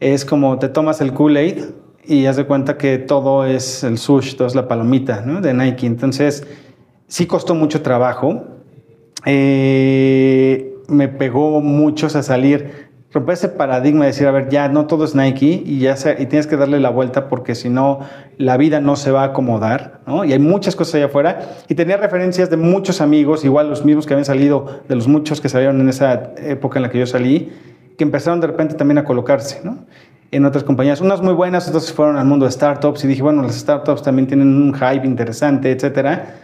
es 0.00 0.24
como 0.24 0.58
te 0.58 0.68
tomas 0.68 1.00
el 1.00 1.12
Kool-Aid 1.12 1.64
y 2.04 2.26
haz 2.26 2.36
de 2.36 2.44
cuenta 2.44 2.76
que 2.76 2.98
todo 2.98 3.46
es 3.46 3.84
el 3.84 3.98
sush, 3.98 4.36
todo 4.36 4.46
es 4.46 4.54
la 4.54 4.68
palomita 4.68 5.20
de 5.22 5.54
Nike. 5.54 5.86
Entonces, 5.86 6.46
sí 7.06 7.26
costó 7.26 7.54
mucho 7.54 7.82
trabajo. 7.82 8.44
Eh, 9.24 10.74
me 10.88 11.08
pegó 11.08 11.60
mucho 11.60 12.06
a 12.06 12.22
salir 12.22 12.90
romper 13.14 13.34
ese 13.34 13.48
paradigma 13.48 14.00
de 14.00 14.08
decir, 14.08 14.26
a 14.26 14.32
ver, 14.32 14.48
ya 14.48 14.68
no 14.68 14.86
todo 14.86 15.04
es 15.04 15.14
Nike 15.14 15.62
y, 15.64 15.78
ya 15.78 15.94
y 16.18 16.26
tienes 16.26 16.48
que 16.48 16.56
darle 16.56 16.80
la 16.80 16.90
vuelta 16.90 17.28
porque 17.28 17.54
si 17.54 17.68
no, 17.70 18.00
la 18.38 18.56
vida 18.56 18.80
no 18.80 18.96
se 18.96 19.12
va 19.12 19.22
a 19.22 19.26
acomodar, 19.26 20.00
¿no? 20.04 20.24
Y 20.24 20.32
hay 20.32 20.40
muchas 20.40 20.74
cosas 20.74 20.96
allá 20.96 21.06
afuera. 21.06 21.48
Y 21.68 21.76
tenía 21.76 21.96
referencias 21.96 22.50
de 22.50 22.56
muchos 22.56 23.00
amigos, 23.00 23.44
igual 23.44 23.70
los 23.70 23.84
mismos 23.84 24.06
que 24.06 24.14
habían 24.14 24.24
salido, 24.24 24.80
de 24.88 24.96
los 24.96 25.06
muchos 25.06 25.40
que 25.40 25.48
salieron 25.48 25.80
en 25.80 25.88
esa 25.88 26.32
época 26.38 26.80
en 26.80 26.82
la 26.82 26.90
que 26.90 26.98
yo 26.98 27.06
salí, 27.06 27.52
que 27.96 28.02
empezaron 28.02 28.40
de 28.40 28.48
repente 28.48 28.74
también 28.74 28.98
a 28.98 29.04
colocarse, 29.04 29.60
¿no? 29.62 29.78
En 30.32 30.44
otras 30.44 30.64
compañías. 30.64 31.00
Unas 31.00 31.22
muy 31.22 31.34
buenas, 31.34 31.68
otras 31.68 31.92
fueron 31.92 32.16
al 32.16 32.26
mundo 32.26 32.46
de 32.46 32.50
startups 32.50 33.04
y 33.04 33.06
dije, 33.06 33.22
bueno, 33.22 33.42
las 33.42 33.54
startups 33.54 34.02
también 34.02 34.26
tienen 34.26 34.48
un 34.60 34.74
hype 34.74 35.06
interesante, 35.06 35.70
etcétera. 35.70 36.34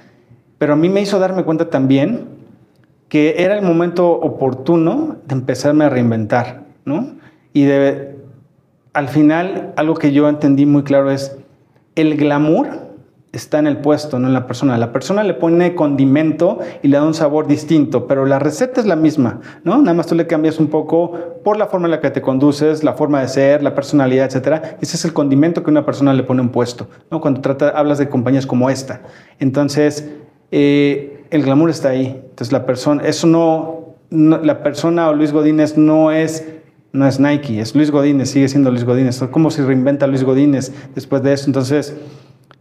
Pero 0.56 0.74
a 0.74 0.76
mí 0.76 0.88
me 0.88 1.00
hizo 1.00 1.18
darme 1.18 1.42
cuenta 1.42 1.68
también 1.68 2.39
que 3.10 3.42
era 3.42 3.56
el 3.56 3.62
momento 3.62 4.08
oportuno 4.08 5.16
de 5.26 5.34
empezarme 5.34 5.84
a 5.84 5.90
reinventar, 5.90 6.62
¿no? 6.84 7.16
Y 7.52 7.64
de, 7.64 8.16
al 8.92 9.08
final, 9.08 9.74
algo 9.76 9.94
que 9.96 10.12
yo 10.12 10.28
entendí 10.28 10.64
muy 10.64 10.84
claro 10.84 11.10
es, 11.10 11.36
el 11.96 12.16
glamour 12.16 12.68
está 13.32 13.58
en 13.58 13.66
el 13.66 13.78
puesto, 13.78 14.20
no 14.20 14.28
en 14.28 14.32
la 14.32 14.46
persona. 14.46 14.78
La 14.78 14.92
persona 14.92 15.24
le 15.24 15.34
pone 15.34 15.74
condimento 15.74 16.60
y 16.82 16.88
le 16.88 16.98
da 16.98 17.04
un 17.04 17.14
sabor 17.14 17.48
distinto, 17.48 18.06
pero 18.06 18.26
la 18.26 18.38
receta 18.38 18.80
es 18.80 18.86
la 18.86 18.94
misma, 18.94 19.40
¿no? 19.64 19.78
Nada 19.78 19.94
más 19.94 20.06
tú 20.06 20.14
le 20.14 20.28
cambias 20.28 20.60
un 20.60 20.68
poco 20.68 21.12
por 21.42 21.56
la 21.56 21.66
forma 21.66 21.88
en 21.88 21.90
la 21.90 22.00
que 22.00 22.10
te 22.10 22.22
conduces, 22.22 22.84
la 22.84 22.92
forma 22.92 23.20
de 23.20 23.26
ser, 23.26 23.60
la 23.60 23.74
personalidad, 23.74 24.26
etcétera. 24.26 24.78
Ese 24.80 24.96
es 24.96 25.04
el 25.04 25.12
condimento 25.12 25.64
que 25.64 25.70
una 25.70 25.84
persona 25.84 26.14
le 26.14 26.22
pone 26.22 26.42
a 26.42 26.44
un 26.44 26.50
puesto, 26.50 26.86
¿no? 27.10 27.20
Cuando 27.20 27.40
trata, 27.40 27.70
hablas 27.70 27.98
de 27.98 28.08
compañías 28.08 28.46
como 28.46 28.70
esta. 28.70 29.02
Entonces, 29.40 30.08
eh, 30.52 31.19
el 31.30 31.42
glamour 31.42 31.70
está 31.70 31.90
ahí. 31.90 32.20
Entonces 32.22 32.52
la 32.52 32.66
persona, 32.66 33.02
eso 33.04 33.26
no, 33.26 33.96
la 34.10 34.62
persona 34.62 35.08
o 35.08 35.14
Luis 35.14 35.32
Godínez 35.32 35.76
no 35.76 36.10
es, 36.10 36.46
no 36.92 37.06
es 37.06 37.20
Nike, 37.20 37.60
es 37.60 37.74
Luis 37.74 37.90
Godínez, 37.90 38.30
sigue 38.30 38.48
siendo 38.48 38.70
Luis 38.70 38.84
Godínez. 38.84 39.22
Es 39.22 39.28
como 39.28 39.50
si 39.50 39.62
reinventa 39.62 40.06
Luis 40.06 40.24
Godínez 40.24 40.72
después 40.94 41.22
de 41.22 41.32
eso. 41.32 41.46
Entonces 41.46 41.96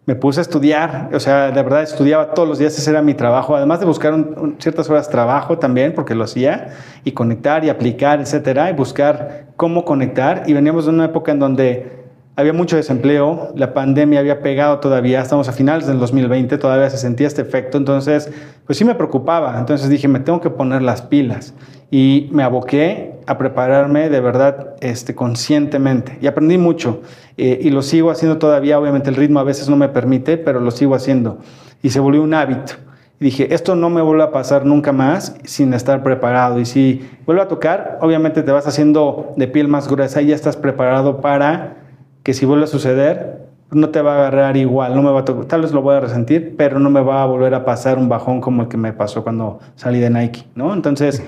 me 0.05 0.15
puse 0.15 0.39
a 0.39 0.41
estudiar, 0.41 1.09
o 1.13 1.19
sea, 1.19 1.51
de 1.51 1.61
verdad 1.61 1.83
estudiaba 1.83 2.33
todos 2.33 2.49
los 2.49 2.57
días, 2.57 2.75
ese 2.75 2.89
era 2.89 3.03
mi 3.03 3.13
trabajo, 3.13 3.55
además 3.55 3.79
de 3.79 3.85
buscar 3.85 4.15
ciertas 4.57 4.89
horas 4.89 5.05
de 5.05 5.11
trabajo 5.11 5.59
también, 5.59 5.93
porque 5.93 6.15
lo 6.15 6.23
hacía, 6.23 6.69
y 7.03 7.11
conectar 7.11 7.63
y 7.63 7.69
aplicar, 7.69 8.19
etcétera, 8.19 8.71
y 8.71 8.73
buscar 8.73 9.49
cómo 9.55 9.85
conectar. 9.85 10.45
Y 10.47 10.53
veníamos 10.53 10.85
de 10.85 10.91
una 10.93 11.05
época 11.05 11.31
en 11.31 11.37
donde 11.37 11.98
había 12.39 12.53
mucho 12.53 12.77
desempleo, 12.77 13.51
la 13.55 13.73
pandemia 13.73 14.21
había 14.21 14.41
pegado 14.41 14.79
todavía, 14.79 15.21
estamos 15.21 15.49
a 15.49 15.51
finales 15.51 15.87
del 15.87 15.99
2020, 15.99 16.57
todavía 16.57 16.89
se 16.89 16.97
sentía 16.97 17.27
este 17.27 17.41
efecto, 17.41 17.77
entonces, 17.77 18.31
pues 18.65 18.77
sí 18.77 18.85
me 18.85 18.95
preocupaba, 18.95 19.59
entonces 19.59 19.89
dije, 19.89 20.07
me 20.07 20.21
tengo 20.21 20.39
que 20.39 20.49
poner 20.49 20.81
las 20.81 21.01
pilas 21.01 21.53
y 21.91 22.29
me 22.31 22.43
aboqué 22.43 23.15
a 23.27 23.37
prepararme 23.37 24.09
de 24.09 24.21
verdad 24.21 24.75
este, 24.79 25.13
conscientemente 25.15 26.17
y 26.21 26.27
aprendí 26.27 26.57
mucho 26.57 27.01
eh, 27.35 27.59
y 27.61 27.71
lo 27.71 27.81
sigo 27.81 28.09
haciendo 28.09 28.37
todavía, 28.37 28.79
obviamente 28.79 29.09
el 29.09 29.17
ritmo 29.17 29.41
a 29.41 29.43
veces 29.43 29.67
no 29.67 29.75
me 29.75 29.89
permite, 29.89 30.37
pero 30.37 30.61
lo 30.61 30.71
sigo 30.71 30.95
haciendo 30.95 31.39
y 31.83 31.89
se 31.89 31.99
volvió 31.99 32.23
un 32.23 32.33
hábito. 32.33 32.73
Y 33.19 33.25
dije, 33.25 33.53
esto 33.53 33.75
no 33.75 33.89
me 33.89 34.01
vuelve 34.01 34.23
a 34.23 34.31
pasar 34.31 34.65
nunca 34.65 34.93
más 34.93 35.35
sin 35.43 35.73
estar 35.73 36.03
preparado. 36.03 36.57
Y 36.57 36.65
si 36.65 37.05
vuelve 37.25 37.41
a 37.41 37.49
tocar, 37.49 37.99
obviamente 38.01 38.43
te 38.43 38.51
vas 38.53 38.65
haciendo 38.65 39.33
de 39.35 39.45
piel 39.49 39.67
más 39.67 39.89
gruesa 39.89 40.21
y 40.21 40.27
ya 40.27 40.35
estás 40.35 40.55
preparado 40.55 41.19
para 41.19 41.88
que 42.29 42.35
si 42.35 42.45
vuelve 42.45 42.65
a 42.65 42.67
suceder, 42.67 43.39
no 43.71 43.89
te 43.89 44.03
va 44.03 44.13
a 44.13 44.17
agarrar 44.19 44.55
igual, 44.55 44.93
no 44.93 45.01
me 45.01 45.09
va 45.09 45.21
a 45.21 45.25
tal 45.25 45.63
vez 45.63 45.71
lo 45.71 45.81
voy 45.81 45.95
a 45.95 45.99
resentir, 45.99 46.53
pero 46.55 46.77
no 46.77 46.91
me 46.91 47.01
va 47.01 47.23
a 47.23 47.25
volver 47.25 47.55
a 47.55 47.65
pasar 47.65 47.97
un 47.97 48.07
bajón 48.07 48.39
como 48.39 48.61
el 48.61 48.67
que 48.67 48.77
me 48.77 48.93
pasó 48.93 49.23
cuando 49.23 49.57
salí 49.75 49.99
de 49.99 50.11
Nike, 50.11 50.45
¿no? 50.53 50.71
Entonces, 50.71 51.23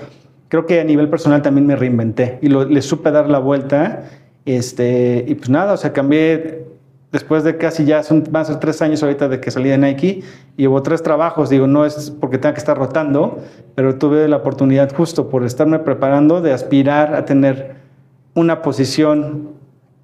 creo 0.46 0.64
que 0.64 0.80
a 0.80 0.84
nivel 0.84 1.08
personal 1.08 1.42
también 1.42 1.66
me 1.66 1.74
reinventé 1.74 2.38
y 2.40 2.48
le 2.50 2.82
supe 2.82 3.10
dar 3.10 3.28
la 3.28 3.40
vuelta, 3.40 4.04
este, 4.44 5.24
y 5.26 5.34
pues 5.34 5.50
nada, 5.50 5.72
o 5.72 5.76
sea, 5.76 5.92
cambié 5.92 6.66
después 7.10 7.42
de 7.42 7.56
casi 7.56 7.84
ya 7.84 8.04
son 8.04 8.22
más 8.30 8.48
de 8.48 8.54
tres 8.54 8.80
años 8.80 9.02
ahorita 9.02 9.28
de 9.28 9.40
que 9.40 9.50
salí 9.50 9.70
de 9.70 9.78
Nike, 9.78 10.22
y 10.56 10.68
hubo 10.68 10.84
tres 10.84 11.02
trabajos, 11.02 11.50
digo, 11.50 11.66
no 11.66 11.84
es 11.84 12.12
porque 12.12 12.38
tenga 12.38 12.54
que 12.54 12.60
estar 12.60 12.78
rotando, 12.78 13.40
pero 13.74 13.96
tuve 13.96 14.28
la 14.28 14.36
oportunidad 14.36 14.94
justo 14.94 15.28
por 15.28 15.42
estarme 15.42 15.80
preparando 15.80 16.40
de 16.40 16.52
aspirar 16.52 17.16
a 17.16 17.24
tener 17.24 17.74
una 18.34 18.62
posición 18.62 19.60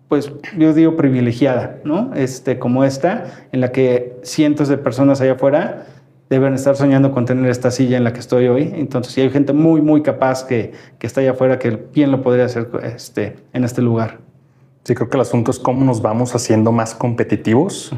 pues 0.09 0.32
yo 0.56 0.72
digo 0.72 0.96
privilegiada, 0.96 1.78
¿no? 1.84 2.12
Este, 2.14 2.59
como 2.59 2.84
esta, 2.84 3.24
en 3.52 3.61
la 3.61 3.72
que 3.72 4.16
cientos 4.22 4.68
de 4.68 4.78
personas 4.78 5.20
allá 5.20 5.32
afuera 5.32 5.86
deben 6.30 6.54
estar 6.54 6.76
soñando 6.76 7.12
con 7.12 7.24
tener 7.24 7.50
esta 7.50 7.70
silla 7.70 7.96
en 7.96 8.04
la 8.04 8.12
que 8.12 8.20
estoy 8.20 8.48
hoy. 8.48 8.72
Entonces, 8.74 9.12
si 9.12 9.20
hay 9.20 9.30
gente 9.30 9.52
muy, 9.52 9.80
muy 9.80 10.02
capaz 10.02 10.44
que, 10.44 10.72
que 10.98 11.06
está 11.06 11.20
allá 11.20 11.32
afuera, 11.32 11.59
que 11.59 11.70
bien 11.70 12.11
lo 12.11 12.22
podría 12.22 12.46
hacer 12.46 12.68
este, 12.82 13.36
en 13.52 13.64
este 13.64 13.82
lugar. 13.82 14.18
Sí, 14.88 14.94
creo 14.94 15.11
que 15.11 15.18
el 15.18 15.20
asunto 15.20 15.50
es 15.50 15.59
cómo 15.59 15.84
nos 15.84 16.00
vamos 16.00 16.34
haciendo 16.34 16.72
más 16.72 16.94
competitivos. 16.94 17.92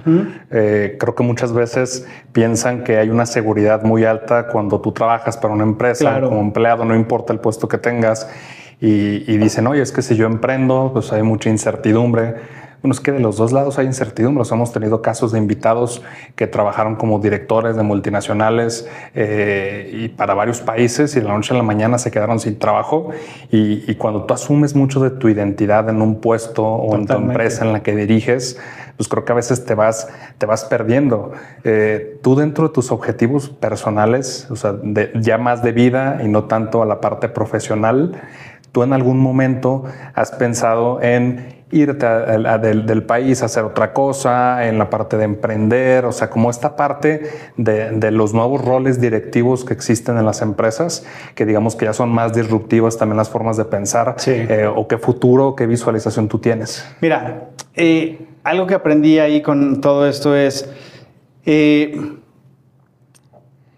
Eh, 0.50 0.96
creo 0.98 1.14
que 1.14 1.22
muchas 1.22 1.52
veces 1.52 2.08
piensan 2.32 2.82
que 2.82 2.96
hay 2.98 3.10
una 3.10 3.26
seguridad 3.26 3.84
muy 3.84 4.04
alta 4.04 4.48
cuando 4.48 4.80
tú 4.80 4.90
trabajas 4.90 5.36
para 5.36 5.54
una 5.54 5.62
empresa 5.62 6.20
como 6.20 6.40
empleado, 6.40 6.84
no 6.84 6.96
importa 6.96 7.32
el 7.32 7.38
puesto 7.38 7.68
que 7.68 7.78
tengas, 7.78 8.28
y, 8.80 9.30
y 9.30 9.38
dicen, 9.38 9.66
oye, 9.66 9.82
es 9.82 9.92
que 9.92 10.02
si 10.02 10.16
yo 10.16 10.26
emprendo, 10.26 10.90
pues 10.92 11.12
hay 11.12 11.22
mucha 11.22 11.50
incertidumbre. 11.50 12.36
Bueno, 12.82 12.94
es 12.94 13.00
que 13.00 13.12
de 13.12 13.20
los 13.20 13.36
dos 13.36 13.52
lados 13.52 13.78
hay 13.78 13.84
incertidumbre. 13.84 14.42
hemos 14.50 14.72
tenido 14.72 15.02
casos 15.02 15.32
de 15.32 15.38
invitados 15.38 16.02
que 16.34 16.46
trabajaron 16.46 16.96
como 16.96 17.18
directores 17.18 17.76
de 17.76 17.82
multinacionales 17.82 18.88
eh, 19.14 19.90
y 19.92 20.08
para 20.08 20.32
varios 20.32 20.62
países 20.62 21.14
y 21.14 21.20
de 21.20 21.26
la 21.26 21.34
noche 21.34 21.52
a 21.52 21.58
la 21.58 21.62
mañana 21.62 21.98
se 21.98 22.10
quedaron 22.10 22.40
sin 22.40 22.58
trabajo. 22.58 23.10
Y, 23.50 23.94
cuando 23.96 24.24
tú 24.24 24.32
asumes 24.32 24.74
mucho 24.74 25.00
de 25.00 25.10
tu 25.10 25.28
identidad 25.28 25.90
en 25.90 26.00
un 26.00 26.22
puesto 26.22 26.64
o 26.64 26.96
en 26.96 27.06
tu 27.06 27.12
empresa 27.12 27.66
en 27.66 27.74
la 27.74 27.82
que 27.82 27.94
diriges, 27.94 28.58
pues 28.96 29.08
creo 29.08 29.26
que 29.26 29.32
a 29.32 29.34
veces 29.34 29.66
te 29.66 29.74
vas, 29.74 30.08
te 30.38 30.46
vas 30.46 30.64
perdiendo. 30.64 31.32
Eh, 31.64 32.18
tú 32.22 32.34
dentro 32.34 32.68
de 32.68 32.72
tus 32.72 32.92
objetivos 32.92 33.50
personales, 33.50 34.46
o 34.50 34.56
sea, 34.56 34.76
ya 35.16 35.36
más 35.36 35.62
de 35.62 35.72
vida 35.72 36.20
y 36.24 36.28
no 36.28 36.44
tanto 36.44 36.82
a 36.82 36.86
la 36.86 37.02
parte 37.02 37.28
profesional, 37.28 38.18
tú 38.72 38.82
en 38.82 38.92
algún 38.92 39.18
momento 39.18 39.84
has 40.14 40.30
pensado 40.32 41.02
en 41.02 41.60
irte 41.72 42.06
del, 42.06 43.02
país 43.04 43.42
a 43.42 43.46
hacer 43.46 43.64
otra 43.64 43.92
cosa, 43.92 44.66
en 44.66 44.78
la 44.78 44.90
parte 44.90 45.16
de 45.16 45.24
emprender, 45.24 46.04
o 46.04 46.12
sea, 46.12 46.28
como 46.28 46.50
esta 46.50 46.76
parte 46.76 47.30
de, 47.56 48.10
los 48.10 48.34
nuevos 48.34 48.64
roles 48.64 49.00
directivos 49.00 49.64
que 49.64 49.72
existen 49.72 50.18
en 50.18 50.26
las 50.26 50.42
empresas, 50.42 51.06
que 51.34 51.46
digamos 51.46 51.76
que 51.76 51.84
ya 51.84 51.92
son 51.92 52.10
más 52.10 52.32
disruptivas 52.32 52.98
también 52.98 53.16
las 53.16 53.30
formas 53.30 53.56
de 53.56 53.64
pensar, 53.64 54.16
eh, 54.26 54.68
o 54.74 54.88
qué 54.88 54.98
futuro, 54.98 55.54
qué 55.54 55.66
visualización 55.66 56.28
tú 56.28 56.38
tienes. 56.38 56.84
Mira, 57.00 57.50
eh, 57.74 58.26
algo 58.42 58.66
que 58.66 58.74
aprendí 58.74 59.18
ahí 59.18 59.40
con 59.40 59.80
todo 59.80 60.08
esto 60.08 60.34
es, 60.34 60.68
eh, 61.46 62.16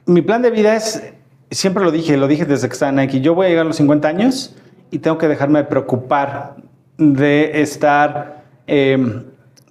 mi 0.07 0.22
plan 0.22 0.40
de 0.40 0.51
vida 0.51 0.74
es, 0.76 1.12
siempre 1.51 1.84
lo 1.84 1.90
dije, 1.90 2.16
lo 2.16 2.26
dije 2.26 2.47
desde 2.47 2.68
que 2.68 2.72
estaba 2.72 2.90
en 2.90 2.97
Nike, 2.97 3.20
yo 3.20 3.34
voy 3.34 3.47
a 3.47 3.49
llegar 3.51 3.66
a 3.66 3.68
los 3.68 3.76
50 3.76 4.09
años 4.09 4.57
y 4.93 4.99
tengo 4.99 5.18
que 5.18 5.26
dejarme 5.26 5.61
de 5.61 5.64
preocupar 5.64 6.55
de 6.99 7.62
estar 7.62 8.45
em, 8.66 9.24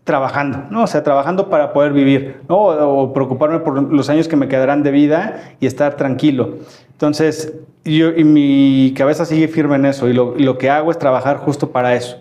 trabajando, 0.03 0.65
¿no? 0.71 0.83
O 0.83 0.87
sea, 0.87 1.03
trabajando 1.03 1.49
para 1.49 1.71
poder 1.71 1.93
vivir, 1.93 2.41
¿no? 2.49 2.57
O, 2.57 3.13
preocuparme 3.13 3.59
por 3.59 3.93
los 3.93 4.09
años 4.09 4.27
que 4.27 4.35
me 4.35 4.47
quedarán 4.47 4.81
de 4.83 4.91
vida 4.91 5.53
y 5.59 5.67
estar 5.67 5.95
tranquilo. 5.95 6.57
Entonces, 6.91 7.53
yo 7.85 8.09
y 8.09 8.23
mi 8.23 8.93
cabeza 8.97 9.23
sigue 9.25 9.47
firme 9.47 9.75
en 9.75 9.85
eso 9.85 10.09
y 10.09 10.13
lo, 10.13 10.57
que 10.57 10.69
hago 10.69 10.91
es 10.91 10.97
trabajar 10.97 11.37
justo 11.37 11.71
para 11.71 11.95
eso. 11.95 12.17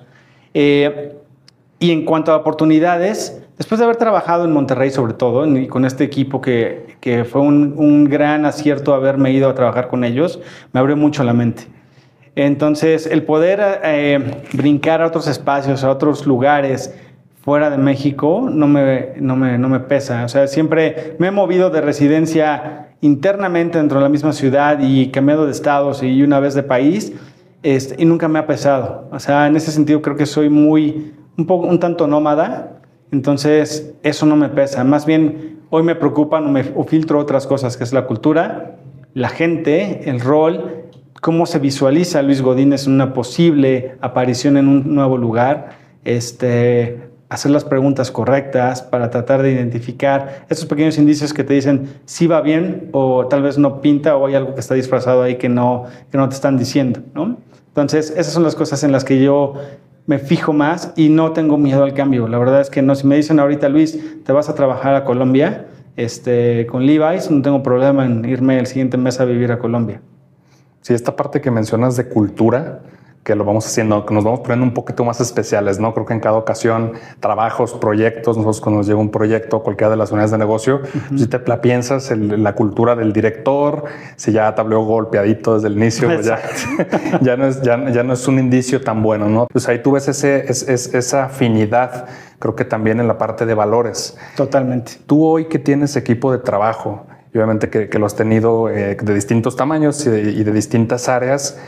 Eh, 0.53 1.17
y 1.79 1.93
en 1.93 2.05
cuanto 2.05 2.33
a 2.33 2.37
oportunidades, 2.37 3.43
después 3.57 3.79
de 3.79 3.87
haber 3.87 3.97
trabajado 3.97 4.45
en 4.45 4.53
Monterrey 4.53 4.91
sobre 4.91 5.15
todo, 5.15 5.47
y 5.47 5.67
con 5.69 5.87
este 5.87 6.05
equipo 6.05 6.43
que, 6.43 6.97
que 7.01 7.25
fue 7.25 7.41
un, 7.41 7.75
un, 7.79 8.05
gran 8.05 8.45
acierto 8.45 8.93
haberme 8.93 9.33
ido 9.33 9.49
a 9.49 9.55
trabajar 9.55 9.89
con 9.89 10.05
ellos, 10.05 10.39
me 10.73 10.81
abrió 10.81 10.99
mucho 10.99 11.25
la 11.25 11.33
mente. 11.33 11.80
Entonces, 12.47 13.07
el 13.07 13.25
poder 13.25 13.61
eh, 13.85 14.43
brincar 14.55 15.03
a 15.03 15.07
otros 15.07 15.29
espacios, 15.29 15.85
a 15.85 15.91
otros 15.91 16.27
lugares 16.27 16.95
fuera 17.43 17.69
de 17.69 17.77
México, 17.77 18.49
no 18.51 18.67
me, 18.67 19.11
no, 19.17 19.37
me, 19.37 19.59
no 19.59 19.69
me 19.69 19.81
pesa. 19.81 20.25
O 20.25 20.29
sea, 20.29 20.47
siempre 20.47 21.17
me 21.19 21.27
he 21.27 21.31
movido 21.31 21.69
de 21.69 21.83
residencia 21.83 22.95
internamente 23.03 23.77
dentro 23.77 23.99
de 23.99 24.05
la 24.05 24.09
misma 24.09 24.33
ciudad 24.33 24.79
y 24.81 25.09
cambiado 25.09 25.45
de 25.45 25.53
estados 25.53 26.03
y 26.03 26.23
una 26.23 26.41
vez 26.41 26.55
de 26.55 26.63
país, 26.63 27.13
y 27.63 28.05
nunca 28.07 28.27
me 28.27 28.39
ha 28.39 28.47
pesado. 28.47 29.07
O 29.13 29.19
sea, 29.19 29.47
en 29.47 29.57
ese 29.57 29.71
sentido 29.71 30.01
creo 30.01 30.17
que 30.17 30.25
soy 30.25 30.49
muy, 30.49 31.13
un, 31.37 31.45
poco, 31.45 31.67
un 31.67 31.79
tanto 31.79 32.07
nómada, 32.07 32.81
entonces 33.13 33.93
eso 34.03 34.25
no 34.25 34.37
me 34.37 34.49
pesa. 34.49 34.83
Más 34.83 35.05
bien, 35.05 35.59
hoy 35.69 35.83
me 35.83 35.95
preocupan 35.95 36.47
o, 36.47 36.49
me, 36.51 36.65
o 36.75 36.85
filtro 36.85 37.19
otras 37.19 37.47
cosas, 37.47 37.77
que 37.77 37.85
es 37.85 37.93
la 37.93 38.07
cultura, 38.07 38.77
la 39.13 39.29
gente, 39.29 40.09
el 40.09 40.21
rol 40.21 40.81
cómo 41.21 41.47
se 41.47 41.59
visualiza 41.59 42.23
Luis 42.23 42.43
Godínez 42.43 42.87
en 42.87 42.95
una 42.95 43.13
posible 43.13 43.97
aparición 44.01 44.57
en 44.57 44.69
un 44.69 44.95
nuevo 44.95 45.19
lugar, 45.19 45.71
este, 46.05 47.11
hacer 47.29 47.53
las 47.53 47.65
preguntas 47.65 48.11
correctas 48.11 48.83
para 48.83 49.11
tratar 49.11 49.43
de 49.43 49.53
identificar 49.53 50.47
esos 50.49 50.67
pequeños 50.67 50.99
indicios 50.99 51.33
que 51.33 51.45
te 51.45 51.55
dicen 51.55 51.89
si 52.05 52.27
va 52.27 52.41
bien 52.41 52.89
o 52.93 53.27
tal 53.27 53.43
vez 53.43 53.59
no 53.59 53.81
pinta 53.81 54.17
o 54.17 54.27
hay 54.27 54.35
algo 54.35 54.55
que 54.55 54.61
está 54.61 54.75
disfrazado 54.75 55.23
ahí 55.23 55.37
que 55.37 55.49
no, 55.49 55.87
te 56.11 56.19
están 56.35 56.59
diciendo. 56.59 57.01
Entonces, 57.69 58.11
esas 58.11 58.33
son 58.33 58.43
las 58.43 58.57
cosas 58.57 58.83
en 58.83 58.91
las 58.91 59.05
que 59.05 59.23
yo 59.23 59.55
me 60.07 60.19
fijo 60.19 60.53
más 60.53 60.93
y 60.97 61.09
no 61.09 61.33
tengo 61.33 61.57
miedo 61.57 61.85
al 61.85 61.95
cambio. 61.95 62.27
La 62.27 62.39
verdad 62.39 62.61
es 62.61 62.71
que 62.71 62.83
no, 62.83 62.97
si 62.97 63.07
me 63.07 63.15
dicen 63.15 63.39
ahorita, 63.39 63.69
Luis, 63.69 64.25
te 64.25 64.33
vas 64.33 64.49
a 64.49 64.57
trabajar 64.57 64.97
a 64.97 65.05
Colombia 65.05 65.67
este, 65.97 66.67
con 66.67 66.85
Levi's, 66.85 67.31
no 67.31 67.43
tengo 67.43 67.63
problema 67.63 68.05
en 68.07 68.25
irme 68.25 68.59
el 68.59 68.67
siguiente 68.67 68.97
mes 68.97 69.21
a 69.21 69.25
vivir 69.25 69.53
a 69.53 69.59
Colombia. 69.59 70.01
Sí, 70.83 70.95
esta 70.95 71.15
parte 71.15 71.41
que 71.41 71.51
mencionas 71.51 71.97
de 71.97 72.09
cultura, 72.09 72.81
que 73.23 73.35
lo 73.35 73.45
vamos 73.45 73.67
haciendo, 73.67 74.07
que 74.07 74.15
nos 74.15 74.25
vamos 74.25 74.41
poniendo 74.41 74.65
un 74.65 74.73
poquito 74.73 75.05
más 75.05 75.21
especiales, 75.21 75.79
¿no? 75.79 75.93
Creo 75.93 76.07
que 76.07 76.15
en 76.15 76.21
cada 76.21 76.39
ocasión, 76.39 76.93
trabajos, 77.21 77.75
proyectos, 77.75 78.39
nosotros 78.39 78.63
cuando 78.63 78.79
nos 78.79 78.87
llega 78.87 78.99
un 78.99 79.11
proyecto, 79.11 79.63
cualquiera 79.63 79.91
de 79.91 79.99
las 79.99 80.11
unidades 80.11 80.31
de 80.31 80.39
negocio, 80.39 80.81
si 81.15 81.27
te 81.27 81.39
la 81.47 81.61
piensas, 81.61 82.11
la 82.17 82.55
cultura 82.55 82.97
del 82.97 83.13
director, 83.13 83.85
si 84.17 84.33
ya 84.33 84.55
te 84.55 84.61
habló 84.63 84.85
golpeadito 84.85 85.55
desde 85.55 85.69
el 85.69 85.77
inicio, 85.77 86.09
pues 86.09 86.25
ya, 86.25 86.41
ya, 87.21 87.37
no 87.37 87.47
es, 87.47 87.61
ya, 87.61 87.77
no 87.77 88.13
es 88.15 88.27
un 88.27 88.39
indicio 88.39 88.81
tan 88.81 89.03
bueno, 89.03 89.29
¿no? 89.29 89.47
Pues 89.53 89.69
ahí 89.69 89.83
tú 89.83 89.93
ves 89.93 90.09
ese, 90.09 90.47
esa 90.49 91.25
afinidad, 91.25 92.07
creo 92.39 92.57
que 92.57 92.65
también 92.65 93.01
en 93.01 93.07
la 93.07 93.19
parte 93.19 93.45
de 93.45 93.53
valores. 93.53 94.17
Totalmente. 94.35 94.93
Tú 95.07 95.27
hoy 95.27 95.45
que 95.45 95.59
tienes 95.59 95.95
equipo 95.95 96.33
de 96.33 96.39
trabajo, 96.39 97.07
y 97.33 97.39
obviamente 97.39 97.71
que, 97.71 97.99
lo 97.99 98.07
has 98.07 98.17
tenido 98.17 98.69
eh, 98.69 98.97
de 99.01 99.15
distintos 99.15 99.57
tamaños 99.57 100.05
y 100.07 100.11
de, 100.11 100.53
distintas 100.53 101.09
áreas. 101.09 101.61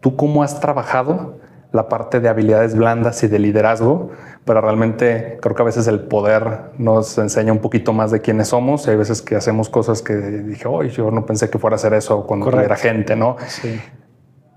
¿Tú 0.00 0.16
cómo 0.16 0.42
has 0.42 0.60
trabajado 0.60 1.38
la 1.72 1.88
parte 1.88 2.20
de 2.20 2.28
habilidades 2.28 2.76
blandas 2.76 3.22
y 3.24 3.28
de 3.28 3.40
liderazgo? 3.40 4.10
Pero 4.44 4.60
realmente 4.60 5.38
creo 5.42 5.54
que 5.56 5.62
a 5.62 5.64
veces 5.64 5.88
el 5.88 6.00
poder 6.00 6.70
nos 6.78 7.18
enseña 7.18 7.52
un 7.52 7.58
poquito 7.58 7.92
más 7.92 8.12
de 8.12 8.20
quiénes 8.20 8.48
somos 8.48 8.86
y 8.86 8.90
hay 8.90 8.96
veces 8.96 9.20
que 9.20 9.34
hacemos 9.34 9.68
cosas 9.68 10.00
que 10.00 10.14
dije, 10.14 10.68
hoy 10.68 10.90
yo 10.90 11.10
no 11.10 11.26
pensé 11.26 11.50
que 11.50 11.58
fuera 11.58 11.74
a 11.74 11.78
hacer 11.78 11.92
eso 11.94 12.24
cuando 12.24 12.48
era 12.60 12.76
gente, 12.76 13.16
¿no? 13.16 13.36
Sí. 13.48 13.80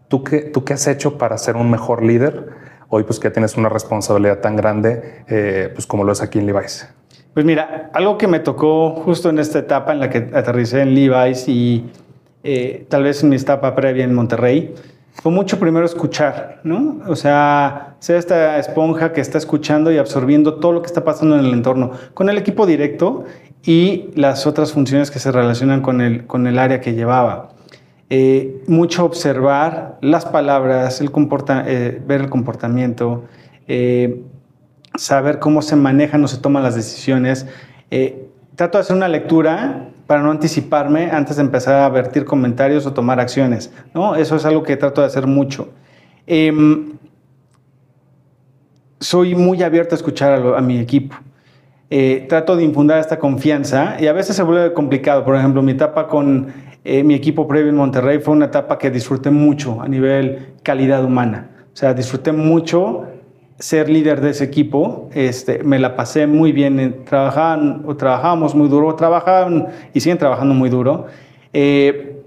¿Tú 0.07 0.23
qué, 0.23 0.41
¿Tú 0.41 0.63
qué 0.63 0.73
has 0.73 0.85
hecho 0.85 1.17
para 1.17 1.37
ser 1.39 1.55
un 1.55 1.71
mejor 1.71 2.03
líder? 2.03 2.49
Hoy 2.89 3.03
pues 3.03 3.19
que 3.19 3.31
tienes 3.31 3.57
una 3.57 3.69
responsabilidad 3.69 4.39
tan 4.39 4.55
grande 4.55 5.23
eh, 5.27 5.71
pues 5.73 5.87
como 5.87 6.03
lo 6.03 6.11
es 6.11 6.21
aquí 6.21 6.37
en 6.37 6.45
Levi's. 6.45 6.87
Pues 7.33 7.45
mira, 7.45 7.89
algo 7.93 8.17
que 8.17 8.27
me 8.27 8.39
tocó 8.39 8.91
justo 8.91 9.29
en 9.29 9.39
esta 9.39 9.59
etapa 9.59 9.91
en 9.91 9.99
la 9.99 10.09
que 10.09 10.29
aterricé 10.33 10.81
en 10.81 10.93
Levi's 10.93 11.47
y 11.47 11.83
eh, 12.43 12.85
tal 12.89 13.03
vez 13.03 13.23
en 13.23 13.29
mi 13.29 13.37
etapa 13.37 13.73
previa 13.73 14.03
en 14.03 14.13
Monterrey, 14.13 14.75
fue 15.13 15.31
mucho 15.31 15.59
primero 15.59 15.85
escuchar, 15.85 16.59
¿no? 16.63 16.99
O 17.07 17.15
sea, 17.15 17.95
ser 17.99 18.17
esta 18.17 18.59
esponja 18.59 19.13
que 19.13 19.21
está 19.21 19.39
escuchando 19.39 19.91
y 19.91 19.97
absorbiendo 19.97 20.55
todo 20.55 20.73
lo 20.73 20.81
que 20.81 20.87
está 20.87 21.03
pasando 21.03 21.37
en 21.37 21.45
el 21.45 21.53
entorno, 21.53 21.91
con 22.13 22.29
el 22.29 22.37
equipo 22.37 22.67
directo 22.67 23.25
y 23.63 24.09
las 24.15 24.45
otras 24.45 24.73
funciones 24.73 25.09
que 25.09 25.19
se 25.19 25.31
relacionan 25.31 25.81
con 25.81 26.01
el, 26.01 26.27
con 26.27 26.45
el 26.45 26.59
área 26.59 26.81
que 26.81 26.93
llevaba. 26.93 27.49
Eh, 28.09 28.61
mucho 28.67 29.05
observar 29.05 29.97
las 30.01 30.25
palabras, 30.25 31.01
el 31.01 31.09
comporta 31.09 31.63
eh, 31.65 31.99
ver 32.05 32.21
el 32.21 32.29
comportamiento, 32.29 33.23
saber 34.95 35.39
cómo 35.39 35.61
se 35.61 35.75
manejan 35.75 36.23
o 36.23 36.27
se 36.27 36.37
toman 36.37 36.63
las 36.63 36.75
decisiones. 36.75 37.47
Eh, 37.91 38.27
trato 38.55 38.77
de 38.77 38.83
hacer 38.83 38.95
una 38.95 39.07
lectura 39.07 39.89
para 40.07 40.21
no 40.21 40.31
anticiparme 40.31 41.11
antes 41.11 41.37
de 41.37 41.43
empezar 41.43 41.75
a 41.75 41.89
vertir 41.89 42.25
comentarios 42.25 42.85
o 42.85 42.93
tomar 42.93 43.19
acciones. 43.19 43.71
¿no? 43.93 44.15
Eso 44.15 44.35
es 44.35 44.45
algo 44.45 44.63
que 44.63 44.77
trato 44.77 45.01
de 45.01 45.07
hacer 45.07 45.27
mucho. 45.27 45.69
Em, 46.27 46.93
soy 48.99 49.35
muy 49.35 49.63
abierto 49.63 49.95
a 49.95 49.97
escuchar 49.97 50.41
a, 50.55 50.61
mi 50.61 50.79
equipo. 50.79 51.15
Eh, 51.89 52.25
trato 52.29 52.55
de 52.55 52.63
infundar 52.63 52.99
esta 52.99 53.19
confianza 53.19 53.97
y 53.99 54.07
a 54.07 54.13
veces 54.13 54.35
se 54.35 54.43
vuelve 54.43 54.73
complicado. 54.73 55.23
Por 55.23 55.35
ejemplo, 55.35 55.61
mi 55.61 55.73
etapa 55.73 56.07
con 56.07 56.53
eh, 56.83 57.03
mi 57.03 57.13
equipo 57.13 57.47
previo 57.47 57.69
en 57.69 57.75
Monterrey 57.75 58.19
fue 58.19 58.33
una 58.33 58.45
etapa 58.45 58.77
que 58.77 58.89
disfruté 58.89 59.29
mucho 59.29 59.81
a 59.81 59.87
nivel 59.87 60.53
calidad 60.63 61.03
humana. 61.03 61.49
O 61.73 61.75
sea, 61.75 61.93
disfruté 61.93 62.31
mucho 62.31 63.07
ser 63.63 63.87
líder 63.87 64.19
de 64.19 64.31
ese 64.31 64.43
equipo, 64.43 65.07
este, 65.13 65.63
me 65.63 65.79
la 65.79 65.95
pasé 65.95 66.27
muy 66.27 66.51
bien, 66.51 67.05
trabajaban, 67.05 67.83
o 67.85 67.95
trabajábamos 67.95 68.53
muy 68.53 68.67
duro, 68.67 68.93
trabajaban 68.95 69.69
y 69.93 70.01
siguen 70.01 70.17
trabajando 70.17 70.53
muy 70.53 70.69
duro, 70.69 71.05
eh, 71.53 72.21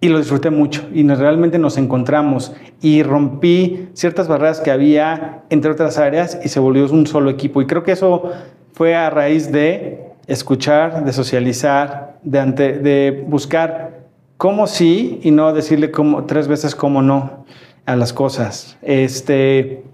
y 0.00 0.08
lo 0.08 0.18
disfruté 0.18 0.50
mucho, 0.50 0.88
y 0.92 1.06
realmente 1.06 1.56
nos 1.56 1.78
encontramos, 1.78 2.52
y 2.82 3.04
rompí 3.04 3.90
ciertas 3.92 4.26
barreras 4.26 4.58
que 4.58 4.72
había 4.72 5.44
entre 5.50 5.70
otras 5.70 5.98
áreas, 5.98 6.40
y 6.42 6.48
se 6.48 6.58
volvió 6.58 6.84
un 6.86 7.06
solo 7.06 7.30
equipo, 7.30 7.62
y 7.62 7.66
creo 7.66 7.84
que 7.84 7.92
eso 7.92 8.32
fue 8.72 8.96
a 8.96 9.08
raíz 9.08 9.52
de 9.52 10.04
escuchar, 10.26 11.04
de 11.04 11.12
socializar, 11.12 12.18
de, 12.24 12.42
de 12.42 13.24
buscar 13.24 14.00
cómo 14.36 14.66
sí, 14.66 15.20
y 15.22 15.30
no 15.30 15.52
decirle 15.52 15.92
como, 15.92 16.24
tres 16.24 16.48
veces 16.48 16.74
cómo 16.74 17.02
no 17.02 17.44
a 17.86 17.94
las 17.94 18.12
cosas. 18.12 18.78
Este, 18.82 19.84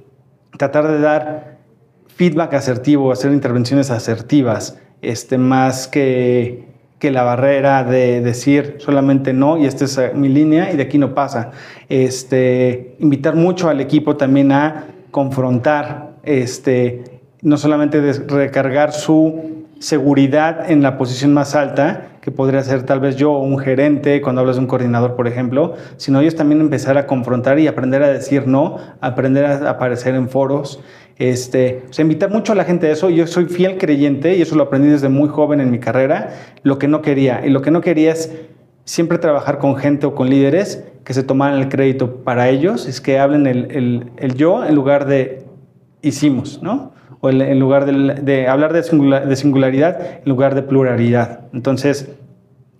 tratar 0.56 0.88
de 0.88 1.00
dar 1.00 1.58
feedback 2.08 2.54
asertivo, 2.54 3.12
hacer 3.12 3.32
intervenciones 3.32 3.90
asertivas, 3.90 4.78
este, 5.02 5.38
más 5.38 5.88
que, 5.88 6.66
que 6.98 7.10
la 7.10 7.22
barrera 7.22 7.84
de 7.84 8.20
decir 8.20 8.76
solamente 8.78 9.32
no 9.32 9.58
y 9.58 9.66
esta 9.66 9.84
es 9.84 10.14
mi 10.14 10.28
línea 10.28 10.72
y 10.72 10.76
de 10.76 10.84
aquí 10.84 10.98
no 10.98 11.14
pasa. 11.14 11.50
Este, 11.88 12.96
invitar 12.98 13.34
mucho 13.36 13.68
al 13.68 13.80
equipo 13.80 14.16
también 14.16 14.52
a 14.52 14.86
confrontar, 15.10 16.16
este, 16.22 17.20
no 17.42 17.56
solamente 17.58 18.00
recargar 18.12 18.92
su 18.92 19.55
seguridad 19.78 20.70
en 20.70 20.82
la 20.82 20.96
posición 20.96 21.34
más 21.34 21.54
alta, 21.54 22.18
que 22.20 22.30
podría 22.32 22.62
ser 22.62 22.82
tal 22.82 22.98
vez 22.98 23.16
yo 23.16 23.32
o 23.32 23.42
un 23.42 23.58
gerente 23.58 24.20
cuando 24.20 24.40
hablas 24.40 24.56
de 24.56 24.62
un 24.62 24.66
coordinador, 24.66 25.14
por 25.14 25.28
ejemplo, 25.28 25.74
sino 25.96 26.20
ellos 26.20 26.34
también 26.34 26.60
empezar 26.60 26.98
a 26.98 27.06
confrontar 27.06 27.60
y 27.60 27.68
aprender 27.68 28.02
a 28.02 28.08
decir 28.08 28.48
no, 28.48 28.78
aprender 29.00 29.44
a 29.44 29.70
aparecer 29.70 30.14
en 30.16 30.28
foros. 30.28 30.80
Este, 31.18 31.84
o 31.88 31.92
sea, 31.92 32.02
invitar 32.02 32.30
mucho 32.30 32.52
a 32.52 32.56
la 32.56 32.64
gente 32.64 32.88
a 32.88 32.90
eso. 32.90 33.10
Yo 33.10 33.26
soy 33.26 33.46
fiel 33.46 33.78
creyente 33.78 34.36
y 34.36 34.42
eso 34.42 34.56
lo 34.56 34.64
aprendí 34.64 34.88
desde 34.88 35.08
muy 35.08 35.28
joven 35.28 35.60
en 35.60 35.70
mi 35.70 35.78
carrera. 35.78 36.30
Lo 36.62 36.78
que 36.78 36.88
no 36.88 37.00
quería, 37.00 37.46
y 37.46 37.50
lo 37.50 37.62
que 37.62 37.70
no 37.70 37.80
quería 37.80 38.12
es 38.12 38.34
siempre 38.84 39.18
trabajar 39.18 39.58
con 39.58 39.76
gente 39.76 40.06
o 40.06 40.14
con 40.14 40.28
líderes 40.28 40.84
que 41.04 41.14
se 41.14 41.22
tomaran 41.22 41.60
el 41.60 41.68
crédito 41.68 42.24
para 42.24 42.48
ellos, 42.48 42.88
es 42.88 43.00
que 43.00 43.20
hablen 43.20 43.46
el, 43.46 43.70
el, 43.70 44.10
el 44.16 44.34
yo 44.34 44.64
en 44.64 44.74
lugar 44.74 45.06
de 45.06 45.44
hicimos, 46.02 46.60
¿no? 46.60 46.95
En 47.30 47.58
lugar 47.58 47.86
de, 47.86 48.48
hablar 48.48 48.72
de, 48.72 48.82
singularidad 49.36 50.00
en 50.22 50.28
lugar 50.28 50.54
de 50.54 50.62
pluralidad. 50.62 51.40
Entonces, 51.52 52.10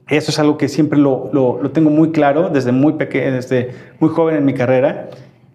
eso 0.08 0.30
es 0.30 0.38
algo 0.38 0.56
que 0.56 0.68
siempre 0.68 0.98
lo, 0.98 1.30
tengo 1.72 1.90
muy 1.90 2.12
claro 2.12 2.48
desde 2.50 2.72
muy, 2.72 2.94
pequeño, 2.94 3.32
desde 3.32 3.70
muy 3.98 4.10
joven 4.10 4.36
en 4.36 4.44
mi 4.44 4.54
carrera 4.54 5.08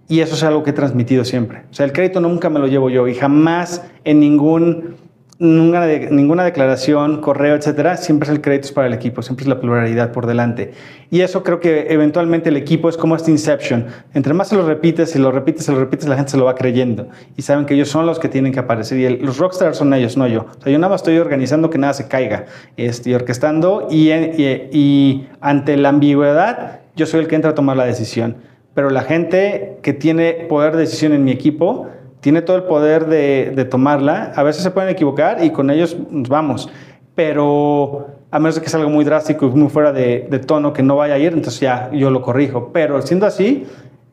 y 0.07 0.19
eso 0.19 0.35
es 0.35 0.43
algo 0.43 0.63
que 0.63 0.71
he 0.71 0.73
transmitido 0.73 1.23
siempre. 1.23 1.63
O 1.71 1.73
sea, 1.73 1.85
el 1.85 1.93
crédito 1.93 2.19
nunca 2.19 2.49
me 2.49 2.59
lo 2.59 2.67
llevo 2.67 2.89
yo 2.89 3.07
y 3.07 3.15
jamás 3.15 3.85
en 4.03 4.19
ningún 4.19 4.95
ninguna, 5.41 5.87
ninguna 5.87 6.43
declaración, 6.43 7.19
correo, 7.19 7.55
etcétera, 7.55 7.97
siempre 7.97 8.29
es 8.29 8.35
el 8.35 8.41
crédito 8.41 8.73
para 8.75 8.87
el 8.87 8.93
equipo, 8.93 9.23
siempre 9.23 9.43
es 9.43 9.49
la 9.49 9.59
pluralidad 9.59 10.11
por 10.11 10.27
delante. 10.27 10.71
Y 11.09 11.21
eso 11.21 11.43
creo 11.43 11.59
que 11.59 11.87
eventualmente 11.89 12.49
el 12.49 12.57
equipo 12.57 12.87
es 12.89 12.95
como 12.95 13.15
este 13.15 13.31
Inception. 13.31 13.87
Entre 14.13 14.33
más 14.33 14.49
se 14.49 14.55
lo 14.55 14.65
repites, 14.65 15.09
si 15.09 15.19
lo 15.19 15.31
repites, 15.31 15.65
se 15.65 15.71
lo 15.71 15.79
repites, 15.79 16.07
la 16.07 16.15
gente 16.15 16.31
se 16.31 16.37
lo 16.37 16.45
va 16.45 16.53
creyendo. 16.53 17.07
Y 17.35 17.41
saben 17.41 17.65
que 17.65 17.73
ellos 17.73 17.89
son 17.89 18.05
los 18.05 18.19
que 18.19 18.29
tienen 18.29 18.53
que 18.53 18.59
aparecer. 18.59 18.99
Y 18.99 19.17
los 19.17 19.39
rockstars 19.39 19.77
son 19.77 19.93
ellos, 19.93 20.15
no 20.15 20.27
yo. 20.27 20.45
O 20.59 20.61
sea, 20.61 20.71
yo 20.71 20.77
nada 20.77 20.95
estoy 20.95 21.17
organizando 21.17 21.71
que 21.71 21.79
nada 21.79 21.93
se 21.93 22.07
caiga, 22.07 22.45
estoy 22.77 23.15
orquestando 23.15 23.87
y, 23.89 24.11
y, 24.11 24.69
y 24.71 25.27
ante 25.41 25.75
la 25.75 25.89
ambigüedad, 25.89 26.81
yo 26.95 27.07
soy 27.07 27.21
el 27.21 27.27
que 27.27 27.35
entra 27.35 27.51
a 27.51 27.55
tomar 27.55 27.77
la 27.77 27.85
decisión. 27.85 28.37
Pero 28.75 28.89
la 28.89 29.01
gente 29.01 29.79
que 29.81 29.93
tiene 29.93 30.45
poder 30.47 30.73
de 30.73 30.81
decisión 30.81 31.13
en 31.13 31.23
mi 31.23 31.31
equipo, 31.31 31.89
tiene 32.22 32.41
todo 32.41 32.55
el 32.55 32.63
poder 32.63 33.07
de, 33.07 33.65
tomarla. 33.69 34.32
A 34.36 34.43
veces 34.43 34.63
se 34.63 34.72
pueden 34.72 34.89
equivocar 34.89 35.43
y 35.43 35.49
con 35.49 35.69
ellos 35.69 35.97
nos 36.09 36.30
vamos, 36.30 36.69
pero 37.15 38.07
a 38.32 38.39
menos 38.39 38.55
de 38.55 38.61
que 38.61 38.67
es 38.67 38.76
algo 38.76 38.89
muy 38.89 39.03
drástico 39.03 39.47
y 39.47 39.49
muy 39.49 39.69
fuera 39.69 39.91
de, 39.91 40.28
de, 40.30 40.39
tono 40.39 40.72
que 40.72 40.84
no 40.84 40.95
vaya 40.95 41.15
a 41.15 41.17
ir, 41.17 41.34
entonces 41.34 41.59
ya 41.59 41.91
yo 41.91 42.09
lo 42.09 42.22
corrijo. 42.22 42.69
Pero 42.72 43.01
siendo 43.01 43.26
así, 43.26 43.65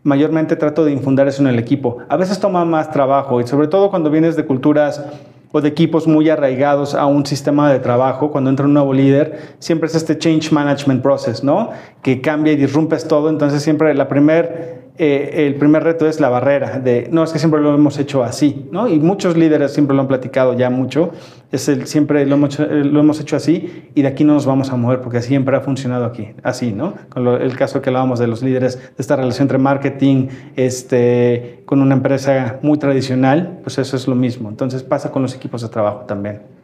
mayormente 0.03 0.57
trato 0.57 0.85
de 0.85 0.93
infundar 0.93 1.29
eso 1.29 1.43
en 1.43 1.49
el 1.49 1.59
equipo. 1.59 1.99
A 2.09 2.17
veces 2.17 2.41
toma 2.41 2.65
más 2.65 2.91
trabajo 2.91 3.41
y 3.41 3.47
sobre 3.47 3.69
todo 3.69 3.91
cuando 3.91 4.11
vienes 4.11 4.37
de 4.37 4.45
culturas 4.45 5.05
o 5.53 5.61
de 5.61 5.69
equipos 5.69 6.07
muy 6.07 6.29
arraigados 6.29 6.95
a 6.95 7.07
un 7.07 7.25
sistema 7.25 7.73
de 7.73 7.79
trabajo, 7.79 8.31
cuando 8.31 8.51
entra 8.51 8.67
un 8.67 8.75
nuevo 8.75 8.93
líder, 8.93 9.57
siempre 9.59 9.87
es 9.87 9.95
este 9.95 10.19
change 10.19 10.53
management 10.53 11.03
process, 11.03 11.43
¿no? 11.43 11.71
Que 12.03 12.21
cambia 12.21 12.53
y 12.53 12.57
disrumpes 12.57 13.09
todo, 13.09 13.31
entonces 13.31 13.63
siempre 13.63 13.95
la 13.95 14.09
primer 14.09 14.78
eh, 14.99 15.47
el 15.47 15.55
primer 15.55 15.85
reto 15.85 16.09
es 16.09 16.19
la 16.19 16.29
barrera 16.29 16.81
de, 16.81 17.09
no, 17.11 17.23
es 17.23 17.33
que 17.33 17.39
siempre 17.39 17.61
lo 17.61 17.75
hemos 17.75 17.99
hecho 17.99 18.25
así, 18.25 18.69
¿no? 18.73 18.89
Y 18.89 18.99
muchos 18.99 19.37
líderes 19.37 19.73
siempre 19.73 19.95
lo 19.95 20.03
han 20.03 20.09
platicado 20.09 20.55
ya 20.55 20.71
mucho, 20.71 21.13
es 21.53 21.69
el, 21.69 21.87
siempre 21.87 22.27
lo 22.27 22.35
hemos, 22.35 22.59
eh, 22.59 22.67
lo 22.67 22.99
hemos 22.99 23.21
hecho 23.21 23.37
así 23.37 23.91
y 23.95 24.03
de 24.03 24.09
aquí 24.09 24.25
no 24.25 24.35
nos 24.35 24.45
vamos 24.45 24.71
a 24.71 24.77
mover 24.77 25.01
porque 25.01 25.23
siempre 25.23 25.57
ha 25.57 25.61
funcionado 25.61 26.05
aquí, 26.05 26.31
así, 26.43 26.73
¿no? 26.73 26.95
Con 27.11 27.29
el 27.29 27.57
caso 27.57 27.81
que 27.81 27.91
hablábamos 27.91 28.19
de 28.19 28.27
los 28.27 28.43
líderes, 28.43 28.77
de 28.79 28.95
esta 28.99 29.15
relación 29.15 29.45
entre 29.45 29.59
marketing, 29.59 30.29
este, 30.57 31.63
con 31.65 31.81
una 31.81 31.95
empresa 31.95 32.59
muy 32.63 32.79
tradicional, 32.79 33.61
pues 33.63 33.79
eso 33.79 33.97
es 33.97 34.09
lo 34.09 34.17
mismo. 34.17 34.49
Entonces 34.49 34.83
pasa 34.83 35.11
con 35.11 35.23
los 35.23 35.35
equipos 35.35 35.63
de 35.63 35.69
trabajo 35.69 36.07
también. 36.07 36.58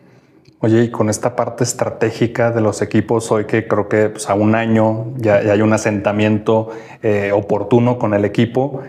Oye, 0.64 0.84
y 0.84 0.90
con 0.90 1.10
esta 1.10 1.36
parte 1.36 1.62
estratégica 1.62 2.50
de 2.50 2.62
los 2.62 2.80
equipos, 2.80 3.30
hoy 3.30 3.44
que 3.44 3.68
creo 3.68 3.86
que 3.86 4.08
pues, 4.08 4.30
a 4.30 4.34
un 4.34 4.54
año 4.54 5.12
ya, 5.18 5.34
hay 5.34 5.60
un 5.60 5.74
asentamiento 5.74 6.70
eh, 7.02 7.32
oportuno 7.32 7.98
con 7.98 8.14
el 8.14 8.24
equipo, 8.24 8.80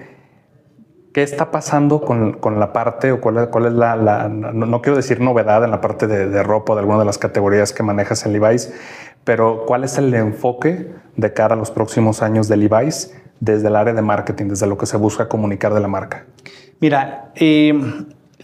¿qué 1.13 1.21
está 1.21 1.51
pasando 1.51 1.99
con, 1.99 2.39
la 2.61 2.71
parte 2.71 3.11
o 3.11 3.19
cuál, 3.19 3.39
es 3.65 3.73
la, 3.73 4.29
no, 4.29 4.81
quiero 4.81 4.95
decir 4.95 5.19
novedad 5.19 5.65
en 5.65 5.71
la 5.71 5.81
parte 5.81 6.07
de, 6.07 6.43
ropa 6.43 6.75
de 6.75 6.79
alguna 6.79 6.99
de 6.99 7.05
las 7.05 7.17
categorías 7.17 7.73
que 7.73 7.83
manejas 7.83 8.25
en 8.25 8.31
Levi's, 8.31 8.73
pero 9.25 9.65
cuál 9.65 9.83
es 9.83 9.97
el 9.97 10.13
enfoque 10.13 10.93
de 11.17 11.33
cara 11.33 11.55
a 11.55 11.57
los 11.57 11.71
próximos 11.71 12.21
años 12.21 12.47
de 12.47 12.55
Levi's 12.55 13.13
desde 13.41 13.67
el 13.67 13.75
área 13.75 13.93
de 13.93 14.01
marketing, 14.01 14.45
desde 14.45 14.65
lo 14.65 14.77
que 14.77 14.85
se 14.85 14.95
busca 14.95 15.27
comunicar 15.27 15.73
de 15.73 15.81
la 15.81 15.89
marca? 15.89 16.23
Mira, 16.79 17.31
eh, 17.35 17.73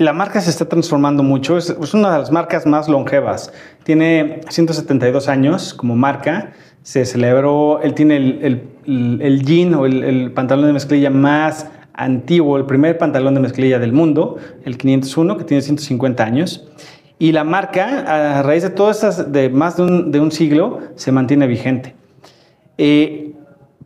la 0.01 0.13
marca 0.13 0.41
se 0.41 0.49
está 0.49 0.65
transformando 0.65 1.23
mucho, 1.23 1.57
es, 1.57 1.69
una 1.93 2.11
de 2.11 2.19
las 2.19 2.31
marcas 2.31 2.65
más 2.65 2.87
longevas. 2.87 3.51
Tiene 3.83 4.41
172 4.49 5.27
años 5.27 5.73
como 5.73 5.95
marca, 5.95 6.53
se 6.83 7.05
celebró, 7.05 7.79
él 7.81 7.93
tiene 7.93 8.17
el, 8.17 8.63
el, 8.85 9.45
jean 9.45 9.75
o 9.75 9.85
el, 9.85 10.31
pantalón 10.33 10.65
de 10.65 10.73
mezclilla 10.73 11.09
más 11.09 11.67
antiguo, 11.93 12.57
el 12.57 12.65
primer 12.65 12.97
pantalón 12.97 13.35
de 13.35 13.41
mezclilla 13.41 13.79
del 13.79 13.93
mundo, 13.93 14.37
el 14.65 14.77
501, 14.77 15.37
que 15.37 15.43
tiene 15.43 15.61
150 15.61 16.23
años. 16.23 16.67
Y 17.19 17.33
la 17.33 17.43
marca, 17.43 18.39
a 18.39 18.41
raíz 18.41 18.63
de 18.63 18.71
todas 18.71 19.03
estas, 19.03 19.31
de 19.31 19.49
más 19.49 19.77
de 19.77 20.19
un, 20.19 20.31
siglo, 20.31 20.79
se 20.95 21.11
mantiene 21.11 21.45
vigente. 21.45 21.95
Eh, 22.79 23.33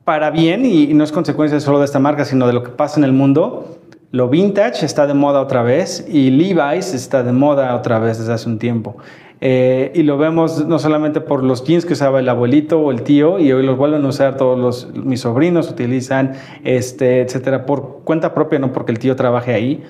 para 0.06 0.30
bien, 0.30 0.66
y 0.66 0.94
no 0.94 1.04
es 1.04 1.12
consecuencia 1.12 1.60
solo 1.60 1.80
de 1.80 1.86
esta 1.86 2.00
marca, 2.00 2.24
sino 2.24 2.48
de 2.48 2.54
lo 2.54 2.64
que 2.64 2.70
pasa 2.70 3.00
en 3.00 3.04
el 3.04 3.12
mundo, 3.12 3.80
lo 4.16 4.30
vintage 4.30 4.86
está 4.86 5.08
de 5.08 5.14
moda 5.14 5.42
otra 5.42 5.62
vez 5.62 6.06
y 6.08 6.32
Levi's 6.32 6.94
está 6.94 7.22
de 7.22 7.34
moda 7.34 7.76
otra 7.76 8.00
vez 8.00 8.18
desde 8.18 8.32
hace 8.32 8.48
un 8.48 8.60
tiempo. 8.60 8.96
Eh, 9.42 9.92
y 9.94 10.04
lo 10.04 10.18
vemos 10.18 10.66
no 10.66 10.80
solamente 10.80 11.20
por 11.20 11.44
los 11.44 11.66
jeans 11.66 11.86
que 11.86 11.92
usaba 11.92 12.22
el 12.22 12.30
abuelito 12.30 12.80
o 12.80 12.92
el 12.92 13.02
tío 13.02 13.40
y 13.40 13.52
hoy 13.52 13.66
los 13.66 13.78
vuelven 13.78 14.06
a 14.06 14.08
usar 14.08 14.38
todos 14.38 14.58
los, 14.58 14.88
mis 14.96 15.20
sobrinos 15.20 15.70
utilizan, 15.70 16.32
este, 16.64 17.20
etcétera, 17.20 17.66
por 17.66 18.04
cuenta 18.06 18.34
propia, 18.34 18.58
no 18.58 18.72
porque 18.72 18.94
el 18.94 19.00
tío 19.00 19.18
trabaje 19.18 19.54
ahí. 19.54 19.84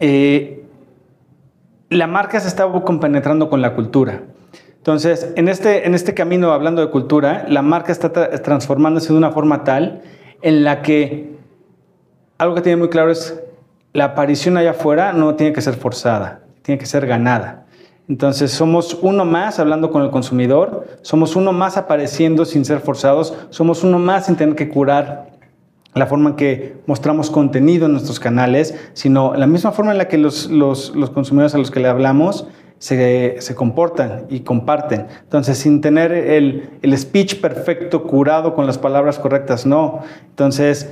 Eh, 0.00 0.66
la 1.88 2.06
marca 2.06 2.40
se 2.40 2.48
está 2.48 2.70
compenetrando 2.84 3.48
con 3.48 3.62
la 3.62 3.74
cultura. 3.74 4.24
Entonces, 4.76 5.32
en 5.34 5.48
este, 5.48 5.86
en 5.86 5.94
este 5.94 6.12
camino, 6.12 6.52
hablando 6.52 6.82
de 6.82 6.90
cultura, 6.90 7.46
la 7.48 7.62
marca 7.62 7.90
está 7.90 8.12
transformándose 8.42 9.14
de 9.14 9.18
una 9.18 9.30
forma 9.30 9.64
tal 9.64 10.02
en 10.42 10.62
la 10.62 10.82
que 10.82 11.38
algo 12.36 12.54
que 12.54 12.60
tiene 12.60 12.76
muy 12.76 12.90
claro 12.90 13.10
es 13.10 13.42
la 13.92 14.06
aparición 14.06 14.56
allá 14.56 14.70
afuera 14.70 15.12
no 15.12 15.34
tiene 15.34 15.52
que 15.52 15.60
ser 15.60 15.74
forzada, 15.74 16.40
tiene 16.62 16.78
que 16.78 16.86
ser 16.86 17.06
ganada. 17.06 17.66
Entonces 18.08 18.50
somos 18.50 18.98
uno 19.00 19.24
más 19.24 19.58
hablando 19.58 19.90
con 19.90 20.02
el 20.02 20.10
consumidor, 20.10 20.86
somos 21.02 21.36
uno 21.36 21.52
más 21.52 21.76
apareciendo 21.76 22.44
sin 22.44 22.64
ser 22.64 22.80
forzados, 22.80 23.34
somos 23.50 23.84
uno 23.84 23.98
más 23.98 24.26
sin 24.26 24.36
tener 24.36 24.54
que 24.54 24.68
curar 24.68 25.32
la 25.94 26.06
forma 26.06 26.30
en 26.30 26.36
que 26.36 26.76
mostramos 26.86 27.30
contenido 27.30 27.86
en 27.86 27.92
nuestros 27.92 28.18
canales, 28.18 28.74
sino 28.94 29.34
la 29.34 29.46
misma 29.46 29.72
forma 29.72 29.92
en 29.92 29.98
la 29.98 30.08
que 30.08 30.18
los, 30.18 30.50
los, 30.50 30.94
los 30.96 31.10
consumidores 31.10 31.54
a 31.54 31.58
los 31.58 31.70
que 31.70 31.80
le 31.80 31.88
hablamos 31.88 32.46
se, 32.78 33.36
se, 33.40 33.54
comportan 33.54 34.26
y 34.28 34.40
comparten. 34.40 35.06
Entonces, 35.22 35.58
sin 35.58 35.80
tener 35.80 36.10
el, 36.10 36.70
el 36.82 36.98
speech 36.98 37.40
perfecto, 37.40 38.02
curado 38.04 38.54
con 38.54 38.66
las 38.66 38.78
palabras 38.78 39.20
correctas, 39.20 39.66
no. 39.66 40.00
Entonces, 40.30 40.90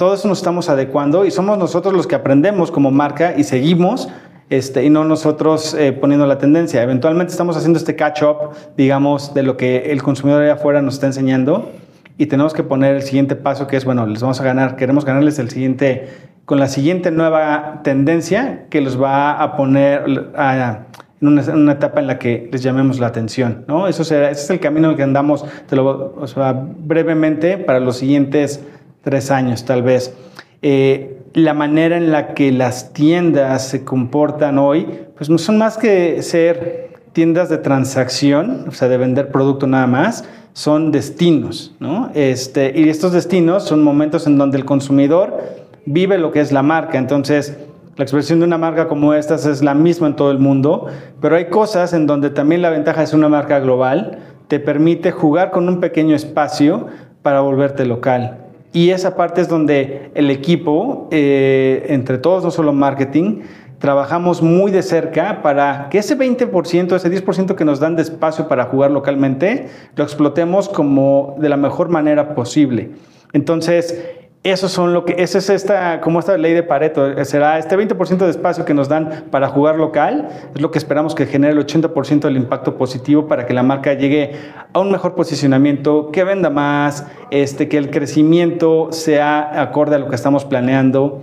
todo 0.00 0.14
eso 0.14 0.28
nos 0.28 0.38
estamos 0.38 0.70
adecuando 0.70 1.26
y 1.26 1.30
somos 1.30 1.58
nosotros 1.58 1.92
los 1.92 2.06
que 2.06 2.14
aprendemos 2.14 2.70
como 2.70 2.90
marca 2.90 3.34
y 3.36 3.44
seguimos 3.44 4.08
este, 4.48 4.82
y 4.82 4.88
no 4.88 5.04
nosotros 5.04 5.74
eh, 5.74 5.92
poniendo 5.92 6.26
la 6.26 6.38
tendencia. 6.38 6.82
Eventualmente 6.82 7.32
estamos 7.32 7.54
haciendo 7.54 7.78
este 7.78 7.96
catch-up, 7.96 8.54
digamos, 8.78 9.34
de 9.34 9.42
lo 9.42 9.58
que 9.58 9.92
el 9.92 10.02
consumidor 10.02 10.42
allá 10.42 10.54
afuera 10.54 10.80
nos 10.80 10.94
está 10.94 11.06
enseñando 11.06 11.70
y 12.16 12.26
tenemos 12.28 12.54
que 12.54 12.62
poner 12.62 12.96
el 12.96 13.02
siguiente 13.02 13.36
paso 13.36 13.66
que 13.66 13.76
es, 13.76 13.84
bueno, 13.84 14.06
les 14.06 14.22
vamos 14.22 14.40
a 14.40 14.44
ganar, 14.44 14.76
queremos 14.76 15.04
ganarles 15.04 15.38
el 15.38 15.50
siguiente, 15.50 16.08
con 16.46 16.58
la 16.58 16.68
siguiente 16.68 17.10
nueva 17.10 17.82
tendencia 17.84 18.68
que 18.70 18.80
los 18.80 18.98
va 18.98 19.32
a 19.32 19.54
poner 19.54 20.04
en, 20.06 21.28
una, 21.28 21.72
etapa 21.72 22.00
en 22.00 22.06
la 22.06 22.18
que 22.18 22.48
les 22.50 22.62
llamemos 22.62 23.00
la 23.00 23.08
atención, 23.08 23.66
¿no? 23.68 23.86
Eso 23.86 24.02
será, 24.04 24.30
ese 24.30 24.44
es 24.44 24.50
el 24.50 24.60
camino 24.60 24.86
en 24.86 24.92
el 24.92 24.96
que 24.96 25.02
andamos, 25.02 25.44
te 25.68 25.76
lo, 25.76 26.14
o 26.18 26.26
sea, 26.26 26.52
brevemente 26.54 27.58
para 27.58 27.80
los 27.80 27.98
siguientes 27.98 28.64
tres 29.02 29.30
años 29.30 29.64
tal 29.64 29.82
vez. 29.82 30.14
Eh, 30.62 31.16
la 31.34 31.54
manera 31.54 31.96
en 31.96 32.10
la 32.10 32.34
que 32.34 32.50
las 32.52 32.92
tiendas 32.92 33.68
se 33.68 33.84
comportan 33.84 34.58
hoy, 34.58 34.86
pues 35.16 35.30
no 35.30 35.38
son 35.38 35.58
más 35.58 35.78
que 35.78 36.22
ser 36.22 36.90
tiendas 37.12 37.48
de 37.48 37.58
transacción, 37.58 38.64
o 38.68 38.72
sea, 38.72 38.88
de 38.88 38.96
vender 38.96 39.30
producto 39.30 39.66
nada 39.66 39.86
más, 39.86 40.24
son 40.52 40.90
destinos, 40.90 41.74
¿no? 41.78 42.10
Este, 42.14 42.72
y 42.74 42.88
estos 42.88 43.12
destinos 43.12 43.64
son 43.64 43.82
momentos 43.82 44.26
en 44.26 44.38
donde 44.38 44.58
el 44.58 44.64
consumidor 44.64 45.38
vive 45.86 46.18
lo 46.18 46.32
que 46.32 46.40
es 46.40 46.52
la 46.52 46.62
marca. 46.62 46.98
Entonces, 46.98 47.56
La 48.00 48.04
expresión 48.04 48.38
de 48.38 48.46
una 48.46 48.56
marca 48.56 48.88
como 48.88 49.12
estas 49.12 49.44
es 49.44 49.62
la 49.62 49.74
misma 49.74 50.06
en 50.06 50.16
todo 50.16 50.30
el 50.30 50.38
mundo, 50.38 50.86
pero 51.20 51.36
hay 51.36 51.50
cosas 51.50 51.92
en 51.92 52.06
donde 52.06 52.30
también 52.30 52.62
la 52.62 52.70
ventaja 52.70 53.02
es 53.02 53.12
una 53.12 53.28
marca 53.28 53.60
global, 53.60 54.20
te 54.48 54.58
permite 54.58 55.10
jugar 55.10 55.50
con 55.50 55.68
un 55.68 55.80
pequeño 55.80 56.16
espacio 56.16 56.86
para 57.20 57.42
volverte 57.42 57.84
local. 57.84 58.38
Y 58.72 58.90
esa 58.90 59.16
parte 59.16 59.40
es 59.40 59.48
donde 59.48 60.10
el 60.14 60.30
equipo, 60.30 61.08
eh, 61.10 61.86
entre 61.88 62.18
todos, 62.18 62.44
no 62.44 62.50
solo 62.50 62.72
marketing, 62.72 63.40
trabajamos 63.80 64.42
muy 64.42 64.70
de 64.70 64.82
cerca 64.82 65.42
para 65.42 65.88
que 65.90 65.98
ese 65.98 66.16
20%, 66.16 66.94
ese 66.94 67.10
10% 67.10 67.56
que 67.56 67.64
nos 67.64 67.80
dan 67.80 67.96
de 67.96 68.02
espacio 68.02 68.46
para 68.46 68.66
jugar 68.66 68.90
localmente, 68.90 69.68
lo 69.96 70.04
explotemos 70.04 70.68
como 70.68 71.36
de 71.40 71.48
la 71.48 71.56
mejor 71.56 71.88
manera 71.88 72.34
posible. 72.34 72.90
Entonces, 73.32 74.19
eso 74.42 74.70
son 74.70 74.94
lo 74.94 75.04
que, 75.04 75.16
esa 75.18 75.36
es 75.36 75.50
esta, 75.50 76.00
como 76.00 76.18
esta 76.18 76.38
ley 76.38 76.54
de 76.54 76.62
Pareto, 76.62 77.24
será 77.26 77.58
este 77.58 77.76
20% 77.76 78.16
de 78.16 78.30
espacio 78.30 78.64
que 78.64 78.72
nos 78.72 78.88
dan 78.88 79.24
para 79.30 79.48
jugar 79.48 79.76
local, 79.76 80.28
es 80.54 80.62
lo 80.62 80.70
que 80.70 80.78
esperamos 80.78 81.14
que 81.14 81.26
genere 81.26 81.52
el 81.52 81.58
80% 81.58 82.20
del 82.20 82.38
impacto 82.38 82.78
positivo 82.78 83.26
para 83.26 83.44
que 83.44 83.52
la 83.52 83.62
marca 83.62 83.92
llegue 83.92 84.32
a 84.72 84.78
un 84.78 84.90
mejor 84.90 85.14
posicionamiento, 85.14 86.10
que 86.10 86.24
venda 86.24 86.48
más, 86.48 87.06
este, 87.30 87.68
que 87.68 87.76
el 87.76 87.90
crecimiento 87.90 88.88
sea 88.92 89.60
acorde 89.60 89.96
a 89.96 89.98
lo 89.98 90.08
que 90.08 90.14
estamos 90.14 90.46
planeando 90.46 91.22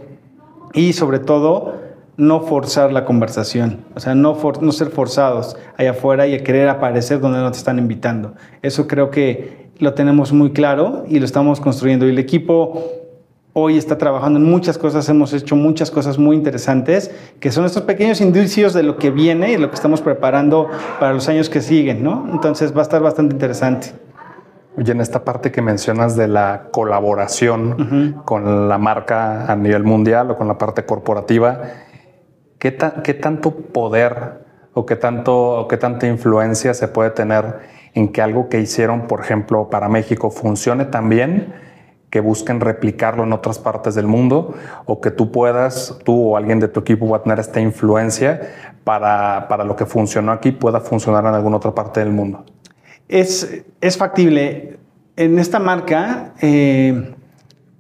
y 0.74 0.94
sobre 0.94 1.18
todo 1.18 1.74
no 2.18 2.42
forzar 2.42 2.94
la 2.94 3.04
conversación, 3.04 3.86
o 3.96 4.00
sea, 4.00 4.14
no, 4.14 4.38
no 4.62 4.72
ser 4.72 4.90
forzados 4.90 5.58
allá 5.76 5.92
afuera 5.92 6.28
y 6.28 6.36
a 6.36 6.44
querer 6.44 6.70
aparecer 6.70 7.20
donde 7.20 7.40
no 7.40 7.52
te 7.52 7.58
están 7.58 7.80
invitando. 7.80 8.36
Eso 8.62 8.88
creo 8.88 9.10
que 9.10 9.68
lo 9.80 9.94
tenemos 9.94 10.34
muy 10.34 10.52
claro 10.52 11.04
y 11.08 11.20
lo 11.20 11.26
estamos 11.26 11.60
construyendo. 11.60 12.08
Y 12.08 12.10
el 12.10 12.20
equipo 12.20 13.07
hoy 13.60 13.76
está 13.76 13.98
trabajando 13.98 14.38
en 14.38 14.46
muchas 14.46 14.78
cosas, 14.78 15.10
hemos 15.10 15.34
hecho 15.34 15.56
muchas 15.56 15.90
cosas 15.90 16.20
muy 16.20 16.36
interesantes, 16.36 17.10
que 17.40 17.52
son 17.52 17.66
estos 17.66 17.82
pequeños 17.82 18.22
indicios 18.22 18.72
de 18.72 18.84
lo 18.84 18.98
que 18.98 19.10
viene 19.10 19.52
y 19.52 19.58
lo 19.58 19.70
que 19.70 19.76
estamos 19.76 20.00
preparando 20.02 20.70
para 21.00 21.14
los 21.14 21.28
años 21.28 21.50
que 21.50 21.62
siguen, 21.62 22.04
¿no? 22.04 22.28
Entonces 22.32 22.72
va 22.72 22.82
a 22.82 22.84
estar 22.84 23.02
bastante 23.02 23.34
interesante. 23.34 23.94
Oye, 24.78 24.92
en 24.92 25.02
esta 25.02 25.26
parte 25.26 25.52
que 25.52 25.64
mencionas 25.64 26.16
de 26.16 26.28
la 26.28 26.68
colaboración 26.70 28.22
con 28.26 28.70
la 28.70 28.78
marca 28.78 29.52
a 29.52 29.56
nivel 29.56 29.84
mundial 29.84 30.30
o 30.30 30.38
con 30.38 30.48
la 30.48 30.60
parte 30.60 30.86
corporativa, 30.86 31.62
¿qué, 32.60 32.72
tanto 32.72 33.56
poder 33.56 34.46
o 34.76 34.86
qué, 34.86 34.96
tanto, 34.98 35.62
o 35.62 35.68
qué 35.68 35.78
tanta 35.78 36.06
influencia 36.06 36.76
se 36.76 36.88
puede 36.88 37.10
tener 37.10 37.56
en 37.96 38.10
que 38.12 38.22
algo 38.22 38.50
que 38.50 38.60
hicieron, 38.60 39.08
por 39.08 39.20
ejemplo, 39.20 39.72
para 39.72 39.90
México 39.90 40.30
funcione 40.30 40.86
tan 40.86 41.10
bien 41.10 41.67
que 42.10 42.20
busquen 42.22 42.62
replicarlo 42.62 43.24
en 43.24 43.34
otras 43.34 43.60
partes 43.60 43.96
del 43.96 44.08
mundo 44.08 44.56
o 44.86 45.02
que 45.02 45.12
tú 45.12 45.32
puedas, 45.32 46.00
tú 46.06 46.32
o 46.32 46.38
alguien 46.38 46.60
de 46.60 46.68
tu 46.68 46.80
equipo 46.80 47.08
va 47.08 47.18
a 47.18 47.24
tener 47.24 47.40
esta 47.40 47.60
influencia 47.60 48.42
para, 48.84 49.48
para 49.50 49.64
lo 49.64 49.76
que 49.76 49.86
funcionó 49.86 50.32
aquí 50.32 50.52
pueda 50.52 50.80
funcionar 50.80 51.26
en 51.26 51.34
alguna 51.34 51.58
otra 51.58 51.76
parte 51.76 52.00
del 52.00 52.12
mundo? 52.12 52.46
Es, 53.10 53.64
es 53.82 53.98
factible. 53.98 54.80
En 55.16 55.40
esta 55.40 55.60
marca, 55.60 56.34
eh, 56.42 57.14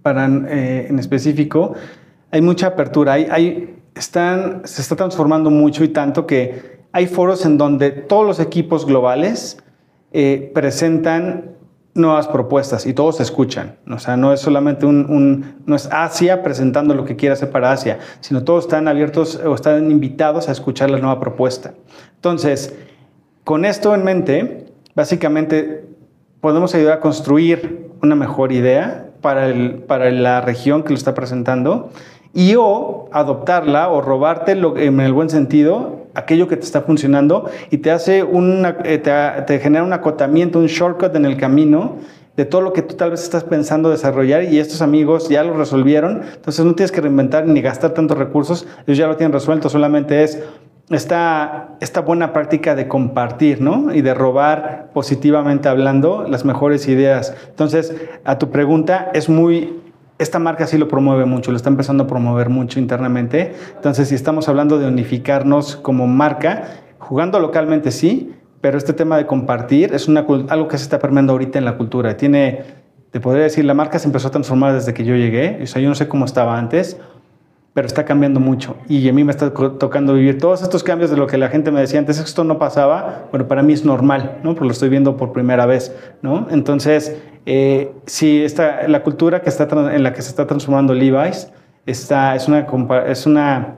para, 0.01 0.27
eh, 0.27 0.87
en 0.89 0.99
específico, 0.99 1.73
hay 2.31 2.41
mucha 2.41 2.67
apertura. 2.67 3.13
Hay, 3.13 3.27
hay 3.29 3.77
están, 3.95 4.61
se 4.65 4.81
está 4.81 4.95
transformando 4.95 5.49
mucho 5.49 5.83
y 5.83 5.89
tanto 5.89 6.25
que 6.25 6.77
hay 6.91 7.07
foros 7.07 7.45
en 7.45 7.57
donde 7.57 7.91
todos 7.91 8.25
los 8.25 8.39
equipos 8.39 8.85
globales 8.85 9.57
eh, 10.13 10.51
presentan 10.53 11.56
nuevas 11.97 12.27
propuestas 12.27 12.85
y 12.85 12.93
todos 12.93 13.19
escuchan. 13.19 13.77
O 13.89 13.99
sea, 13.99 14.17
no 14.17 14.33
es 14.33 14.39
solamente 14.39 14.85
un, 14.85 15.55
no 15.65 15.75
es 15.75 15.89
Asia 15.91 16.43
presentando 16.43 16.93
lo 16.93 17.05
que 17.05 17.15
quiere 17.15 17.33
hacer 17.33 17.49
para 17.49 17.71
Asia, 17.71 17.99
sino 18.21 18.43
todos 18.43 18.65
están 18.65 18.87
abiertos 18.87 19.41
o 19.43 19.53
están 19.55 19.89
invitados 19.91 20.49
a 20.49 20.51
escuchar 20.51 20.89
la 20.89 20.99
nueva 20.99 21.19
propuesta. 21.19 21.73
Entonces, 22.15 22.75
con 23.43 23.65
esto 23.65 23.95
en 23.95 24.03
mente, 24.03 24.67
básicamente 24.95 25.85
podemos 26.41 26.73
ayudar 26.75 26.97
a 26.97 26.99
construir 26.99 27.89
una 28.01 28.15
mejor 28.15 28.51
idea 28.51 29.09
para, 29.21 29.47
el, 29.47 29.75
para 29.87 30.11
la 30.11 30.41
región 30.41 30.83
que 30.83 30.89
lo 30.89 30.95
está 30.95 31.13
presentando 31.13 31.89
y 32.33 32.55
o 32.55 33.09
adoptarla 33.11 33.89
o 33.89 34.01
robarte 34.01 34.51
en 34.51 34.99
el 34.99 35.13
buen 35.13 35.29
sentido 35.29 35.96
aquello 36.17 36.47
que 36.47 36.57
te 36.57 36.65
está 36.65 36.81
funcionando 36.81 37.49
y 37.69 37.77
te 37.77 37.91
hace 37.91 38.25
eh, 38.25 39.43
te, 39.45 39.59
genera 39.59 39.83
un 39.83 39.93
acotamiento, 39.93 40.59
un 40.59 40.65
shortcut 40.65 41.15
en 41.15 41.25
el 41.25 41.37
camino 41.37 41.97
de 42.35 42.45
todo 42.45 42.61
lo 42.61 42.73
que 42.73 42.81
tú 42.81 42.95
tal 42.95 43.11
vez 43.11 43.23
estás 43.23 43.43
pensando 43.43 43.89
desarrollar 43.89 44.43
y 44.43 44.59
estos 44.59 44.81
amigos 44.81 45.29
ya 45.29 45.43
lo 45.43 45.53
resolvieron, 45.53 46.21
entonces 46.35 46.65
no 46.65 46.75
tienes 46.75 46.91
que 46.91 47.01
reinventar 47.01 47.47
ni 47.47 47.61
gastar 47.61 47.91
tantos 47.91 48.17
recursos, 48.17 48.67
ellos 48.85 48.97
ya 48.97 49.07
lo 49.07 49.15
tienen 49.15 49.31
resuelto, 49.31 49.69
solamente 49.69 50.23
es 50.23 50.43
esta, 50.89 51.69
esta 51.79 52.01
buena 52.01 52.33
práctica 52.33 52.75
de 52.75 52.87
compartir, 52.87 53.61
¿no? 53.61 53.93
Y 53.93 54.01
de 54.01 54.13
robar 54.13 54.89
positivamente 54.93 55.67
hablando 55.67 56.25
las 56.27 56.45
mejores 56.45 56.87
ideas. 56.87 57.35
Entonces, 57.49 57.93
a 58.23 58.37
tu 58.37 58.51
pregunta, 58.51 59.11
es 59.13 59.27
muy 59.29 59.81
esta 60.19 60.39
marca 60.39 60.65
sí 60.67 60.77
lo 60.77 60.87
promueve 60.87 61.25
mucho, 61.25 61.51
lo 61.51 61.57
está 61.57 61.69
empezando 61.69 62.05
a 62.05 62.07
promover 62.07 62.49
mucho 62.49 62.79
internamente. 62.79 63.53
Entonces, 63.75 64.09
si 64.09 64.15
estamos 64.15 64.49
hablando 64.49 64.79
de 64.79 64.87
unificarnos 64.87 65.75
como 65.75 66.07
marca, 66.07 66.63
jugando 66.97 67.39
localmente 67.39 67.91
sí, 67.91 68.33
pero 68.61 68.77
este 68.77 68.93
tema 68.93 69.17
de 69.17 69.27
compartir 69.27 69.93
es 69.93 70.09
algo 70.09 70.67
que 70.67 70.77
se 70.77 70.83
está 70.83 70.99
permeando 70.99 71.33
ahorita 71.33 71.59
en 71.59 71.65
la 71.65 71.77
cultura. 71.77 72.17
Tiene, 72.17 72.63
te 73.11 73.19
podría 73.19 73.43
decir, 73.43 73.65
la 73.65 73.75
marca 73.75 73.99
se 73.99 74.07
empezó 74.07 74.29
a 74.29 74.31
transformar 74.31 74.73
desde 74.73 74.93
que 74.93 75.05
yo 75.05 75.15
llegué. 75.15 75.59
O 75.61 75.67
sea, 75.67 75.81
yo 75.81 75.89
no 75.89 75.95
sé 75.95 76.07
cómo 76.07 76.25
estaba 76.25 76.57
antes, 76.57 76.99
pero 77.77 77.85
está 77.85 78.05
cambiando 78.05 78.39
mucho. 78.39 78.75
Y 78.89 79.07
a 79.07 79.13
mí 79.13 79.23
me 79.23 79.29
está 79.29 79.53
tocando 79.53 80.15
vivir 80.15 80.39
todos 80.39 80.63
estos 80.63 80.83
cambios 80.83 81.11
de 81.11 81.15
lo 81.15 81.27
que 81.27 81.37
la 81.37 81.47
gente 81.47 81.69
me 81.69 81.79
decía 81.79 81.99
antes, 81.99 82.17
esto 82.17 82.43
no 82.43 82.57
pasaba, 82.57 83.27
bueno, 83.29 83.47
para 83.47 83.61
mí 83.61 83.71
es 83.71 83.85
normal, 83.85 84.39
¿no? 84.41 84.55
Porque 84.55 84.65
lo 84.65 84.71
estoy 84.71 84.89
viendo 84.89 85.15
por 85.15 85.31
primera 85.31 85.67
vez, 85.67 85.95
¿no? 86.23 86.47
Entonces, 86.49 87.15
eh, 87.45 87.91
sí, 88.07 88.43
esta, 88.43 88.87
la 88.87 89.03
cultura 89.03 89.43
que 89.43 89.49
está, 89.49 89.67
en 89.93 90.01
la 90.01 90.11
que 90.11 90.23
se 90.23 90.29
está 90.29 90.47
transformando 90.47 90.95
Levi's 90.95 91.51
está, 91.85 92.35
es, 92.35 92.47
una, 92.47 92.65
es 93.05 93.27
una, 93.27 93.75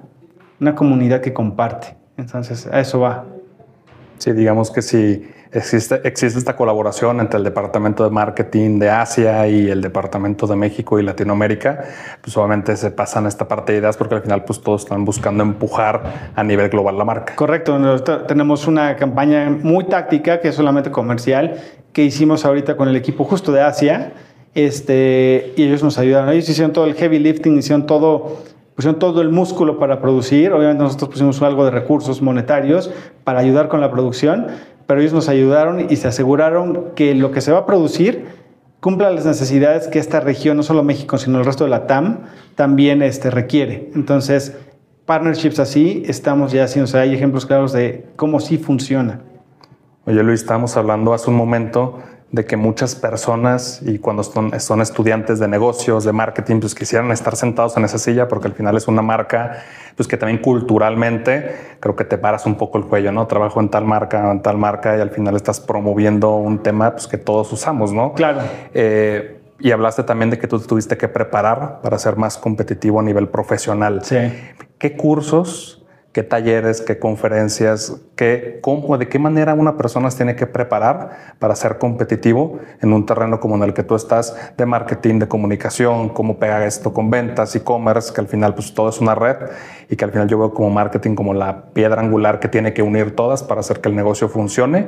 una 0.61 0.75
comunidad 0.75 1.19
que 1.19 1.33
comparte. 1.33 1.97
Entonces, 2.15 2.67
a 2.67 2.79
eso 2.79 3.01
va. 3.01 3.25
Sí, 4.19 4.33
digamos 4.33 4.69
que 4.69 4.81
si 4.81 5.31
existe, 5.51 6.01
existe 6.03 6.37
esta 6.37 6.55
colaboración 6.55 7.21
entre 7.21 7.37
el 7.37 7.43
Departamento 7.43 8.03
de 8.03 8.09
Marketing 8.09 8.77
de 8.77 8.89
Asia 8.89 9.47
y 9.47 9.69
el 9.69 9.81
Departamento 9.81 10.45
de 10.45 10.55
México 10.55 10.99
y 10.99 11.03
Latinoamérica, 11.03 11.85
pues 12.21 12.35
obviamente 12.37 12.75
se 12.75 12.91
pasan 12.91 13.25
esta 13.27 13.47
parte 13.47 13.71
de 13.71 13.79
ideas 13.79 13.97
porque 13.97 14.15
al 14.15 14.21
final 14.21 14.43
pues 14.43 14.61
todos 14.61 14.83
están 14.83 15.05
buscando 15.05 15.41
empujar 15.41 16.31
a 16.35 16.43
nivel 16.43 16.69
global 16.69 16.97
la 16.97 17.05
marca. 17.05 17.35
Correcto, 17.35 17.79
tenemos 18.27 18.67
una 18.67 18.95
campaña 18.97 19.49
muy 19.49 19.85
táctica 19.85 20.41
que 20.41 20.49
es 20.49 20.55
solamente 20.55 20.91
comercial 20.91 21.55
que 21.93 22.03
hicimos 22.03 22.45
ahorita 22.45 22.77
con 22.77 22.87
el 22.89 22.95
equipo 22.95 23.23
justo 23.23 23.51
de 23.51 23.61
Asia 23.61 24.11
este, 24.53 25.53
y 25.55 25.63
ellos 25.63 25.81
nos 25.81 25.97
ayudaron. 25.97 26.29
Ellos 26.29 26.49
hicieron 26.49 26.73
todo 26.73 26.85
el 26.85 26.95
heavy 26.95 27.19
lifting, 27.19 27.57
hicieron 27.57 27.85
todo 27.85 28.43
pusieron 28.79 28.97
todo 28.97 29.21
el 29.21 29.27
músculo 29.27 29.77
para 29.77 29.99
producir. 29.99 30.53
Obviamente 30.53 30.81
nosotros 30.81 31.09
pusimos 31.09 31.41
algo 31.41 31.65
de 31.65 31.71
recursos 31.71 32.21
monetarios 32.21 32.89
para 33.25 33.39
ayudar 33.39 33.67
con 33.67 33.81
la 33.81 33.91
producción, 33.91 34.47
pero 34.87 35.01
ellos 35.01 35.11
nos 35.11 35.27
ayudaron 35.27 35.87
y 35.89 35.97
se 35.97 36.07
aseguraron 36.07 36.85
que 36.95 37.13
lo 37.13 37.31
que 37.31 37.41
se 37.41 37.51
va 37.51 37.57
a 37.57 37.65
producir 37.65 38.27
cumpla 38.79 39.11
las 39.11 39.25
necesidades 39.25 39.89
que 39.89 39.99
esta 39.99 40.21
región, 40.21 40.55
no 40.55 40.63
solo 40.63 40.81
México, 40.81 41.17
sino 41.17 41.39
el 41.39 41.45
resto 41.45 41.65
de 41.65 41.71
la 41.71 41.87
TAM, 41.87 42.19
también 42.55 43.01
este, 43.01 43.29
requiere. 43.29 43.91
Entonces, 43.95 44.55
partnerships 45.05 45.59
así, 45.59 46.03
estamos 46.05 46.53
ya 46.53 46.63
haciendo, 46.63 46.85
o 46.85 46.87
sea, 46.87 47.01
hay 47.01 47.13
ejemplos 47.13 47.45
claros 47.45 47.73
de 47.73 48.05
cómo 48.15 48.39
sí 48.39 48.57
funciona. 48.57 49.19
Oye 50.05 50.23
Luis, 50.23 50.39
estábamos 50.39 50.77
hablando 50.77 51.13
hace 51.13 51.29
un 51.29 51.35
momento 51.35 51.99
de 52.31 52.45
que 52.45 52.57
muchas 52.57 52.95
personas 52.95 53.81
y 53.83 53.97
cuando 53.97 54.23
son, 54.23 54.59
son, 54.59 54.81
estudiantes 54.81 55.39
de 55.39 55.47
negocios, 55.47 56.03
de 56.03 56.13
marketing, 56.13 56.59
pues 56.59 56.75
quisieran 56.75 57.11
estar 57.11 57.35
sentados 57.35 57.75
en 57.77 57.85
esa 57.85 57.97
silla 57.97 58.27
porque 58.27 58.47
al 58.47 58.53
final 58.53 58.77
es 58.77 58.87
una 58.87 59.01
marca, 59.01 59.63
pues 59.95 60.07
que 60.07 60.15
también 60.15 60.39
culturalmente 60.39 61.55
creo 61.79 61.95
que 61.95 62.05
te 62.05 62.17
paras 62.17 62.45
un 62.45 62.55
poco 62.55 62.77
el 62.77 62.85
cuello, 62.85 63.11
¿no? 63.11 63.25
Trabajo 63.25 63.59
en 63.59 63.69
tal 63.69 63.85
marca, 63.85 64.31
en 64.31 64.41
tal 64.43 64.57
marca 64.57 64.95
y 64.95 65.01
al 65.01 65.09
final 65.09 65.35
estás 65.35 65.59
promoviendo 65.59 66.35
un 66.35 66.61
tema 66.61 66.91
pues 66.91 67.07
que 67.07 67.17
todos 67.17 67.51
usamos, 67.51 67.91
¿no? 67.93 68.13
Claro. 68.13 68.41
Eh, 68.73 69.39
y 69.59 69.71
hablaste 69.71 70.03
también 70.03 70.29
de 70.29 70.37
que 70.37 70.47
tú 70.47 70.59
tuviste 70.59 70.97
que 70.97 71.07
preparar 71.07 71.81
para 71.81 71.97
ser 71.97 72.15
más 72.15 72.37
competitivo 72.37 72.99
a 72.99 73.03
nivel 73.03 73.27
profesional. 73.27 74.03
Sí. 74.03 74.17
¿Qué 74.77 74.95
cursos 74.95 75.78
qué 76.11 76.23
talleres, 76.23 76.81
qué 76.81 76.97
conferencias, 76.97 78.01
qué, 78.15 78.59
cómo, 78.61 78.97
de 78.97 79.07
qué 79.07 79.19
manera 79.19 79.53
una 79.53 79.77
persona 79.77 80.09
se 80.09 80.17
tiene 80.17 80.35
que 80.35 80.47
preparar 80.47 81.35
para 81.37 81.55
ser 81.55 81.77
competitivo 81.77 82.59
en 82.81 82.93
un 82.93 83.05
terreno 83.05 83.39
como 83.39 83.55
en 83.55 83.63
el 83.63 83.73
que 83.73 83.83
tú 83.83 83.95
estás 83.95 84.35
de 84.57 84.65
marketing, 84.65 85.19
de 85.19 85.27
comunicación, 85.27 86.09
cómo 86.09 86.39
pega 86.39 86.65
esto 86.65 86.93
con 86.93 87.11
ventas, 87.11 87.55
e-commerce, 87.55 88.11
que 88.11 88.21
al 88.21 88.27
final 88.27 88.55
pues 88.55 88.73
todo 88.73 88.89
es 88.89 88.99
una 88.99 89.13
red 89.13 89.37
y 89.87 89.95
que 89.95 90.05
al 90.05 90.11
final 90.11 90.27
yo 90.27 90.39
veo 90.39 90.53
como 90.53 90.71
marketing 90.71 91.13
como 91.13 91.33
la 91.33 91.65
piedra 91.73 92.01
angular 92.01 92.39
que 92.39 92.47
tiene 92.47 92.73
que 92.73 92.81
unir 92.81 93.15
todas 93.15 93.43
para 93.43 93.59
hacer 93.59 93.79
que 93.79 93.89
el 93.89 93.95
negocio 93.95 94.29
funcione. 94.29 94.87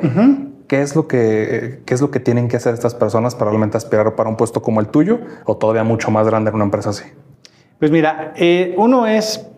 ¿Qué 0.67 0.81
es, 0.81 0.95
lo 0.95 1.07
que, 1.07 1.81
¿Qué 1.85 1.93
es 1.93 2.01
lo 2.01 2.11
que 2.11 2.19
tienen 2.19 2.47
que 2.47 2.55
hacer 2.55 2.73
estas 2.73 2.95
personas 2.95 3.35
para 3.35 3.51
realmente 3.51 3.75
aspirar 3.77 4.15
para 4.15 4.29
un 4.29 4.37
puesto 4.37 4.61
como 4.61 4.79
el 4.79 4.87
tuyo 4.87 5.19
o 5.45 5.57
todavía 5.57 5.83
mucho 5.83 6.11
más 6.11 6.25
grande 6.25 6.49
en 6.49 6.55
una 6.55 6.63
empresa 6.63 6.91
así? 6.91 7.03
Pues 7.77 7.91
mira, 7.91 8.31
eh, 8.37 8.73
uno 8.77 9.05
es 9.05 9.50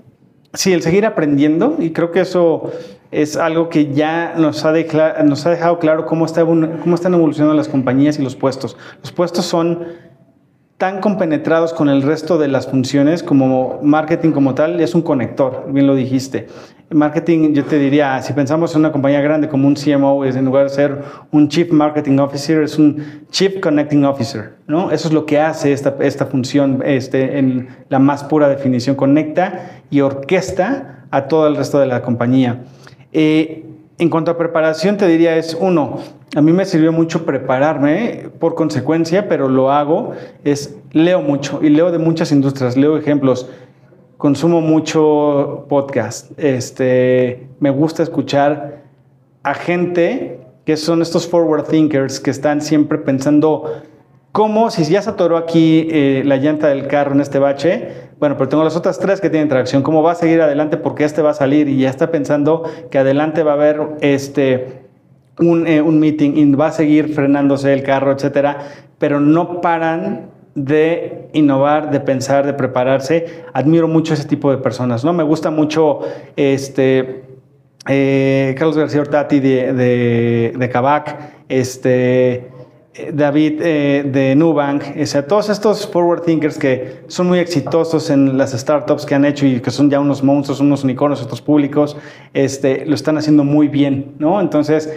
Sí, 0.53 0.71
el 0.71 0.83
seguir 0.83 1.05
aprendiendo 1.05 1.77
y 1.79 1.91
creo 1.91 2.11
que 2.11 2.19
eso 2.19 2.71
es 3.09 3.37
algo 3.37 3.69
que 3.69 3.91
ya 3.91 4.35
nos 4.37 4.65
ha, 4.65 4.71
dejado 4.71 5.79
claro 5.79 6.05
cómo, 6.05 6.25
está, 6.25 6.41
cómo 6.43 6.95
están 6.95 7.15
evolucionando 7.15 7.55
las 7.55 7.67
compañías 7.67 8.19
y 8.19 8.21
los 8.21 8.35
puestos. 8.35 8.77
Los 9.01 9.11
puestos 9.11 9.45
son 9.45 9.87
tan 10.77 10.99
compenetrados 10.99 11.73
con 11.73 11.89
el 11.89 12.03
resto 12.03 12.37
de 12.37 12.49
las 12.49 12.67
funciones 12.67 13.23
como 13.23 13.79
marketing 13.81 14.31
como 14.31 14.53
tal, 14.53 14.79
es 14.79 14.93
un 14.93 15.01
conector, 15.01 15.65
bien 15.69 15.87
lo 15.87 15.95
dijiste. 15.95 16.47
Marketing, 16.89 17.53
yo 17.53 17.65
te 17.65 17.79
diría, 17.79 18.21
si 18.21 18.33
pensamos 18.33 18.73
en 18.73 18.81
una 18.81 18.91
compañía 18.91 19.21
grande 19.21 19.47
como 19.47 19.67
un 19.67 19.75
CMO, 19.75 20.25
es 20.25 20.35
en 20.35 20.45
lugar 20.45 20.63
de 20.63 20.69
ser 20.69 21.01
un 21.31 21.47
Chief 21.47 21.71
Marketing 21.71 22.19
Officer, 22.19 22.61
es 22.63 22.77
un 22.77 23.25
Chief 23.31 23.59
Connecting 23.59 24.05
Officer, 24.05 24.53
¿no? 24.67 24.91
Eso 24.91 25.07
es 25.07 25.13
lo 25.13 25.25
que 25.25 25.39
hace 25.39 25.73
esta, 25.73 25.95
esta 25.99 26.25
función 26.25 26.83
este, 26.85 27.39
en 27.39 27.69
la 27.89 27.99
más 27.99 28.23
pura 28.23 28.47
definición, 28.47 28.95
conecta 28.95 29.81
y 29.89 30.01
orquesta 30.01 31.05
a 31.09 31.27
todo 31.27 31.47
el 31.47 31.55
resto 31.55 31.79
de 31.79 31.87
la 31.87 32.01
compañía. 32.01 32.63
Eh, 33.11 33.65
en 33.97 34.09
cuanto 34.09 34.31
a 34.31 34.37
preparación, 34.37 34.97
te 34.97 35.07
diría 35.07 35.35
es 35.37 35.55
uno, 35.59 35.99
a 36.35 36.41
mí 36.41 36.51
me 36.51 36.65
sirvió 36.65 36.91
mucho 36.91 37.25
prepararme 37.25 38.29
por 38.39 38.55
consecuencia, 38.55 39.29
pero 39.29 39.47
lo 39.49 39.71
hago, 39.71 40.13
es 40.43 40.75
leo 40.91 41.21
mucho 41.21 41.59
y 41.61 41.69
leo 41.69 41.91
de 41.91 41.99
muchas 41.99 42.31
industrias, 42.31 42.75
leo 42.75 42.97
ejemplos, 42.97 43.49
consumo 44.23 44.61
mucho 44.61 45.65
podcast, 45.67 46.31
este, 46.39 47.45
me 47.59 47.71
gusta 47.71 48.03
escuchar 48.03 48.83
a 49.43 49.53
gente 49.53 50.39
que 50.63 50.77
son 50.77 51.01
estos 51.01 51.27
forward 51.27 51.67
thinkers 51.67 52.21
que 52.21 52.31
están 52.31 52.61
siempre 52.61 52.99
pensando 52.99 53.81
cómo, 54.31 54.71
si 54.71 54.85
ya 54.85 55.01
se 55.01 55.09
atoró 55.09 55.35
aquí 55.35 55.89
eh, 55.91 56.23
la 56.23 56.37
llanta 56.37 56.69
del 56.69 56.87
carro 56.87 57.11
en 57.11 57.19
este 57.19 57.37
bache, 57.37 57.89
bueno, 58.17 58.37
pero 58.37 58.47
tengo 58.47 58.63
las 58.63 58.77
otras 58.77 58.97
tres 58.97 59.19
que 59.19 59.29
tienen 59.29 59.49
tracción, 59.49 59.83
¿cómo 59.83 60.01
va 60.01 60.13
a 60.13 60.15
seguir 60.15 60.41
adelante? 60.41 60.77
Porque 60.77 61.03
este 61.03 61.21
va 61.21 61.31
a 61.31 61.33
salir 61.33 61.67
y 61.67 61.79
ya 61.79 61.89
está 61.89 62.09
pensando 62.09 62.63
que 62.89 62.99
adelante 62.99 63.43
va 63.43 63.51
a 63.51 63.55
haber 63.55 63.81
este 63.99 64.83
eh, 65.41 65.81
un, 65.81 65.99
meeting 65.99 66.37
y 66.37 66.49
va 66.53 66.67
a 66.67 66.71
seguir 66.71 67.13
frenándose 67.13 67.73
el 67.73 67.83
carro, 67.83 68.13
etcétera, 68.13 68.59
pero 68.99 69.19
no 69.19 69.59
paran 69.59 70.31
de 70.55 71.29
innovar, 71.33 71.91
de 71.91 71.99
pensar, 71.99 72.45
de 72.45 72.53
prepararse. 72.53 73.43
Admiro 73.53 73.87
mucho 73.87 74.13
ese 74.13 74.25
tipo 74.25 74.51
de 74.51 74.57
personas, 74.57 75.03
¿no? 75.03 75.13
Me 75.13 75.23
gusta 75.23 75.49
mucho 75.49 76.01
este, 76.35 77.23
eh, 77.87 78.55
Carlos 78.57 78.77
García 78.77 79.01
Ortati 79.01 79.39
de, 79.39 80.53
de, 80.57 80.69
Kavak, 80.69 81.45
este, 81.49 82.49
David 83.11 83.59
eh, 83.61 84.03
de 84.05 84.35
Nubank, 84.35 84.83
o 85.01 85.05
sea, 85.05 85.25
todos 85.25 85.49
estos 85.49 85.87
forward 85.87 86.21
thinkers 86.21 86.57
que 86.57 87.01
son 87.07 87.27
muy 87.27 87.39
exitosos 87.39 88.11
en 88.11 88.37
las 88.37 88.51
startups 88.51 89.05
que 89.05 89.15
han 89.15 89.25
hecho 89.25 89.47
y 89.47 89.59
que 89.59 89.71
son 89.71 89.89
ya 89.89 89.99
unos 89.99 90.23
monstruos, 90.23 90.59
unos 90.59 90.83
unicornios, 90.83 91.21
otros 91.23 91.41
públicos, 91.41 91.97
este, 92.33 92.85
lo 92.85 92.93
están 92.93 93.17
haciendo 93.17 93.43
muy 93.43 93.67
bien, 93.67 94.13
¿no? 94.19 94.39
Entonces, 94.39 94.93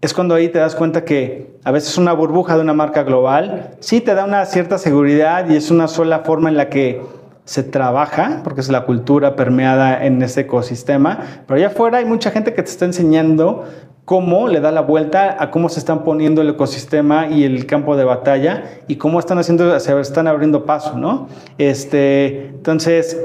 es 0.00 0.14
cuando 0.14 0.34
ahí 0.34 0.48
te 0.48 0.58
das 0.58 0.76
cuenta 0.76 1.04
que 1.04 1.58
a 1.64 1.72
veces 1.72 1.98
una 1.98 2.12
burbuja 2.12 2.54
de 2.54 2.62
una 2.62 2.72
marca 2.72 3.02
global 3.02 3.70
sí 3.80 4.00
te 4.00 4.14
da 4.14 4.24
una 4.24 4.44
cierta 4.46 4.78
seguridad 4.78 5.48
y 5.48 5.56
es 5.56 5.70
una 5.70 5.88
sola 5.88 6.20
forma 6.20 6.48
en 6.48 6.56
la 6.56 6.68
que 6.68 7.02
se 7.44 7.62
trabaja, 7.62 8.42
porque 8.44 8.60
es 8.60 8.68
la 8.68 8.84
cultura 8.84 9.34
permeada 9.34 10.04
en 10.04 10.20
ese 10.22 10.42
ecosistema, 10.42 11.18
pero 11.46 11.56
allá 11.56 11.68
afuera 11.68 11.98
hay 11.98 12.04
mucha 12.04 12.30
gente 12.30 12.52
que 12.52 12.62
te 12.62 12.68
está 12.70 12.84
enseñando 12.84 13.64
cómo 14.04 14.48
le 14.48 14.60
da 14.60 14.70
la 14.70 14.82
vuelta 14.82 15.36
a 15.38 15.50
cómo 15.50 15.68
se 15.68 15.80
están 15.80 16.04
poniendo 16.04 16.42
el 16.42 16.50
ecosistema 16.50 17.26
y 17.28 17.44
el 17.44 17.66
campo 17.66 17.96
de 17.96 18.04
batalla 18.04 18.64
y 18.86 18.96
cómo 18.96 19.18
están 19.18 19.38
haciendo, 19.38 19.80
se 19.80 20.00
están 20.00 20.26
abriendo 20.26 20.64
paso, 20.64 20.96
¿no? 20.96 21.28
Este, 21.56 22.48
entonces, 22.48 23.18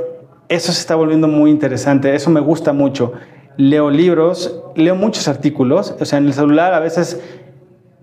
eso 0.49 0.71
se 0.71 0.79
está 0.79 0.95
volviendo 0.95 1.27
muy 1.27 1.51
interesante, 1.51 2.15
eso 2.15 2.29
me 2.29 2.39
gusta 2.39 2.73
mucho 2.73 3.13
leo 3.57 3.89
libros, 3.89 4.61
leo 4.75 4.95
muchos 4.95 5.27
artículos, 5.27 5.95
o 5.99 6.05
sea, 6.05 6.19
en 6.19 6.27
el 6.27 6.33
celular 6.33 6.73
a 6.73 6.79
veces 6.79 7.21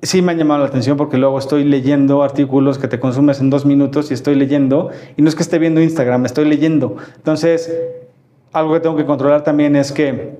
sí 0.02 0.22
me 0.22 0.32
han 0.32 0.38
llamado 0.38 0.60
la 0.60 0.66
atención 0.66 0.96
porque 0.96 1.18
luego 1.18 1.38
estoy 1.38 1.64
leyendo 1.64 2.22
artículos 2.22 2.78
que 2.78 2.88
te 2.88 2.98
consumes 2.98 3.40
en 3.40 3.50
dos 3.50 3.66
minutos 3.66 4.10
y 4.10 4.14
estoy 4.14 4.34
leyendo, 4.34 4.90
y 5.16 5.22
no 5.22 5.28
es 5.28 5.34
que 5.34 5.42
esté 5.42 5.58
viendo 5.58 5.80
Instagram, 5.80 6.24
estoy 6.26 6.46
leyendo. 6.46 6.96
Entonces, 7.16 7.72
algo 8.52 8.72
que 8.74 8.80
tengo 8.80 8.96
que 8.96 9.06
controlar 9.06 9.44
también 9.44 9.76
es 9.76 9.92
que 9.92 10.38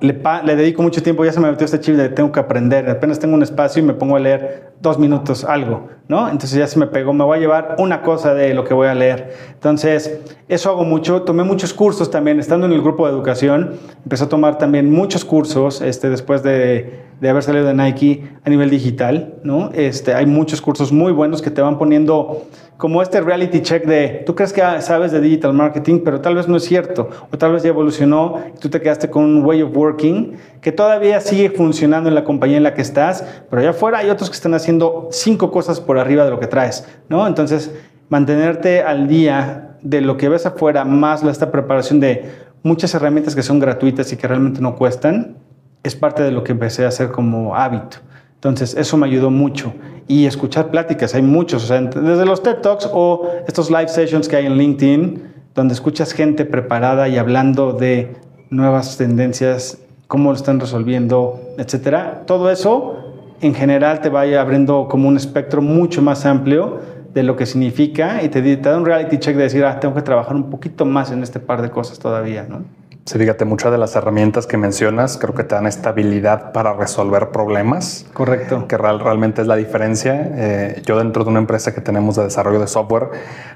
le, 0.00 0.56
dedico 0.56 0.82
mucho 0.82 1.02
tiempo, 1.02 1.24
ya 1.24 1.32
se 1.32 1.40
me 1.40 1.50
metió 1.50 1.64
este 1.64 1.80
chip 1.80 1.94
de 1.94 2.08
tengo 2.08 2.32
que 2.32 2.40
aprender, 2.40 2.88
apenas 2.88 3.18
tengo 3.18 3.34
un 3.34 3.42
espacio 3.42 3.82
y 3.82 3.86
me 3.86 3.94
pongo 3.94 4.16
a 4.16 4.20
leer 4.20 4.72
dos 4.80 4.98
minutos 4.98 5.44
algo, 5.44 5.88
¿no? 6.08 6.28
Entonces 6.28 6.58
ya 6.58 6.66
se 6.66 6.78
me 6.78 6.86
pegó, 6.86 7.12
me 7.12 7.24
voy 7.24 7.38
a 7.38 7.40
llevar 7.40 7.76
una 7.78 8.02
cosa 8.02 8.34
de 8.34 8.54
lo 8.54 8.64
que 8.64 8.74
voy 8.74 8.88
a 8.88 8.94
leer. 8.94 9.32
Entonces, 9.52 10.20
eso 10.48 10.70
hago 10.70 10.84
mucho, 10.84 11.22
tomé 11.22 11.44
muchos 11.44 11.72
cursos 11.72 12.10
también, 12.10 12.40
estando 12.40 12.66
en 12.66 12.72
el 12.72 12.82
grupo 12.82 13.06
de 13.06 13.12
educación, 13.12 13.74
empecé 14.02 14.24
a 14.24 14.28
tomar 14.28 14.58
también 14.58 14.90
muchos 14.90 15.24
cursos, 15.24 15.80
este, 15.80 16.10
después 16.10 16.42
de, 16.42 17.11
de 17.22 17.28
haber 17.28 17.44
salido 17.44 17.64
de 17.64 17.72
Nike 17.72 18.24
a 18.44 18.50
nivel 18.50 18.68
digital, 18.68 19.34
¿no? 19.44 19.70
Este, 19.74 20.12
hay 20.12 20.26
muchos 20.26 20.60
cursos 20.60 20.90
muy 20.90 21.12
buenos 21.12 21.40
que 21.40 21.52
te 21.52 21.62
van 21.62 21.78
poniendo 21.78 22.48
como 22.76 23.00
este 23.00 23.20
reality 23.20 23.60
check 23.60 23.86
de, 23.86 24.24
tú 24.26 24.34
crees 24.34 24.52
que 24.52 24.60
sabes 24.80 25.12
de 25.12 25.20
digital 25.20 25.52
marketing, 25.52 26.00
pero 26.04 26.20
tal 26.20 26.34
vez 26.34 26.48
no 26.48 26.56
es 26.56 26.64
cierto, 26.64 27.08
o 27.30 27.38
tal 27.38 27.52
vez 27.52 27.62
ya 27.62 27.68
evolucionó 27.68 28.40
y 28.52 28.58
tú 28.58 28.68
te 28.70 28.80
quedaste 28.80 29.08
con 29.08 29.22
un 29.22 29.44
way 29.44 29.62
of 29.62 29.70
working 29.72 30.32
que 30.60 30.72
todavía 30.72 31.20
sigue 31.20 31.50
funcionando 31.50 32.08
en 32.08 32.16
la 32.16 32.24
compañía 32.24 32.56
en 32.56 32.64
la 32.64 32.74
que 32.74 32.82
estás, 32.82 33.24
pero 33.48 33.62
allá 33.62 33.70
afuera 33.70 33.98
hay 33.98 34.10
otros 34.10 34.28
que 34.28 34.34
están 34.34 34.54
haciendo 34.54 35.06
cinco 35.12 35.52
cosas 35.52 35.78
por 35.78 35.98
arriba 35.98 36.24
de 36.24 36.30
lo 36.32 36.40
que 36.40 36.48
traes, 36.48 36.88
¿no? 37.08 37.24
Entonces, 37.28 37.72
mantenerte 38.08 38.82
al 38.82 39.06
día 39.06 39.76
de 39.80 40.00
lo 40.00 40.16
que 40.16 40.28
ves 40.28 40.44
afuera, 40.44 40.84
más 40.84 41.22
esta 41.22 41.52
preparación 41.52 42.00
de 42.00 42.24
muchas 42.64 42.92
herramientas 42.96 43.36
que 43.36 43.44
son 43.44 43.60
gratuitas 43.60 44.12
y 44.12 44.16
que 44.16 44.26
realmente 44.26 44.60
no 44.60 44.74
cuestan, 44.74 45.36
es 45.82 45.96
parte 45.96 46.22
de 46.22 46.30
lo 46.30 46.44
que 46.44 46.52
empecé 46.52 46.84
a 46.84 46.88
hacer 46.88 47.10
como 47.10 47.56
hábito. 47.56 47.98
Entonces, 48.34 48.74
eso 48.74 48.96
me 48.96 49.06
ayudó 49.06 49.30
mucho. 49.30 49.72
Y 50.08 50.26
escuchar 50.26 50.70
pláticas, 50.70 51.14
hay 51.14 51.22
muchos, 51.22 51.64
o 51.64 51.66
sea, 51.66 51.80
desde 51.80 52.26
los 52.26 52.42
TED 52.42 52.56
Talks 52.56 52.90
o 52.92 53.30
estos 53.46 53.70
live 53.70 53.88
sessions 53.88 54.28
que 54.28 54.36
hay 54.36 54.46
en 54.46 54.56
LinkedIn, 54.56 55.22
donde 55.54 55.74
escuchas 55.74 56.12
gente 56.12 56.44
preparada 56.44 57.08
y 57.08 57.18
hablando 57.18 57.72
de 57.72 58.16
nuevas 58.50 58.96
tendencias, 58.96 59.78
cómo 60.08 60.30
lo 60.30 60.36
están 60.36 60.60
resolviendo, 60.60 61.40
etcétera. 61.56 62.24
Todo 62.26 62.50
eso, 62.50 62.96
en 63.40 63.54
general, 63.54 64.00
te 64.00 64.08
va 64.08 64.22
abriendo 64.22 64.88
como 64.88 65.08
un 65.08 65.16
espectro 65.16 65.62
mucho 65.62 66.02
más 66.02 66.26
amplio 66.26 66.80
de 67.14 67.22
lo 67.22 67.36
que 67.36 67.46
significa 67.46 68.22
y 68.22 68.28
te, 68.28 68.42
te 68.42 68.56
da 68.56 68.76
un 68.76 68.84
reality 68.84 69.18
check 69.18 69.36
de 69.36 69.44
decir, 69.44 69.64
ah, 69.64 69.78
tengo 69.78 69.94
que 69.94 70.02
trabajar 70.02 70.34
un 70.34 70.50
poquito 70.50 70.84
más 70.84 71.12
en 71.12 71.22
este 71.22 71.40
par 71.40 71.62
de 71.62 71.70
cosas 71.70 71.98
todavía, 71.98 72.46
¿no? 72.48 72.62
Sí, 73.04 73.18
fíjate, 73.18 73.44
muchas 73.44 73.72
de 73.72 73.78
las 73.78 73.96
herramientas 73.96 74.46
que 74.46 74.56
mencionas 74.56 75.18
creo 75.18 75.34
que 75.34 75.42
te 75.42 75.56
dan 75.56 75.66
estabilidad 75.66 76.52
para 76.52 76.72
resolver 76.72 77.30
problemas. 77.30 78.06
Correcto. 78.12 78.68
Que 78.68 78.78
real, 78.78 79.00
realmente 79.00 79.42
es 79.42 79.48
la 79.48 79.56
diferencia. 79.56 80.30
Eh, 80.34 80.82
yo 80.86 80.96
dentro 80.98 81.24
de 81.24 81.30
una 81.30 81.40
empresa 81.40 81.74
que 81.74 81.80
tenemos 81.80 82.14
de 82.14 82.24
desarrollo 82.24 82.60
de 82.60 82.68
software, 82.68 83.08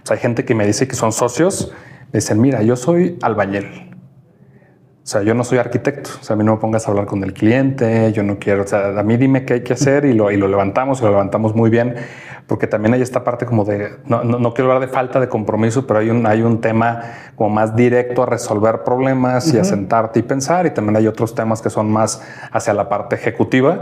pues 0.03 0.11
hay 0.11 0.19
gente 0.19 0.45
que 0.45 0.55
me 0.57 0.67
dice 0.67 0.89
que 0.89 0.97
son 0.97 1.13
socios, 1.13 1.73
me 2.13 2.19
dicen, 2.19 2.41
mira, 2.41 2.63
yo 2.63 2.75
soy 2.75 3.19
albañil. 3.23 3.96
O 5.07 5.09
sea, 5.09 5.23
yo 5.23 5.35
no 5.35 5.45
soy 5.45 5.59
arquitecto. 5.59 6.11
O 6.21 6.25
sea, 6.25 6.35
a 6.35 6.37
mí 6.37 6.43
no 6.43 6.57
me 6.57 6.61
pongas 6.61 6.89
a 6.89 6.91
hablar 6.91 7.07
con 7.07 7.23
el 7.23 7.33
cliente, 7.33 8.13
yo 8.13 8.25
no 8.25 8.41
quiero, 8.41 8.65
o 8.65 8.67
sea, 8.67 8.89
a 8.89 9.03
mí 9.05 9.17
dime 9.17 9.45
qué 9.45 9.55
hay 9.55 9.61
que 9.63 9.75
hacer 9.75 10.05
y 10.05 10.13
lo, 10.13 10.33
y 10.33 10.37
lo 10.37 10.49
levantamos 10.49 10.99
y 10.99 11.05
lo 11.05 11.11
levantamos 11.11 11.55
muy 11.55 11.71
bien 11.71 11.95
porque 12.47 12.69
también 12.69 12.95
hay 12.95 13.03
esta 13.03 13.25
parte 13.25 13.45
como 13.45 13.65
de, 13.65 13.97
no, 14.07 14.23
no, 14.23 14.55
quiero 14.55 14.71
hablar 14.71 14.89
de 14.89 14.93
falta 14.93 15.19
de 15.19 15.29
compromiso, 15.29 15.87
pero 15.87 15.99
hay 15.99 16.11
un, 16.11 16.27
hay 16.27 16.43
un 16.43 16.61
tema 16.61 17.03
como 17.35 17.51
más 17.51 17.75
directo 17.75 18.23
a 18.23 18.27
resolver 18.27 18.85
problemas 18.85 19.53
y 19.53 19.59
a 19.59 19.65
sentarte 19.65 20.21
y 20.21 20.23
pensar, 20.23 20.65
y 20.65 20.71
también 20.71 20.97
hay 20.97 21.09
otros 21.09 21.35
temas 21.35 21.61
que 21.61 21.71
son 21.71 21.91
más 21.91 22.23
hacia 22.53 22.73
la 22.73 22.89
parte 22.89 23.17
ejecutiva, 23.17 23.81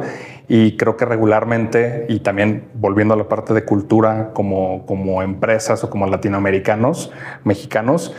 y 0.49 0.79
creo 0.79 0.97
que 0.97 1.05
regularmente, 1.05 2.07
y 2.09 2.21
también 2.21 2.65
volviendo 2.75 3.13
a 3.13 3.19
la 3.19 3.29
parte 3.29 3.53
de 3.53 3.65
cultura 3.65 4.31
como, 4.33 4.87
como 4.87 5.21
empresas 5.23 5.85
o 5.85 5.91
como 5.91 6.07
latinoamericanos, 6.07 7.13
mexicanos, 7.45 8.15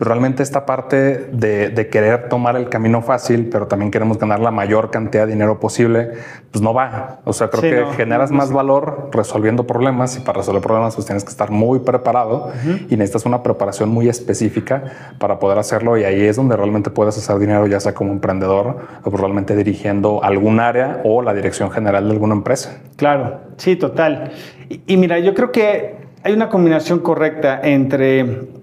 realmente 0.00 0.42
esta 0.42 0.64
parte 0.64 1.28
de, 1.30 1.88
querer 1.90 2.28
tomar 2.28 2.56
el 2.56 2.70
camino 2.70 3.02
fácil, 3.02 3.50
pero 3.52 3.66
también 3.66 3.90
queremos 3.90 4.18
ganar 4.18 4.40
la 4.40 4.50
mayor 4.50 4.90
cantidad 4.90 5.26
de 5.26 5.32
dinero 5.32 5.60
posible, 5.60 6.12
pues 6.50 6.62
no 6.62 6.72
va. 6.72 7.20
O 7.24 7.34
sea, 7.34 7.50
creo 7.50 7.90
que 7.90 7.96
generas 7.96 8.30
más 8.30 8.50
valor 8.50 9.10
resolviendo 9.12 9.66
problemas 9.66 10.16
y 10.16 10.20
para 10.20 10.38
resolver 10.38 10.62
problemas 10.62 10.94
pues 10.94 11.06
tienes 11.06 11.22
que 11.22 11.30
estar 11.30 11.50
muy 11.50 11.80
preparado 11.80 12.50
y 12.88 12.96
necesitas 12.96 13.26
una 13.26 13.42
preparación 13.42 13.90
muy 13.90 14.08
específica 14.08 14.84
para 15.18 15.38
poder 15.38 15.58
hacerlo 15.58 15.98
y 15.98 16.04
ahí 16.04 16.22
es 16.22 16.36
donde 16.36 16.56
realmente 16.56 16.88
puedes 16.90 17.18
hacer 17.18 17.38
dinero, 17.38 17.66
ya 17.66 17.78
sea 17.78 17.92
como 17.92 18.12
emprendedor 18.12 18.78
o 19.04 19.10
probablemente 19.10 19.54
dirigiendo 19.54 20.24
algún 20.24 20.60
área 20.60 21.02
o 21.04 21.20
la 21.20 21.34
dirección 21.34 21.70
general 21.70 22.06
de 22.06 22.12
alguna 22.12 22.34
empresa. 22.34 22.78
Claro, 22.96 23.40
sí, 23.58 23.76
total. 23.76 24.32
y 24.68 24.96
mira, 24.96 25.18
yo 25.18 25.34
creo 25.34 25.52
que 25.52 25.96
hay 26.22 26.32
una 26.32 26.48
combinación 26.48 27.00
correcta 27.00 27.60
entre 27.62 28.59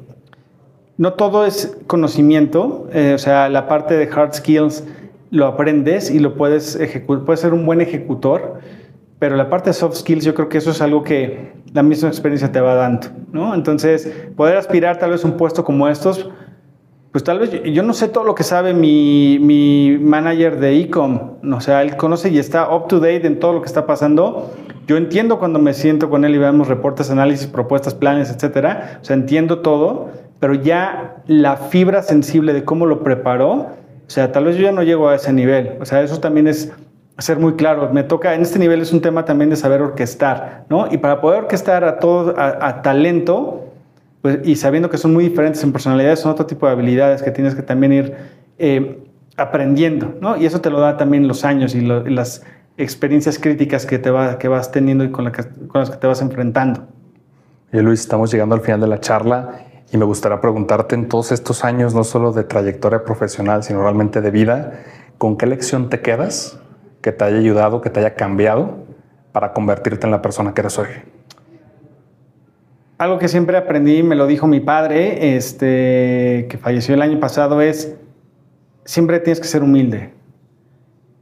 no 0.98 1.14
todo 1.14 1.45
es 1.45 1.78
conocimiento, 1.88 2.88
eh, 2.91 3.14
o 3.16 3.18
sea, 3.18 3.50
la 3.50 3.68
parte 3.68 3.95
de 3.95 4.10
hard 4.12 4.34
skills 4.34 4.84
lo 5.30 5.45
aprendes 5.45 6.10
y 6.10 6.20
lo 6.20 6.36
puedes 6.36 6.76
ejecutar, 6.76 7.26
puedes 7.26 7.39
ser 7.41 7.54
un 7.54 7.66
buen 7.66 7.82
ejecutor, 7.82 8.60
pero 9.20 9.36
la 9.36 9.50
parte 9.50 9.70
de 9.70 9.74
soft 9.74 9.95
skills 9.95 10.24
yo 10.26 10.34
creo 10.34 10.50
que 10.50 10.58
eso 10.58 10.72
es 10.72 10.82
algo 10.82 11.04
que 11.04 11.54
la 11.74 11.84
misma 11.84 12.10
experiencia 12.10 12.52
te 12.52 12.62
va 12.62 12.76
dando, 12.76 13.08
¿no? 13.32 13.54
Entonces, 13.54 14.12
poder 14.36 14.58
aspirar 14.58 14.98
tal 14.98 15.12
vez 15.12 15.24
a 15.24 15.28
un 15.28 15.38
puesto 15.38 15.64
como 15.64 15.88
estos, 15.88 16.30
pues 17.12 17.24
tal 17.24 17.39
vez 17.39 17.52
yo, 17.64 17.84
no 17.84 17.93
sé 17.93 18.10
todo 18.10 18.24
lo 18.24 18.36
que 18.36 18.43
sabe 18.43 18.74
mi, 18.74 19.39
mi 19.39 19.98
manager 20.00 20.60
de 20.60 20.80
Ecom. 20.82 21.38
O 21.52 21.62
sea, 21.62 21.82
él 21.82 21.95
conoce 21.98 22.30
y 22.30 22.38
está 22.38 22.74
up 22.74 22.88
to 22.88 23.00
date 23.00 23.26
en 23.26 23.39
todo 23.39 23.54
lo 23.54 23.62
que 23.62 23.66
está 23.66 23.88
pasando. 23.88 24.52
Yo 24.86 24.98
entiendo 24.98 25.39
cuando 25.39 25.58
me 25.58 25.74
siento 25.74 26.10
con 26.10 26.26
él 26.26 26.36
y 26.36 26.38
vemos 26.38 26.68
reportes, 26.68 27.10
análisis, 27.10 27.48
propuestas, 27.48 27.95
planes, 27.95 28.30
etcétera. 28.30 29.00
O 29.02 29.06
sea, 29.06 29.16
entiendo 29.16 29.60
todo, 29.60 30.12
pero 30.40 30.54
ya 30.54 31.18
la 31.28 31.58
fibra 31.58 32.02
sensible 32.04 32.54
de 32.54 32.64
cómo 32.64 32.86
lo 32.86 33.04
preparó, 33.04 33.54
o 33.54 34.10
sea, 34.10 34.32
tal 34.32 34.46
vez 34.46 34.56
yo 34.56 34.64
ya 34.64 34.72
no 34.72 34.84
llego 34.84 35.10
a 35.10 35.16
ese 35.16 35.34
nivel. 35.34 35.74
O 35.82 35.86
sea, 35.86 36.02
eso 36.02 36.20
también 36.20 36.48
es 36.48 36.72
ser 37.18 37.40
muy 37.40 37.54
claro. 37.56 37.90
Me 37.92 38.04
toca, 38.04 38.36
en 38.36 38.42
este 38.42 38.60
nivel 38.60 38.82
es 38.82 38.94
un 38.94 39.02
tema 39.02 39.26
también 39.26 39.50
de 39.50 39.56
saber 39.56 39.82
orquestar, 39.82 40.66
¿no? 40.70 40.88
Y 40.92 40.98
para 40.98 41.20
poder 41.20 41.42
orquestar 41.42 41.84
a 41.84 42.00
todo, 42.00 42.34
a 42.38 42.82
talento, 42.82 43.68
pues, 44.22 44.40
y 44.44 44.56
sabiendo 44.56 44.90
que 44.90 44.98
son 44.98 45.14
muy 45.14 45.24
diferentes 45.24 45.64
en 45.64 45.72
personalidades, 45.72 46.20
son 46.20 46.32
otro 46.32 46.46
tipo 46.46 46.66
de 46.66 46.74
habilidades 46.74 47.22
que 47.22 47.32
tienes 47.32 47.56
que 47.56 47.62
también 47.62 47.94
ir 47.94 48.16
eh, 48.58 49.00
aprendiendo, 49.38 50.16
¿no? 50.20 50.38
Y 50.38 50.46
eso 50.46 50.62
te 50.62 50.70
lo 50.70 50.80
da 50.80 50.98
también 50.98 51.28
los 51.28 51.46
años 51.46 51.76
y, 51.76 51.82
las 51.82 52.44
experiencias 52.78 53.40
críticas 53.40 53.86
que, 53.86 54.00
te 54.00 54.12
va, 54.12 54.38
que 54.38 54.48
vas 54.48 54.72
teniendo 54.72 55.04
y 55.04 55.12
con, 55.12 55.26
las 55.26 55.90
que 55.90 55.98
te 55.98 56.08
vas 56.08 56.22
enfrentando. 56.22 56.88
Y 57.72 57.80
Luis, 57.80 58.02
estamos 58.02 58.32
llegando 58.32 58.56
al 58.56 58.62
final 58.62 58.82
de 58.82 58.88
la 58.88 59.00
charla 59.00 59.62
y 59.92 59.98
me 59.98 60.06
gustaría 60.06 60.42
preguntarte 60.42 60.96
en 60.96 61.08
todos 61.08 61.32
estos 61.32 61.64
años, 61.64 61.94
no 61.94 62.04
solo 62.04 62.32
de 62.32 62.44
trayectoria 62.44 63.04
profesional, 63.04 63.64
sino 63.64 63.82
realmente 63.82 64.22
de 64.22 64.32
vida, 64.32 64.84
¿con 65.18 65.38
qué 65.38 65.46
lección 65.46 65.90
te 65.90 66.02
quedas 66.02 66.60
que 67.02 67.12
te 67.12 67.24
haya 67.24 67.38
ayudado, 67.38 67.82
que 67.82 67.90
te 67.90 68.00
haya 68.00 68.16
cambiado 68.16 68.86
para 69.32 69.54
convertirte 69.54 70.06
en 70.06 70.12
la 70.12 70.22
persona 70.22 70.54
que 70.54 70.62
eres 70.62 70.78
hoy? 70.78 70.88
algo 72.98 73.20
que 73.20 73.28
siempre 73.28 73.58
aprendí, 73.58 74.02
me 74.02 74.16
lo 74.16 74.26
dijo 74.26 74.48
mi 74.48 74.60
padre, 74.60 75.36
este, 75.36 76.48
que 76.50 76.58
falleció 76.58 76.96
el 76.96 77.02
año 77.02 77.20
pasado, 77.20 77.62
es 77.62 77.96
siempre 78.86 79.20
tienes 79.20 79.40
que 79.40 79.48
ser 79.48 79.64
humilde. 79.64 80.14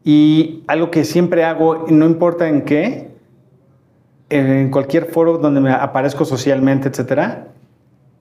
Y 0.04 0.64
algo 0.68 0.92
que 0.92 1.04
siempre 1.04 1.44
hago, 1.44 1.86
no 1.90 2.06
importa 2.06 2.48
en 2.48 2.62
qué, 2.62 3.12
en 4.30 4.72
cualquier 4.72 5.06
foro 5.06 5.38
donde 5.38 5.60
me 5.60 5.72
aparezco 5.72 6.24
socialmente, 6.24 6.88
etcétera, 6.88 7.48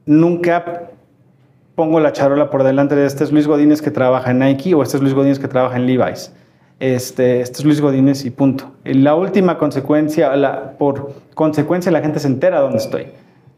nunca 0.06 0.90
pongo 1.74 2.00
la 2.00 2.12
charola 2.12 2.50
por 2.50 2.62
delante 2.62 2.94
de 2.94 3.06
este 3.06 3.24
es 3.24 3.32
Luis 3.32 3.46
Godínez 3.46 3.82
que 3.82 3.90
trabaja 3.90 4.30
en 4.30 4.38
Nike 4.38 4.74
o 4.74 4.82
este 4.82 4.96
es 4.96 5.02
Luis 5.02 5.14
Godínez 5.14 5.38
que 5.38 5.48
trabaja 5.48 5.76
en 5.76 5.86
Levi's. 5.86 6.32
Este, 6.80 7.40
este 7.40 7.58
es 7.58 7.64
Luis 7.64 7.80
Godínez 7.80 8.24
y 8.24 8.30
punto. 8.30 8.72
la 8.84 9.14
última 9.14 9.58
consecuencia, 9.58 10.34
la, 10.36 10.72
por 10.72 11.12
consecuencia 11.34 11.92
la 11.92 12.00
gente 12.00 12.18
se 12.18 12.26
entera 12.26 12.60
dónde 12.60 12.78
estoy 12.78 13.06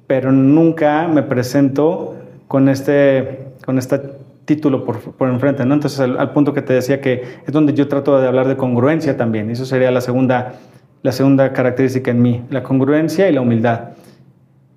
pero 0.07 0.32
nunca 0.32 1.09
me 1.09 1.22
presento 1.22 2.14
con 2.49 2.68
este, 2.68 3.49
con 3.64 3.78
este 3.78 4.01
título 4.44 4.84
por, 4.84 5.01
por 5.01 5.28
enfrente, 5.28 5.64
¿no? 5.64 5.74
Entonces, 5.74 5.99
al, 6.01 6.32
punto 6.32 6.55
que 6.55 6.62
te 6.62 6.72
decía 6.72 7.01
que 7.01 7.22
es 7.44 7.53
donde 7.53 7.74
yo 7.74 7.88
trato 7.88 8.20
de 8.20 8.26
hablar 8.26 8.47
de 8.47 8.57
congruencia 8.57 9.16
también. 9.16 9.51
Eso 9.51 9.66
sería 9.66 9.90
la 9.90 10.01
segunda, 10.01 10.55
la 11.03 11.12
segunda 11.12 11.53
característica 11.53 12.12
en 12.12 12.22
mí, 12.22 12.42
la 12.51 12.62
congruencia 12.62 13.28
y 13.28 13.32
la 13.32 13.40
humildad. 13.40 13.80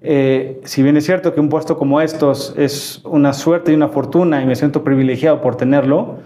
Eh, 0.01 0.61
si 0.63 0.81
bien 0.81 0.95
es 0.97 1.05
cierto 1.05 1.33
que 1.33 1.41
un 1.41 1.49
puesto 1.49 1.77
como 1.77 1.99
estos 1.99 2.53
es 2.57 3.01
una 3.03 3.33
suerte 3.33 3.71
y 3.71 3.75
una 3.75 3.89
fortuna 3.89 4.41
y 4.41 4.45
me 4.45 4.55
siento 4.55 4.83
privilegiado 4.83 5.41
por 5.41 5.55
tenerlo, 5.55 6.17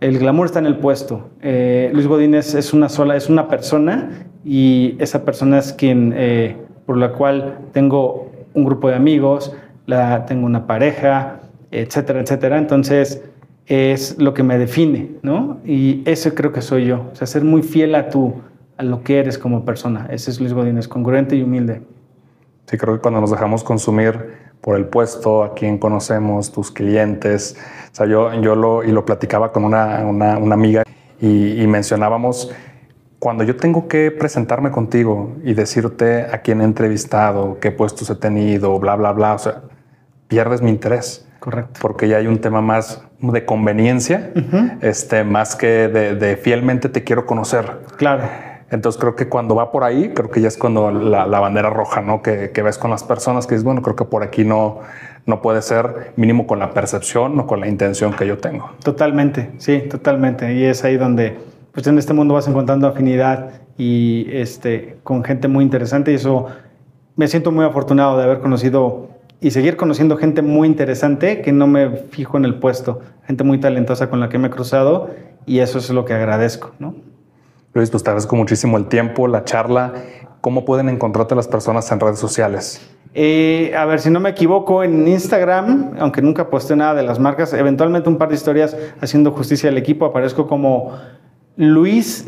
el 0.00 0.18
glamour 0.18 0.46
está 0.46 0.58
en 0.58 0.66
el 0.66 0.76
puesto. 0.76 1.28
Eh, 1.42 1.90
Luis 1.92 2.06
Godínez 2.06 2.54
es 2.54 2.72
una 2.72 2.88
sola, 2.88 3.16
es 3.16 3.28
una 3.28 3.48
persona 3.48 4.28
y 4.44 4.96
esa 4.98 5.24
persona 5.24 5.58
es 5.58 5.72
quien, 5.72 6.12
eh, 6.16 6.56
por 6.84 6.96
la 6.96 7.12
cual 7.12 7.58
tengo 7.72 8.30
un 8.54 8.64
grupo 8.64 8.88
de 8.88 8.94
amigos, 8.94 9.54
la, 9.86 10.26
tengo 10.26 10.46
una 10.46 10.66
pareja, 10.66 11.40
etcétera, 11.70 12.20
etcétera. 12.20 12.58
Entonces, 12.58 13.24
es 13.66 14.16
lo 14.18 14.34
que 14.34 14.42
me 14.42 14.58
define, 14.58 15.10
¿no? 15.22 15.58
Y 15.64 16.02
eso 16.04 16.34
creo 16.34 16.52
que 16.52 16.62
soy 16.62 16.86
yo. 16.86 17.06
O 17.12 17.16
sea, 17.16 17.26
ser 17.26 17.42
muy 17.42 17.62
fiel 17.62 17.94
a 17.94 18.08
tú, 18.08 18.34
a 18.76 18.84
lo 18.84 19.02
que 19.02 19.18
eres 19.18 19.38
como 19.38 19.64
persona. 19.64 20.06
Ese 20.10 20.30
es 20.30 20.40
Luis 20.40 20.52
Godínez, 20.52 20.86
congruente 20.86 21.34
y 21.36 21.42
humilde. 21.42 21.82
Sí, 22.66 22.76
creo 22.76 22.94
que 22.94 23.00
cuando 23.00 23.20
nos 23.20 23.30
dejamos 23.30 23.64
consumir 23.64 24.46
por 24.60 24.76
el 24.76 24.86
puesto, 24.86 25.44
a 25.44 25.54
quien 25.54 25.78
conocemos, 25.78 26.52
tus 26.52 26.70
clientes. 26.70 27.56
O 27.92 27.94
sea, 27.94 28.06
yo, 28.06 28.32
yo 28.40 28.54
lo, 28.56 28.84
y 28.84 28.90
lo 28.92 29.04
platicaba 29.04 29.52
con 29.52 29.64
una, 29.64 30.04
una, 30.04 30.38
una 30.38 30.54
amiga 30.54 30.82
y, 31.20 31.62
y 31.62 31.66
mencionábamos 31.66 32.52
cuando 33.18 33.44
yo 33.44 33.56
tengo 33.56 33.88
que 33.88 34.10
presentarme 34.10 34.70
contigo 34.70 35.36
y 35.42 35.54
decirte 35.54 36.22
a 36.22 36.42
quién 36.42 36.60
he 36.60 36.64
entrevistado, 36.64 37.58
qué 37.60 37.70
puestos 37.70 38.10
he 38.10 38.16
tenido, 38.16 38.78
bla, 38.78 38.94
bla, 38.94 39.12
bla, 39.12 39.34
o 39.34 39.38
sea, 39.38 39.62
pierdes 40.28 40.62
mi 40.62 40.70
interés. 40.70 41.26
Correcto. 41.38 41.78
Porque 41.80 42.08
ya 42.08 42.16
hay 42.18 42.26
un 42.26 42.40
tema 42.40 42.60
más 42.60 43.02
de 43.20 43.44
conveniencia, 43.44 44.32
este, 44.80 45.22
más 45.24 45.54
que 45.54 45.88
de, 45.88 46.36
fielmente 46.36 46.88
te 46.88 47.04
quiero 47.04 47.24
conocer. 47.24 47.80
Claro. 47.96 48.24
Entonces 48.70 49.00
creo 49.00 49.14
que 49.14 49.28
cuando 49.28 49.54
va 49.54 49.70
por 49.70 49.84
ahí, 49.84 50.12
creo 50.14 50.30
que 50.30 50.40
ya 50.40 50.48
es 50.48 50.56
cuando 50.56 50.90
la, 50.90 51.24
bandera 51.26 51.70
roja, 51.70 52.00
¿no? 52.00 52.20
Que, 52.22 52.50
ves 52.64 52.78
con 52.78 52.90
las 52.90 53.04
personas 53.04 53.46
que 53.46 53.54
dices, 53.54 53.64
bueno, 53.64 53.82
creo 53.82 53.94
que 53.94 54.04
por 54.04 54.22
aquí 54.22 54.44
no, 54.44 54.80
no 55.24 55.40
puede 55.40 55.62
ser 55.62 56.12
mínimo 56.16 56.46
con 56.46 56.58
la 56.58 56.70
percepción 56.70 57.38
o 57.38 57.46
con 57.46 57.60
la 57.60 57.68
intención 57.68 58.12
que 58.12 58.26
yo 58.26 58.38
tengo. 58.38 58.70
Totalmente, 58.82 59.52
sí, 59.58 59.84
totalmente. 59.88 60.52
Y 60.54 60.64
es 60.64 60.82
ahí 60.84 60.96
donde 60.96 61.36
pues 61.72 61.86
en 61.86 61.98
este 61.98 62.12
mundo 62.12 62.34
vas 62.34 62.48
encontrando 62.48 62.88
afinidad 62.88 63.50
y 63.76 64.26
este, 64.32 64.96
con 65.02 65.22
gente 65.22 65.46
muy 65.46 65.62
interesante 65.62 66.10
y 66.10 66.14
eso 66.14 66.46
me 67.16 67.28
siento 67.28 67.52
muy 67.52 67.64
afortunado 67.64 68.16
de 68.16 68.24
haber 68.24 68.40
conocido 68.40 69.10
y 69.40 69.50
seguir 69.50 69.76
conociendo 69.76 70.16
gente 70.16 70.42
muy 70.42 70.66
interesante 70.66 71.42
que 71.42 71.52
no 71.52 71.66
me 71.66 71.90
fijo 71.90 72.38
en 72.38 72.46
el 72.46 72.54
puesto, 72.54 73.00
gente 73.26 73.44
muy 73.44 73.58
talentosa 73.58 74.08
con 74.08 74.20
la 74.20 74.28
que 74.28 74.38
me 74.38 74.48
he 74.48 74.50
cruzado 74.50 75.10
y 75.44 75.58
eso 75.58 75.78
es 75.78 75.90
lo 75.90 76.04
que 76.04 76.14
agradezco. 76.14 76.72
¿no? 76.78 76.94
Luis, 77.76 77.90
pues 77.90 78.02
te 78.02 78.08
agradezco 78.08 78.34
muchísimo 78.36 78.78
el 78.78 78.86
tiempo, 78.86 79.28
la 79.28 79.44
charla. 79.44 79.92
¿Cómo 80.40 80.64
pueden 80.64 80.88
encontrarte 80.88 81.34
las 81.34 81.46
personas 81.46 81.92
en 81.92 82.00
redes 82.00 82.18
sociales? 82.18 82.80
Eh, 83.12 83.74
a 83.76 83.84
ver, 83.84 84.00
si 84.00 84.08
no 84.08 84.18
me 84.18 84.30
equivoco, 84.30 84.82
en 84.82 85.06
Instagram, 85.06 85.92
aunque 85.98 86.22
nunca 86.22 86.48
posté 86.48 86.74
nada 86.74 86.94
de 86.94 87.02
las 87.02 87.18
marcas, 87.18 87.52
eventualmente 87.52 88.08
un 88.08 88.16
par 88.16 88.30
de 88.30 88.34
historias 88.34 88.74
haciendo 89.02 89.30
justicia 89.32 89.68
al 89.68 89.76
equipo, 89.76 90.06
aparezco 90.06 90.46
como 90.46 90.92
Luis-Godines, 91.58 92.22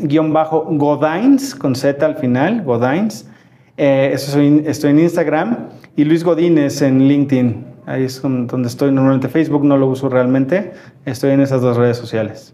con 1.55 1.73
Z 1.73 2.05
al 2.05 2.17
final, 2.17 2.63
Godines. 2.63 3.27
Eh, 3.75 4.11
eso 4.13 4.39
estoy 4.39 4.91
en 4.91 4.99
Instagram. 4.99 5.69
Y 5.95 6.03
Luis 6.03 6.23
Godínez 6.23 6.83
en 6.83 7.07
LinkedIn. 7.07 7.65
Ahí 7.87 8.03
es 8.03 8.21
donde 8.21 8.67
estoy 8.67 8.91
normalmente. 8.91 9.29
Facebook 9.29 9.65
no 9.65 9.77
lo 9.77 9.87
uso 9.87 10.09
realmente. 10.09 10.73
Estoy 11.05 11.31
en 11.31 11.41
esas 11.41 11.61
dos 11.61 11.75
redes 11.75 11.97
sociales. 11.97 12.53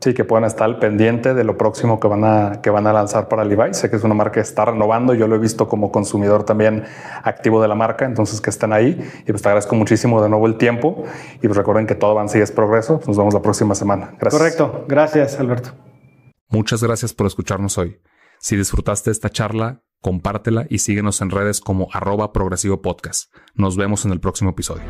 Sí, 0.00 0.14
que 0.14 0.24
puedan 0.24 0.44
estar 0.44 0.64
al 0.64 0.78
pendiente 0.78 1.34
de 1.34 1.42
lo 1.42 1.58
próximo 1.58 1.98
que 1.98 2.06
van 2.06 2.22
a, 2.24 2.60
que 2.62 2.70
van 2.70 2.86
a 2.86 2.92
lanzar 2.92 3.28
para 3.28 3.44
Levi. 3.44 3.74
Sé 3.74 3.90
que 3.90 3.96
es 3.96 4.04
una 4.04 4.14
marca 4.14 4.34
que 4.34 4.40
está 4.40 4.64
renovando. 4.64 5.12
Yo 5.12 5.26
lo 5.26 5.34
he 5.34 5.38
visto 5.40 5.68
como 5.68 5.90
consumidor 5.90 6.44
también 6.44 6.84
activo 7.24 7.60
de 7.60 7.66
la 7.66 7.74
marca, 7.74 8.04
entonces 8.04 8.40
que 8.40 8.50
estén 8.50 8.72
ahí. 8.72 8.96
Y 9.26 9.32
pues 9.32 9.42
te 9.42 9.48
agradezco 9.48 9.74
muchísimo 9.74 10.22
de 10.22 10.28
nuevo 10.28 10.46
el 10.46 10.56
tiempo. 10.56 11.02
Y 11.42 11.48
pues 11.48 11.56
recuerden 11.56 11.86
que 11.88 11.96
todo 11.96 12.12
avance 12.12 12.38
y 12.38 12.42
es 12.42 12.52
progreso. 12.52 13.00
Nos 13.08 13.16
vemos 13.16 13.34
la 13.34 13.42
próxima 13.42 13.74
semana. 13.74 14.14
Gracias. 14.20 14.40
Correcto. 14.40 14.84
Gracias, 14.86 15.40
Alberto. 15.40 15.70
Muchas 16.48 16.82
gracias 16.82 17.12
por 17.12 17.26
escucharnos 17.26 17.76
hoy. 17.76 18.00
Si 18.38 18.56
disfrutaste 18.56 19.10
esta 19.10 19.30
charla, 19.30 19.82
compártela 20.00 20.66
y 20.70 20.78
síguenos 20.78 21.20
en 21.22 21.30
redes 21.30 21.60
como 21.60 21.88
arroba 21.92 22.32
progresivo 22.32 22.82
podcast. 22.82 23.34
Nos 23.54 23.76
vemos 23.76 24.04
en 24.04 24.12
el 24.12 24.20
próximo 24.20 24.50
episodio. 24.50 24.84